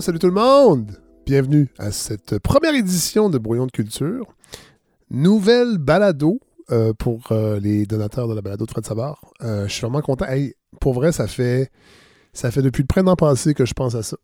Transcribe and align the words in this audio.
salut 0.00 0.20
tout 0.20 0.28
le 0.28 0.32
monde! 0.32 0.92
Bienvenue 1.26 1.68
à 1.76 1.90
cette 1.90 2.38
première 2.38 2.72
édition 2.72 3.30
de 3.30 3.36
Brouillon 3.36 3.66
de 3.66 3.72
Culture. 3.72 4.26
Nouvelle 5.10 5.78
balado 5.78 6.38
euh, 6.70 6.92
pour 6.92 7.32
euh, 7.32 7.58
les 7.58 7.84
donateurs 7.84 8.28
de 8.28 8.34
la 8.34 8.40
balado 8.40 8.64
de 8.64 8.70
Fred 8.70 8.86
Savard. 8.86 9.20
Euh, 9.42 9.66
je 9.66 9.72
suis 9.72 9.80
vraiment 9.80 10.00
content. 10.00 10.26
Pour 10.80 10.94
vrai, 10.94 11.10
ça 11.10 11.26
fait, 11.26 11.72
ça 12.32 12.52
fait 12.52 12.62
depuis 12.62 12.82
le 12.82 12.86
printemps 12.86 13.16
passé 13.16 13.54
que 13.54 13.64
je 13.64 13.74
pense 13.74 13.96
à 13.96 14.04
ça. 14.04 14.16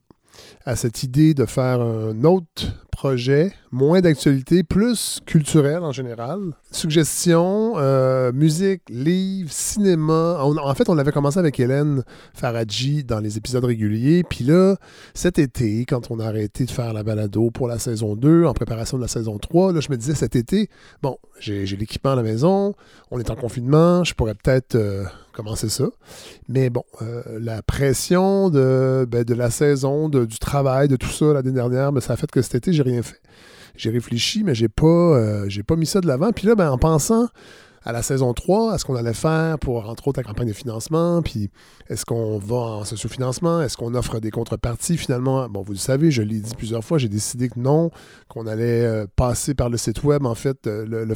À 0.66 0.76
cette 0.76 1.02
idée 1.02 1.34
de 1.34 1.44
faire 1.44 1.80
un 1.80 2.24
autre 2.24 2.64
projet, 2.90 3.52
moins 3.70 4.00
d'actualité, 4.00 4.62
plus 4.62 5.20
culturel 5.26 5.82
en 5.82 5.92
général. 5.92 6.40
Suggestions, 6.70 7.74
euh, 7.76 8.32
musique, 8.32 8.82
livres, 8.88 9.50
cinéma. 9.52 10.38
En 10.40 10.74
fait, 10.74 10.88
on 10.88 10.96
avait 10.96 11.12
commencé 11.12 11.38
avec 11.38 11.58
Hélène 11.58 12.02
Faradji 12.32 13.04
dans 13.04 13.20
les 13.20 13.36
épisodes 13.36 13.64
réguliers. 13.64 14.22
Puis 14.22 14.44
là, 14.44 14.76
cet 15.12 15.38
été, 15.38 15.84
quand 15.84 16.10
on 16.10 16.20
a 16.20 16.26
arrêté 16.26 16.64
de 16.64 16.70
faire 16.70 16.92
la 16.92 17.02
balado 17.02 17.50
pour 17.50 17.68
la 17.68 17.78
saison 17.78 18.16
2, 18.16 18.44
en 18.46 18.54
préparation 18.54 18.96
de 18.96 19.02
la 19.02 19.08
saison 19.08 19.38
3, 19.38 19.72
là, 19.72 19.80
je 19.80 19.90
me 19.90 19.96
disais 19.96 20.14
cet 20.14 20.36
été, 20.36 20.70
bon, 21.02 21.18
j'ai 21.40 21.66
j'ai 21.66 21.76
l'équipement 21.76 22.12
à 22.12 22.16
la 22.16 22.22
maison, 22.22 22.74
on 23.10 23.18
est 23.18 23.30
en 23.30 23.36
confinement, 23.36 24.04
je 24.04 24.14
pourrais 24.14 24.34
peut-être 24.34 24.76
euh, 24.76 25.04
commencer 25.34 25.68
ça. 25.68 25.86
Mais 26.48 26.70
bon, 26.70 26.84
euh, 27.02 27.22
la 27.40 27.62
pression 27.62 28.48
de, 28.50 29.06
ben, 29.10 29.24
de 29.24 29.34
la 29.34 29.50
saison, 29.50 30.08
de- 30.08 30.24
du 30.24 30.38
travail, 30.38 30.88
de 30.88 30.96
tout 30.96 31.08
ça 31.10 31.32
l'année 31.32 31.52
dernière, 31.52 31.92
ben, 31.92 32.00
ça 32.00 32.14
a 32.14 32.16
fait 32.16 32.30
que 32.30 32.40
cet 32.42 32.54
été, 32.54 32.72
j'ai 32.72 32.82
rien 32.82 33.02
fait. 33.02 33.20
J'ai 33.76 33.90
réfléchi, 33.90 34.44
mais 34.44 34.54
j'ai 34.54 34.68
pas, 34.68 34.86
euh, 34.86 35.44
j'ai 35.48 35.62
pas 35.64 35.74
mis 35.76 35.86
ça 35.86 36.00
de 36.00 36.06
l'avant. 36.06 36.30
Puis 36.32 36.46
là, 36.46 36.54
ben, 36.54 36.70
en 36.70 36.78
pensant 36.78 37.28
à 37.84 37.92
la 37.92 38.02
saison 38.02 38.32
3, 38.32 38.72
à 38.72 38.78
ce 38.78 38.84
qu'on 38.84 38.96
allait 38.96 39.14
faire 39.14 39.58
pour, 39.58 39.88
entre 39.88 40.08
autres, 40.08 40.20
la 40.20 40.24
campagne 40.24 40.48
de 40.48 40.52
financement, 40.52 41.20
puis 41.22 41.50
est-ce 41.88 42.04
qu'on 42.06 42.38
va 42.38 42.56
en 42.56 42.84
sociofinancement, 42.84 43.60
est-ce 43.60 43.76
qu'on 43.76 43.94
offre 43.94 44.20
des 44.20 44.30
contreparties 44.30 44.96
finalement? 44.96 45.48
Bon, 45.48 45.62
vous 45.62 45.72
le 45.72 45.78
savez, 45.78 46.10
je 46.10 46.22
l'ai 46.22 46.40
dit 46.40 46.54
plusieurs 46.56 46.82
fois, 46.82 46.98
j'ai 46.98 47.08
décidé 47.08 47.48
que 47.48 47.58
non, 47.58 47.90
qu'on 48.28 48.46
allait 48.46 48.84
euh, 48.84 49.06
passer 49.16 49.54
par 49.54 49.68
le 49.68 49.76
site 49.76 50.02
web, 50.02 50.24
en 50.24 50.34
fait, 50.34 50.66
euh, 50.66 50.86
le, 50.86 51.14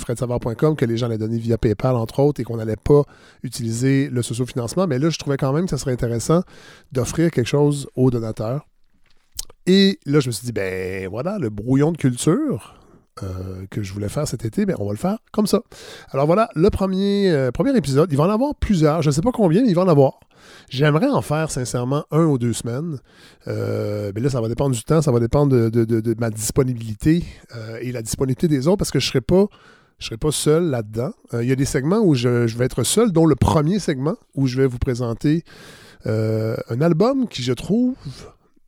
que 0.74 0.84
les 0.84 0.96
gens 0.96 1.06
allaient 1.06 1.18
donner 1.18 1.38
via 1.38 1.58
PayPal, 1.58 1.96
entre 1.96 2.20
autres, 2.20 2.40
et 2.40 2.44
qu'on 2.44 2.56
n'allait 2.56 2.76
pas 2.76 3.02
utiliser 3.42 4.08
le 4.10 4.22
sociofinancement. 4.22 4.86
Mais 4.86 4.98
là, 4.98 5.10
je 5.10 5.18
trouvais 5.18 5.36
quand 5.36 5.52
même 5.52 5.64
que 5.64 5.70
ça 5.70 5.78
serait 5.78 5.92
intéressant 5.92 6.42
d'offrir 6.92 7.30
quelque 7.30 7.46
chose 7.46 7.88
aux 7.96 8.10
donateurs. 8.10 8.66
Et 9.66 9.98
là, 10.06 10.20
je 10.20 10.28
me 10.28 10.32
suis 10.32 10.46
dit, 10.46 10.52
ben 10.52 11.08
voilà, 11.08 11.38
le 11.38 11.50
brouillon 11.50 11.92
de 11.92 11.98
culture 11.98 12.74
euh, 13.22 13.66
que 13.70 13.82
je 13.82 13.92
voulais 13.92 14.08
faire 14.08 14.26
cet 14.28 14.44
été, 14.44 14.64
on 14.78 14.84
va 14.86 14.92
le 14.92 14.96
faire 14.98 15.18
comme 15.32 15.46
ça. 15.46 15.60
Alors 16.10 16.26
voilà, 16.26 16.48
le 16.54 16.70
premier, 16.70 17.30
euh, 17.30 17.50
premier 17.50 17.76
épisode, 17.76 18.10
il 18.12 18.16
va 18.18 18.24
en 18.24 18.30
avoir 18.30 18.54
plusieurs, 18.54 19.02
je 19.02 19.08
ne 19.08 19.12
sais 19.12 19.20
pas 19.22 19.32
combien, 19.32 19.62
mais 19.62 19.68
il 19.68 19.74
va 19.74 19.82
en 19.82 19.88
avoir. 19.88 20.20
J'aimerais 20.70 21.08
en 21.08 21.20
faire 21.22 21.50
sincèrement 21.50 22.04
un 22.10 22.24
ou 22.24 22.38
deux 22.38 22.52
semaines. 22.52 22.98
Euh, 23.48 24.12
mais 24.14 24.20
là, 24.20 24.30
ça 24.30 24.40
va 24.40 24.48
dépendre 24.48 24.74
du 24.74 24.82
temps, 24.84 25.02
ça 25.02 25.10
va 25.12 25.20
dépendre 25.20 25.52
de, 25.52 25.68
de- 25.68 26.00
de- 26.00 26.14
ma 26.18 26.30
disponibilité 26.30 27.24
et 27.82 27.92
la 27.92 28.02
disponibilité 28.02 28.48
des 28.48 28.66
autres 28.68 28.78
parce 28.78 28.90
que 28.90 28.98
je 29.00 29.06
ne 29.06 29.10
serai 29.10 29.20
pas. 29.20 29.46
Je 29.98 30.06
serai 30.06 30.16
pas 30.16 30.30
seul 30.30 30.70
là-dedans. 30.70 31.10
Il 31.32 31.42
y 31.48 31.50
a 31.50 31.56
des 31.56 31.64
segments 31.64 31.98
où 31.98 32.14
je, 32.14 32.46
je 32.46 32.56
vais 32.56 32.64
être 32.66 32.84
seul, 32.84 33.10
dont 33.10 33.26
le 33.26 33.34
premier 33.34 33.80
segment 33.80 34.14
où 34.36 34.46
je 34.46 34.56
vais 34.56 34.66
vous 34.68 34.78
présenter 34.78 35.42
un 36.04 36.80
album 36.80 37.26
qui, 37.28 37.42
je 37.42 37.52
trouve, 37.52 37.94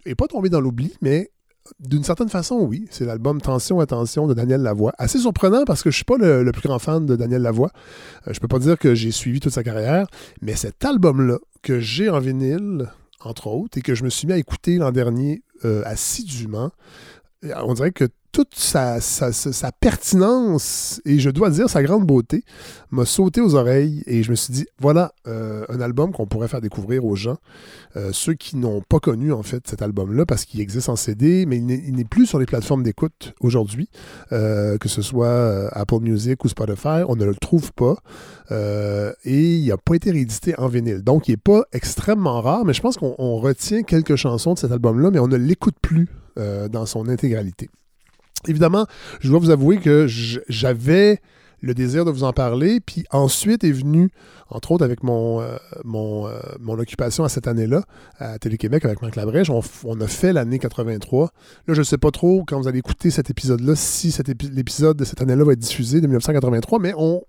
n'est 0.06 0.17
pas 0.17 0.27
tombé 0.27 0.49
dans 0.49 0.61
l'oubli, 0.61 0.93
mais 1.00 1.31
d'une 1.78 2.04
certaine 2.04 2.28
façon, 2.28 2.56
oui. 2.60 2.86
C'est 2.91 3.04
l'album 3.04 3.41
Tension, 3.41 3.81
Attention 3.81 4.26
de 4.26 4.34
Daniel 4.34 4.62
Lavoie. 4.62 4.92
Assez 4.98 5.19
surprenant 5.19 5.64
parce 5.64 5.82
que 5.82 5.91
je 5.91 5.94
ne 5.94 5.98
suis 5.98 6.04
pas 6.04 6.16
le, 6.19 6.50
plus 6.53 6.69
grand 6.69 6.78
fan 6.78 7.06
de 7.06 7.16
Daniel 7.16 7.42
Lavoie. 7.42 7.70
Euh, 8.26 8.32
je 8.32 8.41
peux 8.41 8.48
pas 8.48 8.58
dire 8.58 8.78
que 8.78 8.94
j'ai 8.94 9.10
suivi 9.10 9.41
toute 9.41 9.53
sa 9.53 9.62
carrière, 9.62 10.06
mais 10.42 10.56
cet 10.56 10.84
album-là, 10.84 11.38
que 11.62 11.78
j'ai 11.81 12.08
en 12.08 12.20
vinyle, 12.20 12.88
entre 13.20 13.48
autres, 13.48 13.78
et 13.78 13.82
que 13.82 13.94
je 13.94 14.04
me 14.04 14.10
suis 14.10 14.26
mis 14.26 14.32
à 14.32 14.38
écouter 14.38 14.76
l'an 14.76 14.92
dernier 14.92 15.42
euh, 15.64 15.82
assidûment, 15.84 16.70
euh, 17.44 17.53
on 17.64 17.75
dirait 17.75 17.92
que 17.92 18.08
toute 18.33 18.55
sa, 18.55 19.01
pertinence 19.81 21.01
et 21.05 21.19
je 21.19 21.31
dois 21.31 21.51
dire 21.51 21.69
sa 21.69 21.83
grande 21.83 22.07
beauté 22.07 22.45
m'a 22.91 23.05
sauté 23.05 23.41
aux 23.41 23.55
oreilles 23.55 24.03
et 24.07 24.23
je 24.23 24.31
me 24.31 24.37
suis 24.37 24.53
dit 24.53 24.67
voilà 24.79 25.13
euh, 25.27 25.65
un 25.69 25.81
album 25.81 26.13
qu'on 26.13 26.27
pourrait 26.27 26.49
faire 26.49 26.61
découvrir 26.61 27.05
aux 27.05 27.17
gens 27.17 27.39
euh, 27.97 28.11
ceux 28.13 28.35
qui 28.35 28.57
n'ont 28.57 28.83
pas 28.83 29.01
connu 29.01 29.33
en 29.33 29.43
fait 29.43 29.67
cet 29.67 29.83
album-là 29.83 30.27
parce 30.27 30.45
qu'il 30.45 30.61
existe 30.61 30.89
en 30.89 30.97
CD, 30.97 31.45
mais 31.47 31.57
il 31.57 31.67
n'est- 31.67 32.05
plus 32.05 32.27
sur 32.27 32.39
les 32.39 32.47
plateformes 32.47 32.83
d'écoute 32.83 33.35
aujourd'hui, 33.41 33.89
euh, 34.33 34.79
que 34.79 34.89
ce 34.89 35.03
soit 35.03 35.69
Apple 35.73 36.01
Music 36.01 36.45
ou 36.45 36.49
Spotify, 36.49 37.03
on 37.07 37.15
ne 37.15 37.25
le 37.25 37.35
trouve 37.35 37.73
pas 37.73 37.97
et 39.25 39.57
il 39.57 39.69
n'a 39.69 39.77
pas 39.77 39.95
été 39.95 40.11
réédité 40.11 40.59
en 40.59 40.69
vinyle. 40.69 41.03
Donc 41.03 41.29
il 41.29 41.33
n'est 41.33 41.37
pas 41.37 41.65
extrêmement 41.73 42.41
rare, 42.41 42.65
mais 42.65 42.73
je 42.73 42.81
pense 42.81 42.97
qu'on 42.97 43.15
on 43.19 43.37
retient 43.37 43.83
quelques 43.83 44.17
chansons 44.17 44.55
de 44.55 44.59
cet 44.59 44.73
album-là, 44.73 45.11
mais 45.11 45.19
on 45.19 45.29
ne 45.29 45.37
l'écoute 45.37 45.77
plus 45.81 46.09
dans 46.37 46.87
son 46.87 47.09
intégralité. 47.09 47.69
Évidemment, 48.47 48.87
je 49.21 49.28
dois 49.28 49.39
vous 49.39 49.51
avouer 49.51 49.78
que 49.78 50.06
j'avais 50.49 51.21
le 51.62 51.75
désir 51.75 52.05
de 52.05 52.11
vous 52.11 52.25
en 52.25 52.33
parler, 52.33 52.81
puis 52.81 53.05
ensuite 53.11 53.65
est 53.65 53.73
venu, 53.73 54.11
entre 54.49 54.73
autres 54.73 54.84
avec 54.84 55.03
mon, 55.03 55.41
euh, 55.41 55.56
mon, 55.84 56.27
euh, 56.27 56.39
mon 56.59 56.79
occupation 56.79 57.25
à 57.25 57.29
cette 57.29 57.47
année-là, 57.47 57.83
à 58.19 58.39
Télé-Québec 58.39 58.84
avec 58.84 59.03
Marc 59.03 59.17
Labrèche, 59.17 59.50
on, 59.50 60.00
a 60.00 60.06
fait 60.06 60.33
l'année 60.33 60.59
83. 60.59 61.31
Là, 61.67 61.75
je 61.75 61.81
ne 61.81 61.84
sais 61.84 61.99
pas 61.99 62.11
trop, 62.11 62.45
quand 62.47 62.59
vous 62.59 62.69
allez 62.69 62.79
écouter 62.79 63.11
cet 63.11 63.29
épisode-là, 63.29 63.75
si 63.77 64.15
l'épisode 64.55 64.97
de 64.97 65.05
cette 65.05 65.21
année-là 65.21 65.45
va 65.45 65.53
être 65.53 65.59
diffusé 65.59 66.00
de 66.00 66.06
1983, 66.06 66.79
mais 66.79 66.95
on 66.97 67.23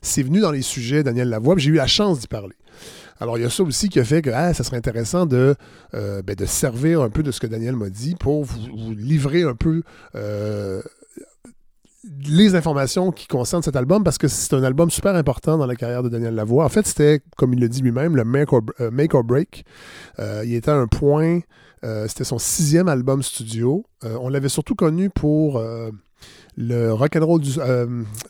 c'est 0.00 0.22
venu 0.22 0.40
dans 0.40 0.52
les 0.52 0.62
sujets 0.62 1.02
Daniel 1.02 1.28
Lavoie, 1.28 1.54
j'ai 1.58 1.70
eu 1.70 1.74
la 1.74 1.86
chance 1.86 2.20
d'y 2.20 2.28
parler. 2.28 2.54
Alors, 3.18 3.38
il 3.38 3.42
y 3.42 3.44
a 3.44 3.50
ça 3.50 3.62
aussi 3.62 3.88
qui 3.88 3.98
a 3.98 4.04
fait 4.04 4.22
que 4.22 4.30
ah, 4.30 4.52
ça 4.52 4.62
serait 4.64 4.76
intéressant 4.76 5.26
de, 5.26 5.54
euh, 5.94 6.22
ben, 6.22 6.34
de 6.34 6.44
servir 6.44 7.02
un 7.02 7.10
peu 7.10 7.22
de 7.22 7.30
ce 7.30 7.40
que 7.40 7.46
Daniel 7.46 7.76
m'a 7.76 7.88
dit 7.88 8.14
pour 8.14 8.44
vous, 8.44 8.58
livrer 8.92 9.42
un 9.42 9.54
peu 9.54 9.82
euh, 10.14 10.82
les 12.28 12.54
informations 12.54 13.12
qui 13.12 13.26
concernent 13.26 13.62
cet 13.62 13.76
album 13.76 14.04
parce 14.04 14.18
que 14.18 14.28
c'est 14.28 14.54
un 14.54 14.62
album 14.62 14.90
super 14.90 15.14
important 15.14 15.56
dans 15.56 15.66
la 15.66 15.76
carrière 15.76 16.02
de 16.02 16.08
Daniel 16.08 16.34
Lavoie. 16.34 16.64
En 16.64 16.68
fait, 16.68 16.86
c'était, 16.86 17.20
comme 17.36 17.54
il 17.54 17.60
le 17.60 17.68
dit 17.68 17.80
lui-même, 17.80 18.16
le 18.16 18.24
make 18.24 18.52
or, 18.52 18.60
euh, 18.80 19.22
break. 19.22 19.64
Il 20.18 20.54
était 20.54 20.70
à 20.70 20.76
un 20.76 20.86
point, 20.86 21.40
c'était 22.06 22.24
son 22.24 22.38
sixième 22.38 22.88
album 22.88 23.22
studio. 23.22 23.84
On 24.02 24.28
l'avait 24.28 24.48
surtout 24.48 24.74
connu 24.74 25.08
pour 25.10 25.62
le 26.56 26.92
rock 26.92 27.16
and 27.16 27.26
roll 27.26 27.40
du, 27.40 27.52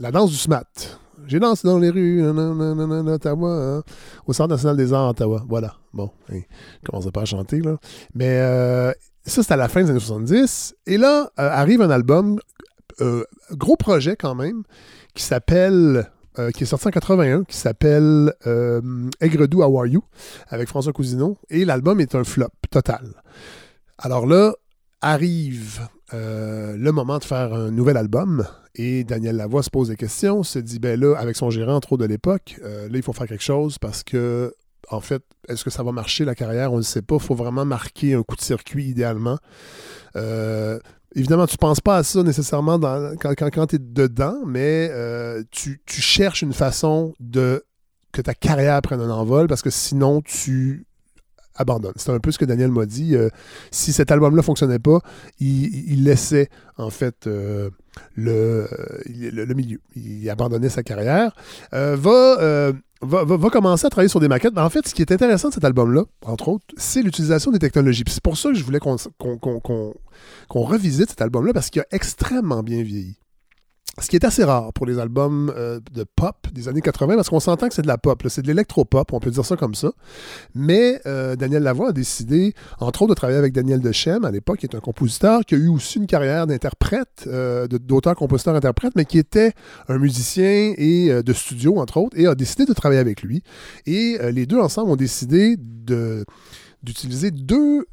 la 0.01 0.11
danse 0.11 0.31
du 0.31 0.37
smat. 0.37 0.99
J'ai 1.27 1.41
dansé 1.41 1.67
dans 1.67 1.79
les 1.79 1.91
rues, 1.91 2.23
nanana, 2.23 3.03
d'Ottawa, 3.03 3.51
hein, 3.51 3.83
au 4.27 4.33
Centre 4.33 4.51
national 4.51 4.77
des 4.77 4.93
arts 4.93 5.11
Ottawa. 5.11 5.45
Voilà. 5.49 5.75
Bon, 5.93 6.11
je 6.29 6.37
commencerai 6.85 7.11
pas 7.11 7.23
à 7.23 7.25
chanter, 7.25 7.61
là. 7.61 7.79
Mais 8.15 8.39
euh, 8.41 8.93
ça, 9.27 9.43
c'était 9.43 9.55
à 9.55 9.57
la 9.57 9.69
fin 9.69 9.83
des 9.83 9.91
années 9.91 9.99
70. 9.99 10.75
Et 10.87 10.99
là, 10.99 11.31
euh, 11.39 11.51
arrive 11.51 11.83
un 11.83 11.91
album, 11.91 12.39
euh, 13.01 13.25
gros 13.53 13.77
projet 13.77 14.17
quand 14.17 14.35
même, 14.35 14.63
qui 15.15 15.23
s'appelle, 15.23 16.11
qui 16.55 16.65
est 16.65 16.67
sorti 16.67 16.87
en 16.87 16.91
81, 16.91 17.45
qui 17.45 17.57
s'appelle 17.57 18.33
euh, 18.47 18.83
Aigre-doux, 19.21 19.63
How 19.63 19.79
Are 19.79 19.87
You, 19.87 20.03
avec 20.49 20.69
François 20.69 20.93
Cousineau. 20.93 21.39
Et 21.49 21.65
l'album 21.65 21.99
est 21.99 22.15
un 22.15 22.25
flop 22.25 22.51
total. 22.71 23.23
Alors 23.99 24.27
là, 24.27 24.53
arrive 25.11 25.89
euh, 26.15 26.77
le 26.77 26.93
moment 26.93 27.19
de 27.19 27.25
faire 27.25 27.55
un 27.55 27.71
nouvel 27.71 27.97
album 27.97 28.47
et 28.75 29.05
Daniel 29.05 29.37
Lavoie 29.37 29.63
se 29.63 29.71
pose 29.71 29.89
des 29.89 29.97
questions, 29.97 30.43
se 30.43 30.59
dit, 30.59 30.79
ben 30.79 30.99
là, 30.99 31.15
avec 31.17 31.37
son 31.37 31.51
gérant 31.51 31.81
trop 31.81 31.97
de 31.97 32.05
l'époque, 32.05 32.57
euh, 32.63 32.89
là, 32.89 32.97
il 32.97 33.03
faut 33.03 33.13
faire 33.13 33.27
quelque 33.27 33.43
chose 33.43 33.79
parce 33.79 34.03
que, 34.03 34.55
en 34.91 35.01
fait, 35.01 35.23
est-ce 35.49 35.65
que 35.65 35.71
ça 35.71 35.83
va 35.83 35.93
marcher 35.93 36.25
la 36.25 36.35
carrière? 36.35 36.73
On 36.73 36.79
ne 36.79 36.83
sait 36.83 37.03
pas. 37.03 37.17
Il 37.17 37.23
faut 37.23 37.35
vraiment 37.35 37.65
marquer 37.65 38.15
un 38.15 38.23
coup 38.23 38.37
de 38.37 38.41
circuit 38.41 38.85
idéalement. 38.85 39.39
Euh, 40.17 40.79
évidemment, 41.15 41.47
tu 41.47 41.55
ne 41.55 41.59
penses 41.59 41.81
pas 41.81 41.99
à 41.99 42.03
ça 42.03 42.23
nécessairement 42.23 42.79
quand, 42.79 43.35
quand, 43.35 43.51
quand 43.53 43.67
tu 43.69 43.77
es 43.77 43.79
dedans, 43.81 44.37
mais 44.47 44.91
tu, 45.51 45.83
tu 45.87 46.01
cherches 46.01 46.43
une 46.43 46.53
façon 46.53 47.15
de 47.21 47.65
que 48.13 48.23
ta 48.23 48.35
carrière 48.35 48.81
prenne 48.81 49.01
un 49.01 49.11
envol 49.11 49.47
parce 49.47 49.63
que 49.63 49.71
sinon, 49.71 50.23
tu 50.23 50.86
abandonnes. 51.57 51.93
C'est 51.97 52.11
un 52.11 52.19
peu 52.19 52.31
ce 52.31 52.39
que 52.39 52.45
Daniel 52.45 52.71
m'a 52.71 52.87
dit. 52.87 53.15
Euh, 53.15 53.29
si 53.71 53.93
cet 53.93 54.11
album-là 54.11 54.43
fonctionnait 54.43 54.79
pas, 54.79 55.01
il, 55.41 56.05
laissait 56.05 56.49
en 56.77 56.91
fait 56.91 57.27
euh, 57.27 57.71
le, 58.15 58.67
milieu. 59.55 59.81
Il 59.95 60.29
abandonnait 60.31 60.69
sa 60.69 60.83
carrière. 60.83 61.35
Euh, 61.73 61.97
va, 61.97 62.73
va, 63.03 63.37
va, 63.37 63.51
commencer 63.51 63.87
à 63.87 63.91
travailler 63.91 64.09
sur 64.09 64.21
des 64.21 64.29
maquettes. 64.29 64.55
Mais 64.55 64.63
en 64.63 64.71
fait, 64.71 64.87
ce 64.87 64.95
qui 64.95 65.03
est 65.03 65.13
intéressant 65.13 65.49
de 65.49 65.55
cet 65.55 65.65
album-là, 65.65 66.05
entre 66.25 66.49
autres, 66.49 66.65
c'est 66.77 67.03
l'utilisation 67.03 67.51
des 67.51 67.59
technologies. 67.59 68.05
C'est 68.09 68.23
pour 68.23 68.37
ça 68.37 68.51
que 68.51 68.55
je 68.55 68.65
voulais 68.65 68.81
qu'on 68.81 68.97
revisite 70.49 71.11
cet 71.11 71.23
album-là 71.23 71.53
parce 71.53 71.71
qu'il 71.71 71.83
a 71.83 71.87
extrêmement 71.91 72.63
bien 72.63 72.83
vieilli. 72.83 73.19
Ce 73.99 74.09
qui 74.09 74.17
est 74.17 74.27
assez 74.27 74.45
rare 74.45 74.75
pour 74.75 74.85
les 74.85 74.99
albums 74.99 75.51
euh, 75.57 75.81
de 75.95 76.05
pop 76.05 76.37
des 76.53 76.69
années 76.69 76.83
80, 76.83 77.17
parce 77.17 77.31
qu'on 77.31 77.41
s'entend 77.41 77.67
que 77.67 77.75
c'est 77.75 77.81
de 77.81 77.87
la 77.87 77.97
pop, 77.97 78.23
c'est 78.29 78.43
de 78.43 78.47
l'électropop, 78.47 79.11
on 79.15 79.21
peut 79.21 79.31
dire 79.31 79.45
ça 79.45 79.57
comme 79.57 79.75
ça. 79.75 79.91
Mais 80.55 81.01
euh, 81.07 81.35
Daniel 81.35 81.63
Lavoie 81.63 81.89
a 81.89 81.93
décidé, 81.93 82.53
entre 82.79 83.03
autres, 83.03 83.15
de 83.15 83.15
travailler 83.15 83.39
avec 83.39 83.55
Daniel 83.55 83.81
Dechem, 83.81 84.27
à 84.27 84.31
l'époque, 84.31 84.59
qui 84.59 84.67
est 84.67 84.77
un 84.77 84.81
compositeur, 84.81 85.47
qui 85.47 85.55
a 85.55 85.59
eu 85.59 85.69
aussi 85.69 85.99
une 85.99 86.07
carrière 86.07 86.47
d'interprète, 86.47 87.25
euh, 87.27 87.67
d'auteur-compositeur-interprète, 87.69 88.93
mais 88.97 89.07
qui 89.07 89.17
était 89.17 89.53
un 89.89 89.97
musicien 89.97 90.75
et 90.77 91.23
de 91.23 91.33
studio, 91.33 91.79
entre 91.79 91.97
autres, 91.97 92.19
et 92.19 92.27
a 92.27 92.35
décidé 92.35 92.67
de 92.67 92.75
travailler 92.75 93.01
avec 93.01 93.23
lui. 93.23 93.43
Et 93.87 94.19
les 94.31 94.45
deux 94.45 94.61
ensemble 94.61 94.91
ont 94.91 94.97
décidé 94.97 95.57
d'utiliser 96.83 97.31
deux 97.31 97.87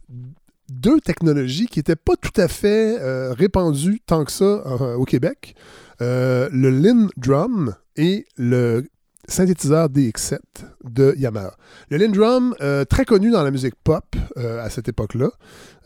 deux 0.73 0.99
technologies 0.99 1.67
qui 1.67 1.79
n'étaient 1.79 1.95
pas 1.95 2.15
tout 2.15 2.41
à 2.41 2.47
fait 2.47 2.97
répandues 3.33 4.01
tant 4.05 4.25
que 4.25 4.31
ça 4.31 4.63
au 4.97 5.05
Québec. 5.05 5.55
le 5.99 6.69
Lin 6.69 7.07
Drum 7.17 7.75
et 7.95 8.25
le 8.37 8.83
synthétiseur 9.27 9.89
DX7 9.89 10.39
de 10.83 11.15
Yamaha. 11.17 11.55
Le 11.89 11.97
Lindrum, 11.97 12.55
euh, 12.61 12.83
très 12.85 13.05
connu 13.05 13.31
dans 13.31 13.43
la 13.43 13.51
musique 13.51 13.75
pop 13.83 14.03
euh, 14.37 14.63
à 14.63 14.69
cette 14.69 14.89
époque-là, 14.89 15.29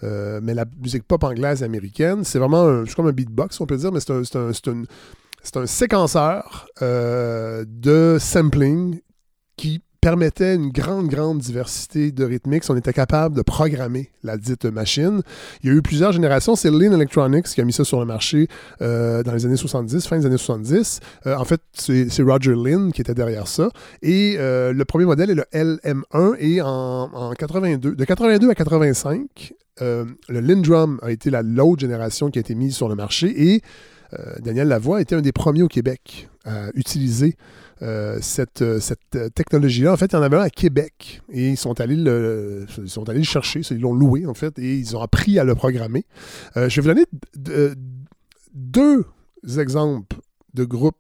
euh, 0.04 0.40
mais 0.42 0.54
la 0.54 0.66
musique 0.82 1.04
pop 1.04 1.24
anglaise 1.24 1.62
et 1.62 1.66
américaine, 1.66 2.24
c'est 2.24 2.40
vraiment 2.40 2.64
un, 2.64 2.84
un 2.84 3.12
beatbox, 3.12 3.62
on 3.62 3.66
peut 3.66 3.78
dire, 3.78 3.92
mais 3.92 4.00
c'est 4.00 4.12
un, 4.12 4.84
un, 5.56 5.66
séquenceur 5.66 6.68
de 6.82 8.18
sampling 8.20 9.00
qui 9.56 9.82
permettait 10.02 10.56
une 10.56 10.70
grande, 10.70 11.08
grande 11.08 11.40
diversité 11.40 12.12
de 12.12 12.24
rythmiques. 12.24 12.64
On 12.70 12.76
était 12.76 12.94
capable 12.94 13.36
de 13.36 13.42
programmer 13.42 14.12
la 14.24 14.38
dite 14.38 14.66
machine. 14.66 15.22
Il 15.64 15.70
y 15.70 15.74
a 15.74 15.76
eu 15.76 15.82
plusieurs 15.82 16.12
générations. 16.12 16.56
C'est 16.56 16.70
Lean 16.70 16.94
Electronics 16.94 17.46
qui 17.46 17.62
a 17.62 17.66
mis 17.66 17.74
ça 17.74 17.84
sur 17.84 18.00
le 18.00 18.06
marché 18.06 18.48
euh, 18.82 19.24
dans 19.24 19.34
les 19.34 19.46
années 19.46 19.58
70, 19.58 20.08
fin 20.08 20.20
des 20.20 20.26
années 20.26 20.38
70. 20.38 21.00
Euh, 21.26 21.36
en 21.36 21.46
fait, 21.46 21.62
c'est 21.74 22.22
Roger 22.22 22.56
Lynn 22.56 22.92
qui 22.92 23.02
était 23.02 23.14
derrière 23.14 23.48
ça. 23.48 23.70
Et 24.02 24.36
euh, 24.38 24.74
le 24.74 24.86
premier 24.86 25.06
modèle 25.06 25.30
est 25.30 25.36
le 25.36 25.46
LM1 25.54 26.36
et 26.40 26.62
en, 26.62 27.34
82, 27.38 27.96
de 27.96 28.06
82 28.06 28.50
à 28.50 28.56
85, 28.56 29.54
le 29.80 30.16
Lindrum 30.30 31.00
a 31.04 31.12
été 31.12 31.30
la 31.30 31.42
l'autre 31.44 31.82
génération 31.82 32.30
qui 32.30 32.40
a 32.40 32.42
été 32.42 32.56
mise 32.56 32.76
sur 32.76 32.90
le 32.90 32.96
marché 32.96 33.54
et 33.54 33.62
Daniel 34.40 34.70
Lavoie 34.70 35.02
était 35.02 35.16
un 35.16 35.22
des 35.22 35.32
premiers 35.32 35.62
au 35.62 35.68
Québec 35.68 36.30
à 36.46 36.70
utiliser 36.74 37.36
euh, 37.84 38.18
cette, 38.22 38.64
euh, 38.64 38.80
euh, 39.16 39.30
technologie-là. 39.30 39.94
En 39.94 39.98
fait, 39.98 40.08
il 40.08 40.16
y 40.16 40.18
en 40.18 40.24
avait 40.24 40.38
un 40.38 40.42
à 40.42 40.50
Québec 40.50 41.22
et 41.32 41.50
ils 41.50 41.58
sont 41.58 41.80
allés 41.80 41.96
le, 41.96 42.66
ils 42.80 42.90
sont 42.90 43.08
allés 43.08 43.20
le 43.20 43.26
chercher, 43.26 43.62
ils 43.70 43.80
l'ont 43.80 43.94
loué 43.94 44.26
en 44.26 44.34
fait 44.34 44.58
et 44.58 44.76
ils 44.78 44.98
ont 44.98 45.02
appris 45.02 45.38
à 45.38 45.44
le 45.44 45.54
programmer. 45.54 46.06
je 46.56 46.62
vais 46.62 46.82
vous 46.82 46.88
donner 46.88 47.76
deux 48.54 49.06
exemples 49.60 50.18
de 50.54 50.64
groupes 50.64 50.96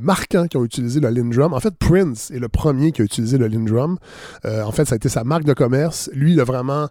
marquants 0.00 0.48
qui 0.48 0.56
ont 0.56 0.64
utilisé 0.64 0.98
le 1.00 1.08
Lindrum. 1.08 1.52
En 1.52 1.60
fait, 1.60 1.74
Prince 1.76 2.30
est 2.30 2.38
le 2.38 2.48
premier 2.48 2.90
qui 2.92 3.02
a 3.02 3.04
utilisé 3.04 3.38
le 3.38 3.46
Lindrum. 3.46 3.98
en 4.44 4.72
fait, 4.72 4.86
ça 4.86 4.94
a 4.94 4.96
été 4.96 5.08
sa 5.08 5.22
marque 5.22 5.44
de 5.44 5.54
commerce. 5.54 6.10
Lui, 6.12 6.32
il 6.32 6.40
a 6.40 6.44
vraiment 6.44 6.88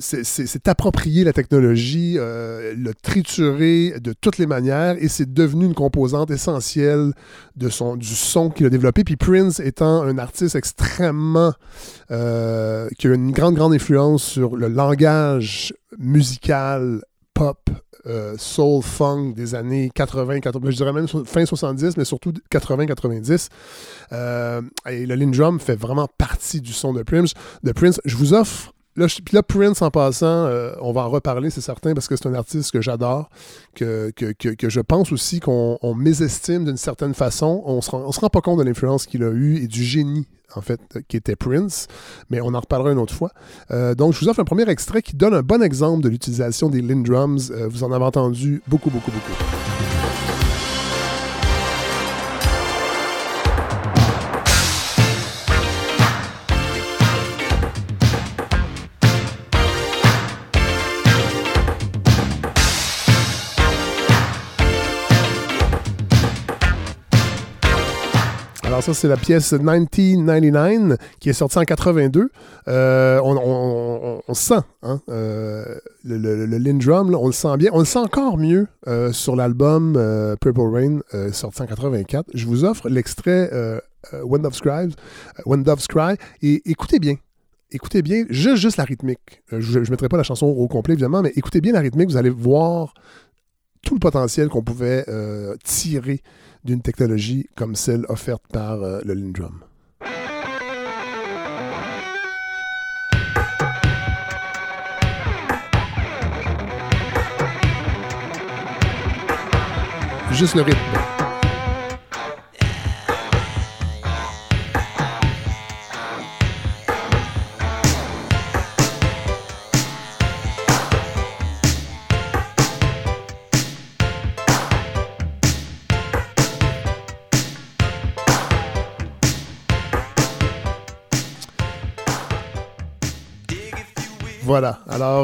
c'est 0.00 0.68
approprier 0.68 1.24
la 1.24 1.32
technologie, 1.32 2.16
euh, 2.18 2.74
le 2.76 2.94
triturer 2.94 3.94
de 4.00 4.12
toutes 4.12 4.38
les 4.38 4.46
manières 4.46 4.96
et 5.00 5.08
c'est 5.08 5.32
devenu 5.32 5.64
une 5.66 5.74
composante 5.74 6.30
essentielle 6.30 7.12
de 7.56 7.68
son, 7.68 7.96
du 7.96 8.06
son 8.06 8.50
qu'il 8.50 8.66
a 8.66 8.70
développé. 8.70 9.04
Puis 9.04 9.16
Prince 9.16 9.60
étant 9.60 10.02
un 10.02 10.18
artiste 10.18 10.56
extrêmement... 10.56 11.52
Euh, 12.10 12.88
qui 12.98 13.08
a 13.08 13.14
une 13.14 13.32
grande, 13.32 13.54
grande 13.54 13.74
influence 13.74 14.22
sur 14.22 14.56
le 14.56 14.68
langage 14.68 15.74
musical 15.98 17.02
pop 17.34 17.68
euh, 18.06 18.36
soul 18.38 18.82
funk 18.82 19.32
des 19.34 19.56
années 19.56 19.90
80, 19.92 20.38
80, 20.40 20.70
je 20.70 20.76
dirais 20.76 20.92
même 20.92 21.08
fin 21.08 21.44
70, 21.44 21.96
mais 21.96 22.04
surtout 22.04 22.32
80-90. 22.52 23.48
et 24.88 25.06
le 25.06 25.14
Lindrum 25.16 25.58
fait 25.58 25.74
vraiment 25.74 26.08
partie 26.16 26.60
du 26.60 26.72
son 26.72 26.92
de 26.92 27.02
Prince. 27.02 27.32
De 27.64 27.72
Prince. 27.72 28.00
Je 28.04 28.16
vous 28.16 28.32
offre 28.34 28.72
Là, 28.96 29.06
puis 29.06 29.34
là, 29.34 29.42
Prince, 29.42 29.82
en 29.82 29.90
passant, 29.90 30.26
euh, 30.26 30.72
on 30.80 30.92
va 30.92 31.02
en 31.02 31.10
reparler, 31.10 31.50
c'est 31.50 31.60
certain, 31.60 31.92
parce 31.92 32.08
que 32.08 32.16
c'est 32.16 32.26
un 32.26 32.34
artiste 32.34 32.70
que 32.72 32.80
j'adore, 32.80 33.28
que, 33.74 34.10
que, 34.10 34.68
je 34.68 34.80
pense 34.80 35.12
aussi 35.12 35.40
qu'on 35.40 35.94
mésestime 35.94 36.64
d'une 36.64 36.78
certaine 36.78 37.14
façon. 37.14 37.62
On 37.66 37.80
se, 37.82 37.90
rend, 37.90 38.10
se 38.10 38.20
rend 38.20 38.28
pas 38.28 38.40
compte 38.40 38.58
de 38.58 38.64
l'influence 38.64 39.06
qu'il 39.06 39.22
a 39.22 39.30
eue 39.30 39.62
et 39.62 39.66
du 39.66 39.84
génie, 39.84 40.26
en 40.54 40.62
fait, 40.62 40.80
qui 41.08 41.16
était 41.16 41.36
Prince, 41.36 41.88
mais 42.30 42.40
on 42.40 42.54
en 42.54 42.60
reparlera 42.60 42.92
une 42.92 42.98
autre 42.98 43.14
fois. 43.14 43.32
Euh, 43.70 43.94
donc, 43.94 44.14
je 44.14 44.20
vous 44.20 44.28
offre 44.28 44.40
un 44.40 44.44
premier 44.44 44.68
extrait 44.68 45.02
qui 45.02 45.14
donne 45.14 45.34
un 45.34 45.42
bon 45.42 45.62
exemple 45.62 46.02
de 46.02 46.08
l'utilisation 46.08 46.70
des 46.70 46.80
Lindrums. 46.80 47.38
Euh, 47.50 47.68
vous 47.68 47.84
en 47.84 47.92
avez 47.92 48.04
entendu 48.04 48.62
beaucoup, 48.66 48.90
beaucoup, 48.90 49.10
beaucoup. 49.10 50.05
Ça, 68.86 68.94
c'est 68.94 69.08
la 69.08 69.16
pièce 69.16 69.52
1999 69.52 70.96
qui 71.18 71.30
est 71.30 71.32
sortie 71.32 71.58
en 71.58 71.64
82. 71.64 72.30
Euh, 72.68 73.20
on, 73.20 74.34
sent 74.34 74.60
hein, 74.84 75.00
euh, 75.08 75.64
le, 76.04 76.46
le, 76.46 76.58
Lindrum, 76.58 77.12
on 77.16 77.26
le 77.26 77.32
sent 77.32 77.56
bien. 77.56 77.70
On 77.72 77.80
le 77.80 77.84
sent 77.84 77.98
encore 77.98 78.38
mieux 78.38 78.68
euh, 78.86 79.10
sur 79.10 79.34
l'album 79.34 79.94
Purple 80.40 80.60
Rain, 80.60 81.00
sorti 81.32 81.62
en 81.62 81.66
84. 81.66 82.30
Je 82.32 82.46
vous 82.46 82.64
offre 82.64 82.88
l'extrait 82.88 83.50
Wind 84.22 84.46
of 84.46 84.60
Cry, 85.88 86.14
et 86.42 86.62
écoutez 86.70 87.00
bien. 87.00 87.16
Écoutez 87.72 88.02
bien, 88.02 88.24
juste, 88.30 88.62
juste 88.62 88.76
la 88.76 88.84
rythmique. 88.84 89.42
Je 89.50 89.80
ne 89.80 89.90
mettrai 89.90 90.08
pas 90.08 90.16
la 90.16 90.22
chanson 90.22 90.46
au 90.46 90.68
complet, 90.68 90.94
évidemment, 90.94 91.22
mais 91.22 91.32
écoutez 91.34 91.60
bien 91.60 91.72
la 91.72 91.80
rythmique, 91.80 92.08
vous 92.08 92.16
allez 92.16 92.30
voir 92.30 92.94
tout 93.82 93.94
le 93.94 94.00
potentiel 94.00 94.48
qu'on 94.48 94.62
pouvait 94.62 95.04
tirer 95.64 96.22
d'une 96.66 96.82
technologie 96.82 97.48
comme 97.54 97.76
celle 97.76 98.04
offerte 98.08 98.42
par 98.52 98.82
euh, 98.82 99.00
le 99.04 99.14
Lindrum. 99.14 99.60
Juste 110.32 110.54
le 110.56 110.62
rythme. 110.62 111.15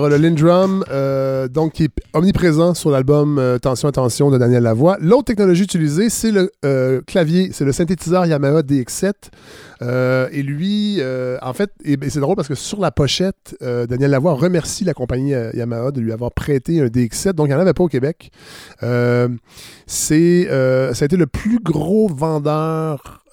Le 0.08 0.16
Lindrum, 0.16 0.84
euh, 0.90 1.48
donc, 1.48 1.72
qui 1.72 1.84
est 1.84 1.90
omniprésent 2.12 2.74
sur 2.74 2.90
l'album 2.90 3.38
euh, 3.38 3.58
Tension, 3.58 3.88
Attention 3.88 4.30
de 4.30 4.38
Daniel 4.38 4.62
Lavoie. 4.62 4.96
L'autre 5.00 5.24
technologie 5.24 5.64
utilisée, 5.64 6.08
c'est 6.10 6.30
le 6.30 6.50
euh, 6.64 7.00
clavier, 7.06 7.50
c'est 7.52 7.64
le 7.64 7.72
synthétiseur 7.72 8.26
Yamaha 8.26 8.62
DX7. 8.62 9.12
et 10.32 10.42
lui, 10.42 11.00
en 11.42 11.52
fait, 11.52 11.70
et, 11.84 11.98
c'est 12.08 12.20
drôle 12.20 12.36
parce 12.36 12.48
que 12.48 12.54
sur 12.54 12.80
la 12.80 12.90
pochette, 12.90 13.56
Daniel 13.60 14.10
Lavoie 14.10 14.34
remercie 14.34 14.84
la 14.84 14.94
compagnie 14.94 15.34
Yamaha 15.54 15.90
de 15.90 16.00
lui 16.00 16.12
avoir 16.12 16.32
prêté 16.32 16.80
un 16.80 16.86
DX7. 16.86 17.32
Donc, 17.32 17.46
il 17.46 17.50
n'y 17.50 17.56
en 17.56 17.60
avait 17.60 17.74
pas 17.74 17.84
au 17.84 17.88
Québec. 17.88 18.30
c'est, 18.80 20.46
ça 20.46 21.02
a 21.02 21.04
été 21.04 21.16
le 21.16 21.26
plus 21.26 21.58
gros 21.58 22.08
vendeur 22.08 23.24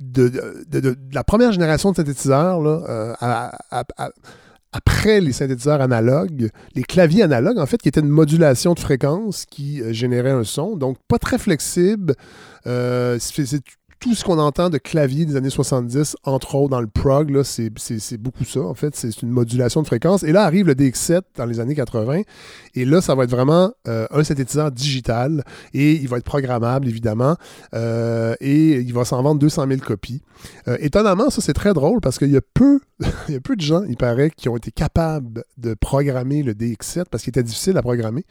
de, 0.00 0.96
la 1.12 1.24
première 1.24 1.52
génération 1.52 1.90
de 1.90 1.96
synthétiseurs 1.96 2.60
là, 2.60 3.16
après 4.72 5.20
les 5.20 5.32
synthétiseurs 5.32 5.80
analogues, 5.80 6.50
les 6.74 6.82
claviers 6.82 7.22
analogues, 7.22 7.58
en 7.58 7.66
fait, 7.66 7.80
qui 7.80 7.88
étaient 7.88 8.00
une 8.00 8.08
modulation 8.08 8.72
de 8.72 8.78
fréquence 8.78 9.44
qui 9.44 9.82
euh, 9.82 9.92
générait 9.92 10.30
un 10.30 10.44
son, 10.44 10.76
donc 10.76 10.96
pas 11.08 11.18
très 11.18 11.38
flexible. 11.38 12.14
Euh, 12.66 13.18
tout 14.02 14.16
ce 14.16 14.24
qu'on 14.24 14.40
entend 14.40 14.68
de 14.68 14.78
clavier 14.78 15.24
des 15.26 15.36
années 15.36 15.48
70, 15.48 16.16
entre 16.24 16.56
autres 16.56 16.70
dans 16.70 16.80
le 16.80 16.88
prog, 16.88 17.40
c'est 17.44 17.70
beaucoup 18.18 18.44
ça, 18.44 18.60
en 18.60 18.74
fait. 18.74 18.96
C'est 18.96 19.22
une 19.22 19.30
modulation 19.30 19.80
de 19.80 19.86
fréquence. 19.86 20.24
Et 20.24 20.32
là 20.32 20.42
arrive 20.42 20.66
le 20.66 20.74
DX7 20.74 21.20
dans 21.36 21.46
les 21.46 21.60
années 21.60 21.76
80. 21.76 22.22
Et 22.74 22.84
là, 22.84 23.00
ça 23.00 23.14
va 23.14 23.24
être 23.24 23.30
vraiment 23.30 23.70
euh, 23.86 24.08
un 24.10 24.24
synthétiseur 24.24 24.72
digital. 24.72 25.44
Et 25.72 25.92
il 25.92 26.08
va 26.08 26.18
être 26.18 26.24
programmable, 26.24 26.88
évidemment. 26.88 27.36
Euh, 27.74 28.34
et 28.40 28.80
il 28.80 28.92
va 28.92 29.04
s'en 29.04 29.22
vendre 29.22 29.38
200 29.38 29.68
000 29.68 29.80
copies. 29.80 30.20
Euh, 30.66 30.76
étonnamment, 30.80 31.30
ça, 31.30 31.40
c'est 31.40 31.52
très 31.52 31.72
drôle 31.72 32.00
parce 32.00 32.18
qu'il 32.18 32.32
y 32.32 32.36
a 32.36 32.42
peu 32.54 32.80
il 33.28 33.34
y 33.34 33.36
a 33.36 33.40
peu 33.40 33.54
de 33.56 33.60
gens, 33.60 33.82
il 33.88 33.96
paraît, 33.96 34.30
qui 34.30 34.48
ont 34.48 34.56
été 34.56 34.70
capables 34.70 35.44
de 35.58 35.74
programmer 35.74 36.42
le 36.42 36.54
DX7 36.54 37.04
parce 37.10 37.22
qu'il 37.22 37.30
était 37.30 37.42
difficile 37.42 37.76
à 37.76 37.82
programmer. 37.82 38.24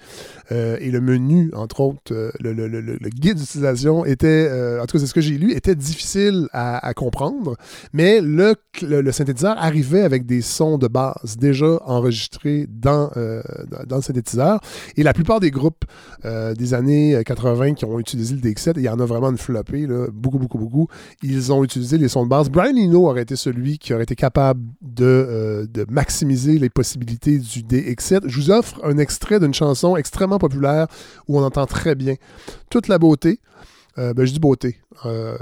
et 0.50 0.92
le 0.92 1.02
menu, 1.02 1.52
entre 1.54 1.82
autres, 1.82 2.14
le, 2.40 3.10
guide 3.10 3.38
d'utilisation 3.38 4.06
était, 4.06 4.50
en 4.82 4.86
tout 4.86 4.94
cas, 4.94 5.00
c'est 5.00 5.08
ce 5.08 5.14
que 5.14 5.22
j'ai 5.22 5.38
lu, 5.38 5.52
était 5.62 5.76
difficile 5.76 6.48
à, 6.54 6.94
comprendre, 6.96 7.56
mais 7.94 8.20
le, 8.20 8.56
le, 8.82 9.12
synthétiseur 9.12 9.56
arrivait 9.58 10.02
avec 10.02 10.26
des 10.26 10.42
sons 10.42 10.78
de 10.80 10.88
base 10.88 11.38
déjà 11.38 11.80
enregistrés 11.86 12.66
dans, 12.68 13.12
euh, 13.16 13.44
dans 13.86 13.98
le 13.98 14.02
synthétiseur. 14.02 14.60
Et 14.98 15.04
la 15.04 15.14
plupart 15.14 15.40
des 15.40 15.52
groupes 15.52 15.86
euh, 16.26 16.56
des 16.56 16.74
années 16.74 17.22
80 17.24 17.76
qui 17.76 17.86
ont 17.86 18.00
utilisé 18.00 18.36
le 18.36 18.42
DX7, 18.42 18.74
il 18.78 18.84
y 18.84 18.90
en 18.90 19.00
a 19.00 19.06
vraiment 19.06 19.30
une 19.30 19.38
flopée, 19.38 19.88
beaucoup, 20.12 20.40
beaucoup, 20.40 20.58
beaucoup, 20.58 20.88
ils 21.22 21.54
ont 21.54 21.64
utilisé 21.64 22.00
les 22.00 22.08
sons 22.08 22.24
de 22.24 22.30
base. 22.30 22.50
Brian 22.50 22.76
Eno 22.76 23.08
aurait 23.08 23.22
été 23.22 23.36
celui 23.36 23.78
qui 23.78 23.94
aurait 23.94 24.04
été 24.04 24.16
capable 24.16 24.62
de, 24.82 25.06
euh, 25.06 25.68
de 25.68 25.86
maximiser 25.90 26.58
les 26.58 26.70
possibilités 26.70 27.38
du 27.38 27.62
DX7. 27.62 28.22
Je 28.26 28.36
vous 28.36 28.52
offre 28.52 28.80
un 28.84 28.98
extrait 28.98 29.40
d'une 29.40 29.54
chanson 29.54 29.96
extrêmement 29.96 30.40
populaire 30.40 30.88
où 31.28 31.38
on 31.40 31.44
entend 31.44 31.68
très 31.68 31.94
bien 31.94 32.16
toute 32.70 32.88
la 32.88 32.98
beauté. 32.98 33.40
Euh, 34.02 34.14
ben, 34.16 34.26
je 34.26 34.34
dis 34.34 34.40
beauté. 34.40 34.78
Euh, 35.06 35.38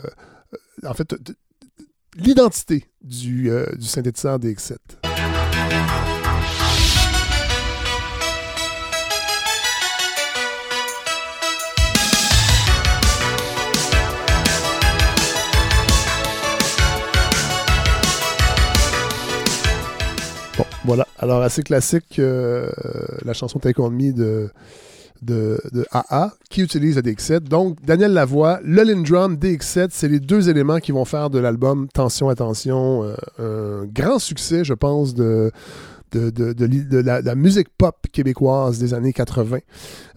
en 0.85 0.93
fait, 0.93 1.15
l'identité 2.17 2.85
du, 3.01 3.49
euh, 3.49 3.65
du 3.77 3.85
synthétiseur 3.85 4.37
DX7. 4.37 4.75
Bon, 20.57 20.65
voilà. 20.83 21.07
Alors, 21.17 21.41
assez 21.41 21.63
classique, 21.63 22.17
la 22.17 23.33
chanson 23.33 23.59
Take 23.59 23.79
On 23.79 23.89
Me 23.89 24.11
de 24.11 24.49
de, 25.21 25.59
AA 25.91 26.33
qui 26.49 26.61
utilise 26.61 26.95
le 26.95 27.01
DX7. 27.01 27.41
Donc, 27.41 27.77
Daniel 27.83 28.13
Lavoie, 28.13 28.59
le 28.63 28.83
Lindrum, 28.83 29.35
DX7, 29.35 29.89
c'est 29.91 30.07
les 30.07 30.19
deux 30.19 30.49
éléments 30.49 30.79
qui 30.79 30.91
vont 30.91 31.05
faire 31.05 31.29
de 31.29 31.39
l'album 31.39 31.87
Tension, 31.93 32.29
Attention 32.29 33.03
euh, 33.39 33.83
un 33.83 33.85
grand 33.85 34.19
succès, 34.19 34.63
je 34.63 34.73
pense, 34.73 35.13
de, 35.13 35.51
de, 36.11 37.01
la, 37.01 37.35
musique 37.35 37.69
pop 37.77 37.95
québécoise 38.11 38.79
des 38.79 38.93
années 38.93 39.13
80. 39.13 39.59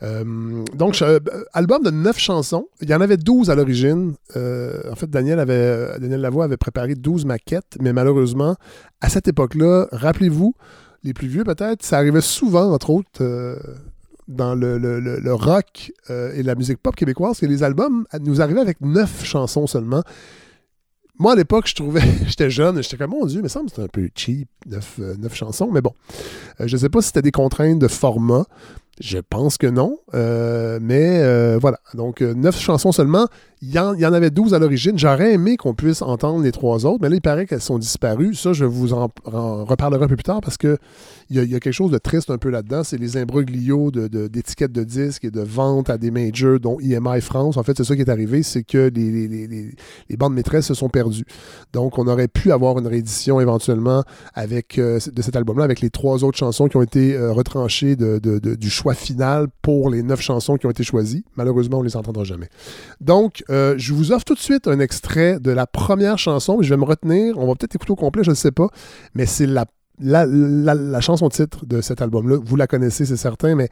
Euh, 0.02 0.64
donc, 0.74 1.00
euh, 1.02 1.20
album 1.52 1.82
de 1.82 1.90
neuf 1.90 2.18
chansons. 2.18 2.66
Il 2.80 2.88
y 2.88 2.94
en 2.94 3.00
avait 3.00 3.16
12 3.16 3.50
à 3.50 3.54
l'origine. 3.54 4.14
en 4.34 4.94
fait, 4.96 5.10
Daniel, 5.10 5.38
avait, 5.38 5.98
Daniel 5.98 6.20
Lavoie 6.20 6.44
avait 6.44 6.56
préparé 6.56 6.94
12 6.94 7.24
maquettes, 7.24 7.76
mais 7.80 7.92
malheureusement, 7.92 8.56
à 9.00 9.08
cette 9.08 9.28
époque-là, 9.28 9.88
rappelez-vous, 9.92 10.54
les 11.04 11.14
plus 11.14 11.26
vieux 11.26 11.44
peut-être, 11.44 11.82
ça 11.82 11.98
arrivait 11.98 12.20
souvent, 12.20 12.72
entre 12.72 12.90
autres, 12.90 13.22
dans 14.32 14.54
le, 14.54 15.32
rock 15.32 15.92
euh, 16.10 16.32
et 16.34 16.42
la 16.42 16.54
musique 16.54 16.78
pop 16.78 16.94
québécoise, 16.94 17.38
que 17.38 17.46
les 17.46 17.62
albums 17.62 18.06
nous 18.20 18.40
arrivaient 18.40 18.60
avec 18.60 18.80
neuf 18.80 19.24
chansons 19.24 19.66
seulement. 19.66 20.02
Moi, 21.18 21.32
à 21.32 21.36
l'époque, 21.36 21.68
je 21.68 21.74
trouvais, 21.74 22.02
j'étais 22.26 22.50
jeune, 22.50 22.82
j'étais 22.82 22.96
comme, 22.96 23.10
mon 23.10 23.26
Dieu, 23.26 23.42
mais 23.42 23.48
ça 23.48 23.62
me 23.62 23.68
semble 23.68 23.84
un 23.84 23.88
peu 23.88 24.08
cheap, 24.14 24.48
neuf, 24.66 24.96
euh, 24.98 25.14
chansons. 25.32 25.70
Mais 25.70 25.80
bon, 25.80 25.92
euh, 26.60 26.66
je 26.66 26.74
ne 26.74 26.80
sais 26.80 26.88
pas 26.88 27.00
si 27.00 27.08
c'était 27.08 27.22
des 27.22 27.30
contraintes 27.30 27.78
de 27.78 27.88
format. 27.88 28.46
Je 29.00 29.18
pense 29.18 29.58
que 29.58 29.66
non. 29.66 29.98
mais 30.12 31.56
voilà. 31.58 31.78
Donc, 31.94 32.20
neuf 32.20 32.58
chansons 32.58 32.92
seulement. 32.92 33.26
Il 33.64 33.70
y, 33.70 33.78
en, 33.78 34.12
avait 34.12 34.30
12 34.30 34.54
à 34.54 34.58
l'origine. 34.58 34.98
J'aurais 34.98 35.34
aimé 35.34 35.56
qu'on 35.56 35.72
puisse 35.72 36.02
entendre 36.02 36.42
les 36.42 36.50
trois 36.50 36.84
autres, 36.84 36.98
mais 37.00 37.08
là, 37.08 37.14
il 37.14 37.20
paraît 37.20 37.46
qu'elles 37.46 37.60
sont 37.60 37.78
disparues. 37.78 38.34
Ça, 38.34 38.52
je 38.52 38.64
vous 38.64 38.92
en, 38.92 39.08
reparlerai 39.24 40.04
un 40.04 40.08
peu 40.08 40.16
plus 40.16 40.24
tard 40.24 40.40
parce 40.40 40.56
qu'il 40.56 40.76
y, 41.30 41.38
a, 41.38 41.44
y 41.44 41.54
a 41.54 41.60
quelque 41.60 41.72
chose 41.72 41.92
de 41.92 41.98
triste 41.98 42.30
un 42.30 42.38
peu 42.38 42.50
là-dedans. 42.50 42.82
C'est 42.82 42.98
les 42.98 43.16
imbroglios 43.16 43.92
d'étiquettes 43.92 44.72
de, 44.72 44.80
de, 44.80 44.84
disques 44.84 45.26
et 45.26 45.30
de 45.30 45.42
ventes 45.42 45.90
à 45.90 45.96
des 45.96 46.10
majors, 46.10 46.58
dont 46.58 46.80
EMI 46.80 47.20
France. 47.20 47.56
En 47.56 47.62
fait, 47.62 47.76
c'est 47.76 47.84
ça 47.84 47.94
qui 47.94 48.02
est 48.02 48.10
arrivé, 48.10 48.42
c'est 48.42 48.64
que 48.64 48.90
les, 48.92 49.28
les, 49.28 49.46
les, 49.46 50.16
bandes 50.16 50.34
maîtresses 50.34 50.66
se 50.66 50.74
sont 50.74 50.88
perdues. 50.88 51.24
Donc, 51.72 52.00
on 52.00 52.08
aurait 52.08 52.26
pu 52.26 52.50
avoir 52.50 52.76
une 52.80 52.88
réédition 52.88 53.40
éventuellement 53.40 54.02
avec, 54.34 54.76
euh, 54.80 54.98
de 55.12 55.22
cet 55.22 55.36
album-là 55.36 55.62
avec 55.62 55.82
les 55.82 55.90
trois 55.90 56.24
autres 56.24 56.36
chansons 56.36 56.66
qui 56.66 56.76
ont 56.78 56.82
été 56.82 57.14
euh, 57.14 57.30
retranchées 57.30 57.94
de, 57.94 58.18
du 58.18 58.70
choix 58.70 58.81
final 58.90 59.46
pour 59.62 59.90
les 59.90 60.02
neuf 60.02 60.20
chansons 60.20 60.56
qui 60.56 60.66
ont 60.66 60.70
été 60.70 60.82
choisies. 60.82 61.24
Malheureusement, 61.36 61.78
on 61.78 61.82
ne 61.82 61.86
les 61.86 61.96
entendra 61.96 62.24
jamais. 62.24 62.48
Donc, 63.00 63.44
euh, 63.48 63.74
je 63.78 63.94
vous 63.94 64.12
offre 64.12 64.24
tout 64.24 64.34
de 64.34 64.40
suite 64.40 64.66
un 64.66 64.80
extrait 64.80 65.38
de 65.38 65.50
la 65.50 65.66
première 65.66 66.18
chanson, 66.18 66.60
je 66.60 66.68
vais 66.68 66.76
me 66.76 66.84
retenir. 66.84 67.38
On 67.38 67.46
va 67.46 67.54
peut-être 67.54 67.74
écouter 67.76 67.92
au 67.92 67.96
complet, 67.96 68.24
je 68.24 68.30
ne 68.30 68.36
sais 68.36 68.50
pas. 68.50 68.68
Mais 69.14 69.26
c'est 69.26 69.46
la, 69.46 69.66
la, 70.00 71.00
chanson 71.00 71.28
titre 71.28 71.64
de 71.64 71.80
cet 71.80 72.02
album-là. 72.02 72.38
Vous 72.44 72.56
la 72.56 72.66
connaissez, 72.66 73.06
c'est 73.06 73.16
certain, 73.16 73.54
mais 73.54 73.68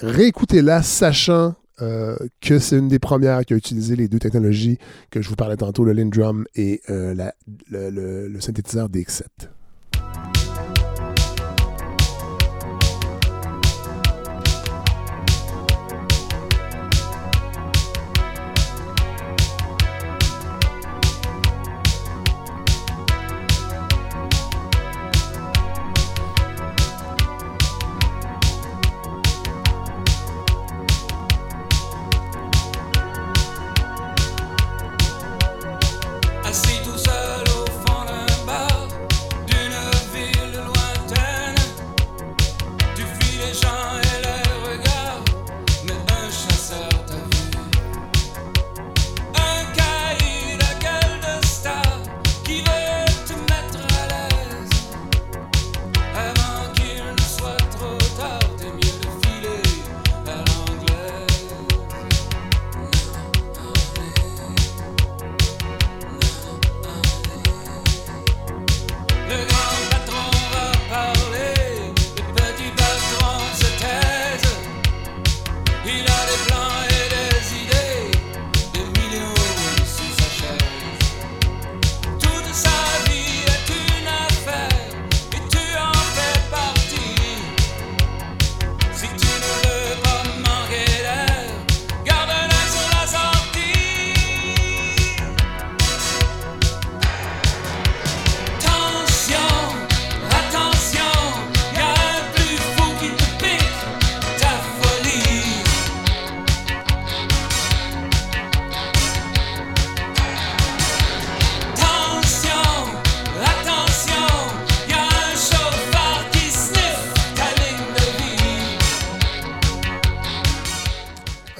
réécoutez-la, 0.00 0.82
sachant 0.82 1.54
euh, 1.82 2.16
que 2.40 2.58
c'est 2.58 2.76
une 2.76 2.88
des 2.88 2.98
premières 2.98 3.44
qui 3.44 3.54
a 3.54 3.56
utilisé 3.56 3.96
les 3.96 4.08
deux 4.08 4.18
technologies 4.18 4.78
que 5.10 5.22
je 5.22 5.28
vous 5.28 5.36
parlais 5.36 5.56
tantôt, 5.56 5.84
le 5.84 5.92
Lindrum 5.92 6.46
et 6.54 6.82
euh, 6.90 7.14
le, 7.70 7.90
le, 7.90 8.28
le 8.28 8.40
synthétiseur 8.40 8.88
DX7. 8.88 9.24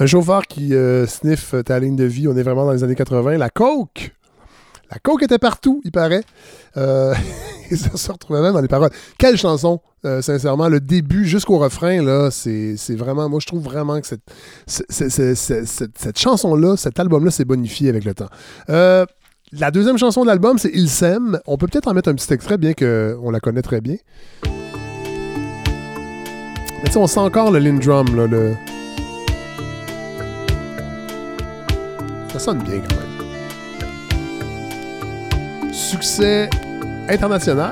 Un 0.05 0.07
chauffeur 0.07 0.45
qui 0.45 0.75
euh, 0.75 1.07
sniffe 1.07 1.55
ta 1.65 1.79
ligne 1.79 1.95
de 1.95 2.03
vie, 2.03 2.27
on 2.27 2.37
est 2.37 2.43
vraiment 2.43 2.63
dans 2.63 2.73
les 2.73 2.83
années 2.83 2.93
80. 2.93 3.39
La 3.39 3.49
coke! 3.49 4.13
La 4.91 4.99
coke 4.99 5.23
était 5.23 5.39
partout, 5.39 5.81
il 5.83 5.91
paraît. 5.91 6.21
Euh, 6.77 7.15
et 7.71 7.75
ça 7.75 7.97
se 7.97 8.11
retrouvait 8.11 8.39
même 8.39 8.53
dans 8.53 8.61
les 8.61 8.67
paroles. 8.67 8.91
Quelle 9.17 9.35
chanson, 9.35 9.81
euh, 10.05 10.21
sincèrement. 10.21 10.69
Le 10.69 10.79
début 10.79 11.25
jusqu'au 11.25 11.57
refrain, 11.57 12.03
là, 12.03 12.29
c'est 12.29 12.75
vraiment. 12.91 13.27
Moi, 13.29 13.39
je 13.41 13.47
trouve 13.47 13.63
vraiment 13.63 13.99
que 13.99 14.05
cette, 14.05 14.21
cette, 14.67 16.19
chanson-là, 16.19 16.77
cet 16.77 16.99
album-là, 16.99 17.31
s'est 17.31 17.45
bonifié 17.45 17.89
avec 17.89 18.05
le 18.05 18.13
temps. 18.13 18.29
la 18.67 19.71
deuxième 19.73 19.97
chanson 19.97 20.21
de 20.21 20.27
l'album, 20.27 20.59
c'est 20.59 20.69
Il 20.75 20.87
s'aime. 20.87 21.39
On 21.47 21.57
peut 21.57 21.65
peut-être 21.65 21.87
en 21.87 21.95
mettre 21.95 22.09
un 22.09 22.13
petit 22.13 22.31
extrait, 22.31 22.59
bien 22.59 22.75
qu'on 22.75 23.31
la 23.31 23.39
connaît 23.39 23.63
très 23.63 23.81
bien. 23.81 23.97
Mais 24.43 24.51
tu 26.85 26.91
sais, 26.91 26.97
on 26.99 27.07
sent 27.07 27.21
encore 27.21 27.49
le 27.49 27.57
Lindrum, 27.57 28.15
là, 28.15 28.27
le. 28.27 28.53
Ça 32.35 32.39
sonne 32.51 32.63
bien 32.63 32.81
quand 32.81 32.95
même. 32.97 33.07
Succès 35.73 36.49
international? 37.07 37.71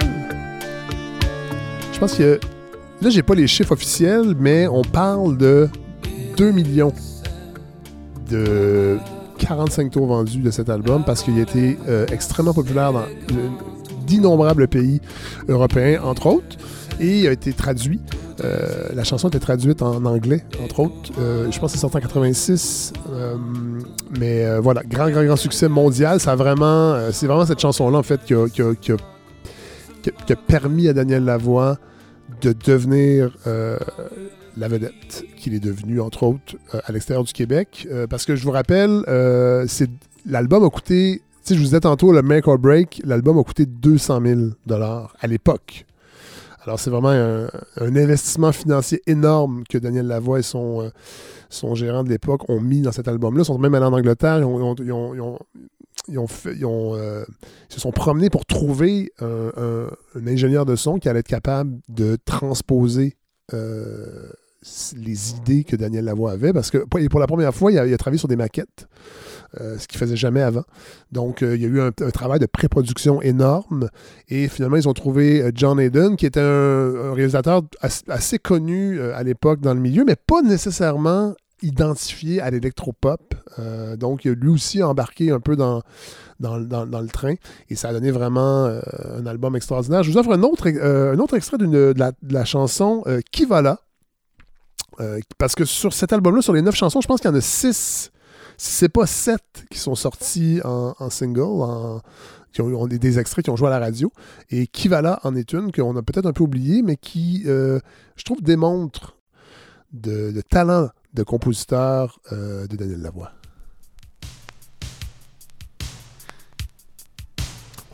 Je 1.91 1.99
pense 1.99 2.13
que 2.13 2.39
là, 3.01 3.09
j'ai 3.09 3.23
pas 3.23 3.35
les 3.35 3.45
chiffres 3.45 3.73
officiels, 3.73 4.35
mais 4.39 4.65
on 4.67 4.83
parle 4.83 5.37
de 5.37 5.67
2 6.37 6.51
millions 6.51 6.93
de 8.29 8.99
45 9.37 9.91
tours 9.91 10.07
vendus 10.07 10.39
de 10.39 10.49
cet 10.49 10.69
album 10.69 11.03
parce 11.03 11.23
qu'il 11.23 11.37
a 11.39 11.41
été 11.41 11.77
euh, 11.89 12.05
extrêmement 12.13 12.53
populaire 12.53 12.93
dans 12.93 13.03
d'innombrables 14.07 14.69
pays 14.69 15.01
européens, 15.49 16.01
entre 16.03 16.27
autres, 16.27 16.55
et 17.01 17.19
il 17.19 17.27
a 17.27 17.33
été 17.33 17.51
traduit. 17.51 17.99
Euh, 18.43 18.89
la 18.93 19.03
chanson 19.03 19.29
été 19.29 19.39
traduite 19.39 19.81
en 19.81 20.05
anglais, 20.05 20.43
entre 20.63 20.81
autres. 20.81 21.11
Euh, 21.19 21.51
je 21.51 21.59
pense 21.59 21.71
que 21.71 21.77
c'est 21.77 21.81
sorti 21.81 21.97
en 21.97 22.01
86. 22.01 22.93
mais 24.19 24.59
voilà, 24.59 24.83
grand, 24.83 25.09
grand, 25.09 25.23
grand 25.23 25.35
succès 25.35 25.67
mondial. 25.67 26.19
C'est 26.19 26.35
vraiment 26.35 26.95
cette 27.45 27.59
chanson-là, 27.59 28.03
fait, 28.03 28.21
qui 28.25 28.33
a, 28.33 28.47
permis 30.47 30.87
à 30.87 30.93
Daniel 30.93 31.25
Lavoie 31.25 31.79
de 32.41 32.55
devenir 32.65 33.31
la 34.57 34.67
vedette 34.67 35.25
qu'il 35.37 35.53
est 35.53 35.59
devenu, 35.59 35.99
entre 35.99 36.23
autres, 36.23 36.55
euh, 36.73 36.79
à 36.85 36.91
l'extérieur 36.91 37.23
du 37.23 37.33
Québec. 37.33 37.87
Euh, 37.91 38.07
parce 38.07 38.25
que 38.25 38.35
je 38.35 38.43
vous 38.43 38.51
rappelle, 38.51 39.03
euh, 39.07 39.65
l'album 40.25 40.63
a 40.63 40.69
coûté, 40.69 41.21
tu 41.45 41.53
je 41.53 41.59
vous 41.59 41.65
disais 41.65 41.79
tantôt, 41.79 42.11
le 42.11 42.21
Make 42.21 42.47
or 42.47 42.57
Break, 42.57 43.01
l'album 43.05 43.37
a 43.37 43.43
coûté 43.43 43.65
200 43.65 44.21
000 44.25 44.41
à 44.69 45.27
l'époque. 45.27 45.85
Alors, 46.65 46.79
c'est 46.79 46.89
vraiment 46.89 47.09
un, 47.09 47.49
investissement 47.77 48.51
financier 48.51 49.01
énorme 49.05 49.63
que 49.69 49.77
Daniel 49.77 50.07
Lavoie 50.07 50.39
et 50.39 50.43
son, 50.43 50.91
son 51.49 51.75
gérant 51.75 52.03
de 52.03 52.09
l'époque 52.09 52.49
ont 52.49 52.61
mis 52.61 52.81
dans 52.81 52.91
cet 52.91 53.07
album-là. 53.07 53.41
Ils 53.41 53.45
sont 53.45 53.57
même 53.57 53.73
allés 53.75 53.85
en 53.85 53.93
Angleterre, 53.93 54.39
ils, 54.39 54.43
se 57.69 57.79
sont 57.79 57.91
promenés 57.91 58.29
pour 58.29 58.45
trouver 58.45 59.11
un, 59.19 59.87
ingénieur 60.25 60.65
de 60.65 60.75
son 60.75 60.99
qui 60.99 61.09
allait 61.09 61.19
être 61.19 61.27
capable 61.27 61.79
de 61.89 62.17
transposer 62.25 63.17
les 64.95 65.31
idées 65.31 65.63
que 65.63 65.75
Daniel 65.75 66.05
Lavoie 66.05 66.31
avait, 66.31 66.53
parce 66.53 66.71
que 66.71 66.77
pour 66.77 67.19
la 67.19 67.27
première 67.27 67.53
fois, 67.53 67.71
il 67.71 67.77
a, 67.77 67.97
travaillé 67.97 68.17
sur 68.17 68.27
des 68.27 68.35
maquettes, 68.35 68.87
euh, 69.59 69.77
ce 69.77 69.87
qu'il 69.87 69.99
faisait 69.99 70.15
jamais 70.15 70.41
avant. 70.41 70.63
Donc, 71.11 71.43
euh, 71.43 71.55
il 71.55 71.61
y 71.61 71.65
a 71.65 71.67
eu 71.67 71.81
un, 71.81 71.91
travail 71.91 72.39
de 72.39 72.45
pré-production 72.45 73.21
énorme, 73.21 73.89
et 74.29 74.47
finalement, 74.47 74.77
ils 74.77 74.87
ont 74.87 74.93
trouvé 74.93 75.41
euh, 75.41 75.51
John 75.53 75.79
Hayden, 75.79 76.15
qui 76.15 76.25
était 76.25 76.39
un, 76.39 77.13
réalisateur 77.13 77.61
assez, 77.81 78.39
connu 78.39 78.99
à 78.99 79.23
l'époque 79.23 79.61
dans 79.61 79.73
le 79.73 79.79
milieu, 79.79 80.03
mais 80.05 80.15
pas 80.15 80.41
nécessairement 80.41 81.33
identifié 81.61 82.41
à 82.41 82.49
l'électropop. 82.49 83.35
donc, 83.97 84.25
il 84.25 84.31
a 84.31 84.33
lui 84.33 84.49
aussi 84.49 84.83
embarqué 84.83 85.31
un 85.31 85.39
peu 85.39 85.55
dans, 85.55 85.81
dans, 86.39 86.57
le 86.57 87.07
train. 87.07 87.35
Et 87.69 87.75
ça 87.75 87.89
a 87.89 87.93
donné 87.93 88.11
vraiment 88.11 88.65
un 88.65 89.25
album 89.25 89.55
extraordinaire. 89.55 90.03
Je 90.03 90.11
vous 90.11 90.17
offre 90.17 90.33
un 90.33 90.43
autre, 90.43 90.67
un 90.67 91.17
autre 91.19 91.35
extrait 91.35 91.57
de 91.57 91.93
la, 91.95 92.11
de, 92.11 92.33
la, 92.33 92.43
chanson 92.43 93.03
Qui 93.31 93.45
va 93.45 93.61
là 93.61 93.79
euh, 94.99 95.19
parce 95.37 95.55
que 95.55 95.65
sur 95.65 95.93
cet 95.93 96.13
album-là, 96.13 96.41
sur 96.41 96.53
les 96.53 96.61
neuf 96.61 96.75
chansons, 96.75 97.01
je 97.01 97.07
pense 97.07 97.19
qu'il 97.21 97.29
y 97.29 97.33
en 97.33 97.37
a 97.37 97.41
six, 97.41 98.11
si 98.57 98.71
c'est 98.71 98.89
pas 98.89 99.07
sept, 99.07 99.65
qui 99.69 99.79
sont 99.79 99.95
sortis 99.95 100.61
en, 100.63 101.09
single, 101.09 102.01
qui 102.51 102.61
ont, 102.61 102.87
des, 102.87 103.19
extraits 103.19 103.43
qui 103.43 103.49
ont 103.49 103.55
joué 103.55 103.67
à 103.67 103.71
la 103.71 103.79
radio. 103.79 104.11
Et 104.49 104.67
Kivala 104.67 105.19
en 105.23 105.35
est 105.35 105.53
une 105.53 105.71
qu'on 105.71 105.95
a 105.95 106.01
peut-être 106.01 106.25
un 106.25 106.33
peu 106.33 106.43
oublié, 106.43 106.81
mais 106.81 106.95
qui, 106.95 107.43
euh, 107.47 107.79
je 108.15 108.23
trouve, 108.23 108.41
démontre 108.41 109.17
de, 109.91 110.41
talent 110.49 110.89
de 111.13 111.23
compositeur 111.23 112.19
euh, 112.31 112.67
de 112.67 112.75
Daniel 112.75 113.01
Lavoie. 113.01 113.31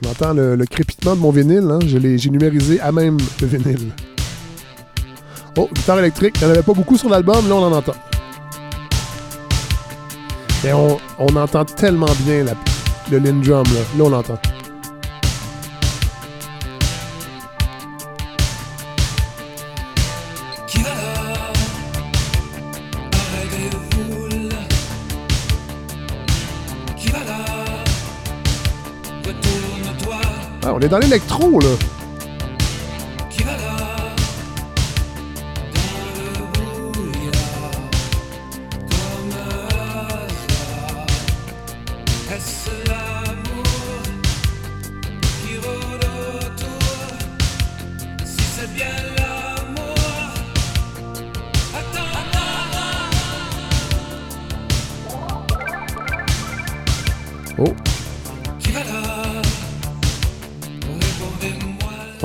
On 0.03 0.09
entend 0.09 0.33
le, 0.33 0.57
crépitement 0.65 1.15
de 1.15 1.19
mon 1.19 1.31
vinyle. 1.31 1.69
Hein. 1.69 1.79
J'ai 1.85 2.29
numérisé 2.29 2.79
à 2.79 2.91
même 2.91 3.17
le 3.41 3.47
vinyle. 3.47 3.91
Oh, 5.61 5.67
guitare 5.73 5.99
électrique. 5.99 6.35
Il 6.37 6.45
n'y 6.45 6.51
en 6.51 6.53
avait 6.53 6.63
pas 6.63 6.73
beaucoup 6.73 6.97
sur 6.97 7.09
l'album, 7.09 7.49
là 7.49 7.55
on 7.55 7.63
en 7.65 7.73
entend. 7.73 7.91
Et 10.63 10.71
on, 10.71 10.97
on 11.17 11.35
entend 11.35 11.65
tellement 11.65 12.07
bien 12.19 12.45
la, 12.45 12.53
le 13.11 13.17
Lindrum, 13.17 13.65
là. 13.65 13.81
Là 13.97 14.03
on 14.05 14.09
l'entend. 14.09 14.39
Ah, 30.63 30.73
on 30.73 30.79
est 30.79 30.87
dans 30.87 30.99
l'électro, 30.99 31.59
là. 31.59 31.98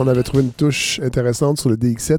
On 0.05 0.09
avait 0.09 0.23
trouvé 0.23 0.43
une 0.43 0.53
touche 0.53 1.01
intéressante 1.03 1.59
sur 1.59 1.71
le 1.71 1.77
DX7. 1.77 2.19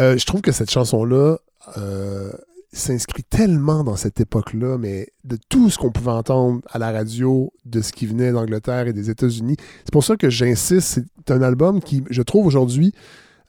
Euh, 0.00 0.18
je 0.18 0.26
trouve 0.26 0.40
que 0.40 0.50
cette 0.50 0.70
chanson-là 0.70 1.38
euh, 1.78 2.32
s'inscrit 2.72 3.22
tellement 3.22 3.84
dans 3.84 3.94
cette 3.94 4.20
époque-là, 4.20 4.78
mais 4.78 5.08
de 5.22 5.38
tout 5.48 5.70
ce 5.70 5.78
qu'on 5.78 5.92
pouvait 5.92 6.10
entendre 6.10 6.60
à 6.70 6.78
la 6.78 6.90
radio, 6.90 7.52
de 7.64 7.80
ce 7.82 7.92
qui 7.92 8.06
venait 8.06 8.32
d'Angleterre 8.32 8.88
et 8.88 8.92
des 8.92 9.10
États-Unis. 9.10 9.56
C'est 9.84 9.92
pour 9.92 10.02
ça 10.02 10.16
que 10.16 10.28
j'insiste, 10.28 10.80
c'est 10.80 11.30
un 11.30 11.42
album 11.42 11.80
qui, 11.80 12.02
je 12.10 12.22
trouve 12.22 12.46
aujourd'hui, 12.46 12.92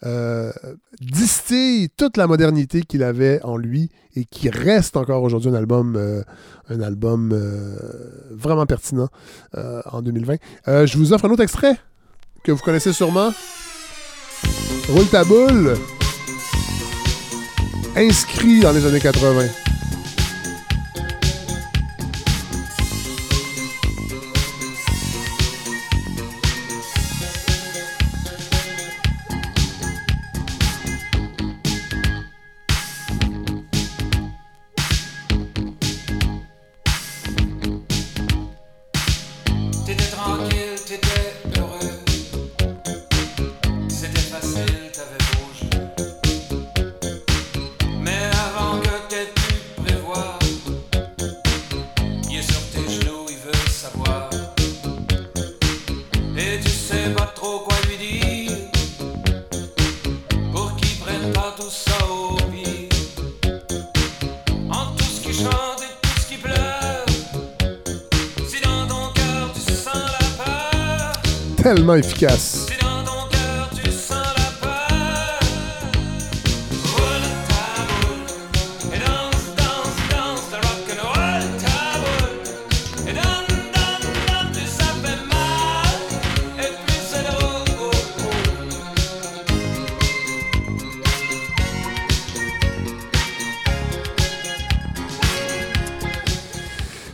euh, 0.06 0.52
distille 1.02 1.90
toute 1.90 2.18
la 2.18 2.28
modernité 2.28 2.84
qu'il 2.84 3.02
avait 3.02 3.42
en 3.42 3.58
lui 3.58 3.90
et 4.16 4.26
qui 4.26 4.52
reste 4.52 4.96
encore 4.96 5.24
aujourd'hui 5.24 5.50
un 5.50 5.56
album, 5.56 6.00
un 6.70 6.82
album 6.82 7.34
vraiment 8.30 8.68
pertinent 8.68 9.10
en 9.56 10.02
2020. 10.04 10.36
je 10.86 10.98
vous 10.98 11.14
offre 11.14 11.26
un 11.26 11.32
autre 11.32 11.44
extrait 11.44 11.80
que 12.46 12.52
vous 12.52 12.62
connaissez 12.62 12.94
sûrement. 12.94 13.34
Roule 14.90 15.08
ta 15.08 15.24
boule. 15.24 15.76
Inscrit 17.96 18.60
dans 18.60 18.72
les 18.72 18.86
années 18.86 19.00
80. 19.00 19.48
tellement 71.76 71.96
efficace. 71.96 72.68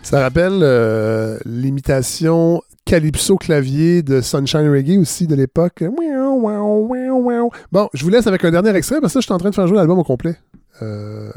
Ça 0.04 0.20
rappelle 0.20 0.60
euh, 0.62 1.40
l'imitation 1.46 2.62
calypso 2.92 3.38
clavier 3.38 4.04
de 4.04 4.20
Sunshine 4.20 4.70
Reggae 4.70 5.00
aussi 5.00 5.26
de 5.26 5.34
l'époque. 5.34 5.82
Bon, 7.72 7.88
je 7.94 8.04
vous 8.04 8.10
laisse 8.10 8.28
avec 8.28 8.44
un 8.44 8.52
dernier 8.52 8.76
extrait 8.76 9.00
parce 9.00 9.14
que 9.14 9.22
je 9.22 9.24
suis 9.24 9.34
en 9.34 9.38
train 9.38 9.50
de 9.50 9.56
faire 9.56 9.66
jouer 9.66 9.78
l'album 9.78 9.98
au 9.98 10.04
complet. 10.04 10.36
Euh, 10.82 11.32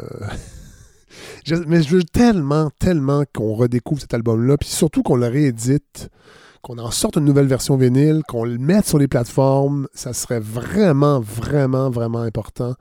mais 1.69 1.81
je 1.81 1.95
veux 1.95 2.03
tellement, 2.03 2.71
tellement 2.81 3.23
qu'on 3.33 3.55
redécouvre 3.55 4.01
cet 4.01 4.15
album-là, 4.15 4.57
puis 4.57 4.69
surtout 4.69 5.05
qu'on 5.05 5.15
le 5.15 5.29
réédite 5.29 6.11
qu'on 6.63 6.79
en 6.79 6.91
sorte 6.91 7.19
une 7.19 7.25
nouvelle 7.27 7.47
version 7.47 7.77
vinyle, 7.77 8.23
qu'on 8.27 8.45
le 8.45 8.59
mette 8.59 8.87
sur 8.87 8.99
les 8.99 9.07
plateformes, 9.07 9.87
ça 9.95 10.15
serait 10.15 10.41
vraiment, 10.41 11.21
vraiment, 11.21 11.91
vraiment 11.91 12.23
important. 12.23 12.75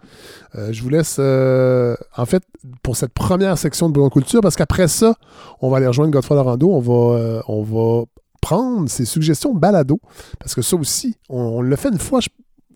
Euh, 0.55 0.71
je 0.71 0.81
vous 0.81 0.87
laisse, 0.87 1.17
euh, 1.19 1.93
en 2.15 2.25
fait, 2.25 2.41
pour 2.81 2.95
cette 2.95 3.13
première 3.13 3.57
section 3.57 3.89
de 3.89 3.93
Bouillon 3.93 4.09
Culture, 4.09 4.39
parce 4.39 4.55
qu'après 4.55 4.87
ça, 4.87 5.15
on 5.61 5.69
va 5.69 5.77
aller 5.77 5.87
rejoindre 5.87 6.11
Godfrey 6.11 6.33
Lorando, 6.33 6.69
on 6.71 6.79
va, 6.79 7.43
on 7.49 7.61
va 7.61 8.05
prendre 8.43 8.89
ses 8.89 9.05
suggestions 9.05 9.53
balado, 9.55 10.01
parce 10.37 10.53
que 10.53 10.61
ça 10.61 10.75
aussi, 10.75 11.15
on, 11.29 11.61
l'a 11.61 11.77
fait 11.77 11.87
une 11.87 11.97
fois, 11.97 12.19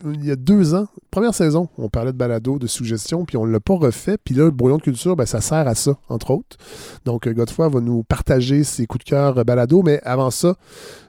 il 0.05 0.23
y 0.23 0.31
a 0.31 0.37
deux 0.37 0.73
ans, 0.73 0.87
première 1.11 1.33
saison, 1.33 1.67
on 1.77 1.89
parlait 1.89 2.13
de 2.13 2.17
balado, 2.17 2.57
de 2.57 2.67
suggestions, 2.67 3.25
puis 3.25 3.35
on 3.35 3.45
ne 3.45 3.51
l'a 3.51 3.59
pas 3.59 3.75
refait. 3.75 4.17
Puis 4.23 4.33
là, 4.33 4.45
le 4.45 4.51
brouillon 4.51 4.77
de 4.77 4.81
culture, 4.81 5.17
ben, 5.17 5.25
ça 5.25 5.41
sert 5.41 5.67
à 5.67 5.75
ça, 5.75 5.97
entre 6.07 6.31
autres. 6.31 6.55
Donc, 7.03 7.27
euh, 7.27 7.33
Godefroy 7.33 7.67
va 7.67 7.81
nous 7.81 8.03
partager 8.03 8.63
ses 8.63 8.85
coups 8.85 9.03
de 9.03 9.09
cœur 9.09 9.37
euh, 9.37 9.43
balado, 9.43 9.83
mais 9.83 9.99
avant 10.03 10.31
ça, 10.31 10.55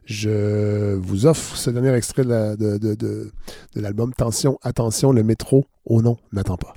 je 0.04 0.96
vous 0.96 1.26
offre 1.26 1.56
ce 1.56 1.70
dernier 1.70 1.94
extrait 1.94 2.24
de, 2.24 2.56
de 2.56 3.30
l'album 3.76 4.12
Tension, 4.12 4.58
attention, 4.62 5.12
le 5.12 5.22
métro 5.22 5.66
au 5.84 6.02
nom 6.02 6.16
n'attend 6.32 6.56
pas. 6.56 6.74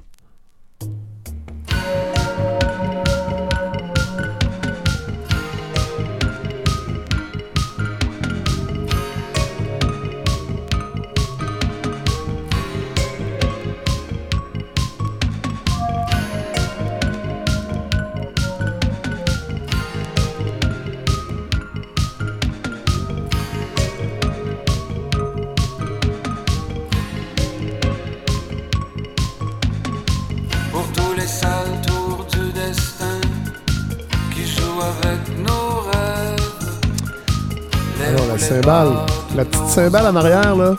La 38.54 39.46
petite 39.46 39.68
cymbale 39.68 40.08
en 40.08 40.16
arrière, 40.18 40.54
là. 40.58 40.76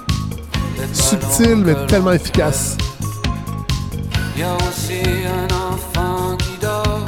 Subtile, 0.92 1.62
mais 1.64 1.74
tellement 1.86 2.12
efficace. 2.12 2.76
Il 4.36 4.42
y 4.42 4.44
a 4.44 4.54
aussi 4.56 5.00
un 5.26 5.46
enfant 5.54 6.36
qui 6.36 6.58
dort. 6.60 7.06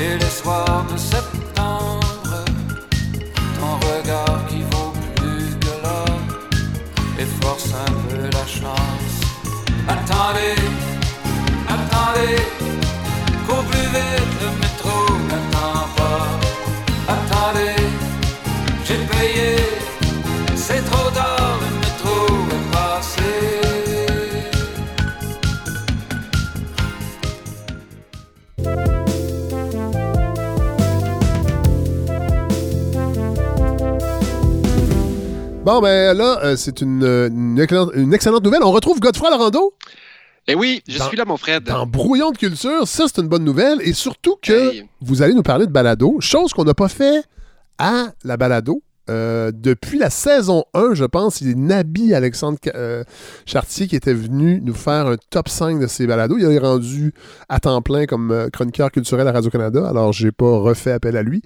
Et 0.00 0.16
les 0.16 0.30
soirs 0.30 0.86
de 0.92 0.96
septembre, 0.96 2.00
ton 3.58 3.74
regard 3.88 4.46
qui 4.48 4.62
vaut 4.70 4.92
plus 5.16 5.56
que 5.58 5.72
l'or. 5.82 6.18
Et 7.18 7.26
force 7.42 7.70
un 7.74 7.92
peu 8.08 8.22
la 8.30 8.46
chance. 8.46 9.14
Attendez, 9.88 10.54
attendez, 11.68 12.36
cours 13.48 13.64
plus 13.64 13.88
vite, 13.88 14.32
le 14.40 14.48
métro 14.60 14.96
n'attend 15.28 15.88
pas. 15.96 16.28
Attendez, 17.08 17.73
j'ai 18.84 18.96
payé. 18.96 19.56
C'est 20.54 20.84
trop 20.90 21.10
tard, 21.10 21.58
le 21.60 21.70
métro 21.80 22.16
est 22.50 22.72
passé. 22.72 23.22
Bon, 35.64 35.80
ben 35.80 36.14
là, 36.16 36.40
euh, 36.44 36.56
c'est 36.56 36.82
une, 36.82 37.02
une, 37.02 37.58
excellente, 37.58 37.90
une, 37.94 38.12
excellente, 38.12 38.44
nouvelle. 38.44 38.62
On 38.62 38.70
retrouve 38.70 39.00
Godefroy 39.00 39.30
Larando. 39.30 39.72
Eh 40.46 40.54
oui, 40.54 40.82
je 40.86 40.98
dans, 40.98 41.08
suis 41.08 41.16
là, 41.16 41.24
mon 41.24 41.38
Fred. 41.38 41.70
En 41.70 41.86
brouillon 41.86 42.32
de 42.32 42.36
culture, 42.36 42.86
ça, 42.86 43.04
c'est 43.06 43.22
une 43.22 43.28
bonne 43.28 43.44
nouvelle. 43.44 43.78
Et 43.80 43.94
surtout 43.94 44.36
que 44.42 44.74
hey. 44.74 44.84
vous 45.00 45.22
allez 45.22 45.32
nous 45.32 45.42
parler 45.42 45.66
de 45.66 45.72
balado, 45.72 46.18
chose 46.20 46.52
qu'on 46.52 46.64
n'a 46.64 46.74
pas 46.74 46.88
fait 46.88 47.24
à 47.78 48.12
la 48.24 48.36
balado. 48.36 48.82
Euh, 49.10 49.52
depuis 49.54 49.98
la 49.98 50.08
saison 50.08 50.64
1, 50.72 50.94
je 50.94 51.04
pense, 51.04 51.42
il 51.42 51.50
est 51.50 51.54
Nabi 51.54 52.14
Alexandre 52.14 52.58
euh, 52.74 53.04
Chartier 53.44 53.86
qui 53.86 53.96
était 53.96 54.14
venu 54.14 54.62
nous 54.64 54.72
faire 54.72 55.08
un 55.08 55.16
top 55.28 55.50
5 55.50 55.78
de 55.78 55.86
ses 55.86 56.06
balados. 56.06 56.38
Il 56.38 56.44
est 56.44 56.58
rendu 56.58 57.12
à 57.50 57.60
temps 57.60 57.82
plein 57.82 58.06
comme 58.06 58.30
euh, 58.30 58.48
chroniqueur 58.48 58.90
culturel 58.90 59.28
à 59.28 59.32
Radio-Canada, 59.32 59.86
alors 59.86 60.14
j'ai 60.14 60.32
pas 60.32 60.58
refait 60.58 60.92
appel 60.92 61.18
à 61.18 61.22
lui. 61.22 61.42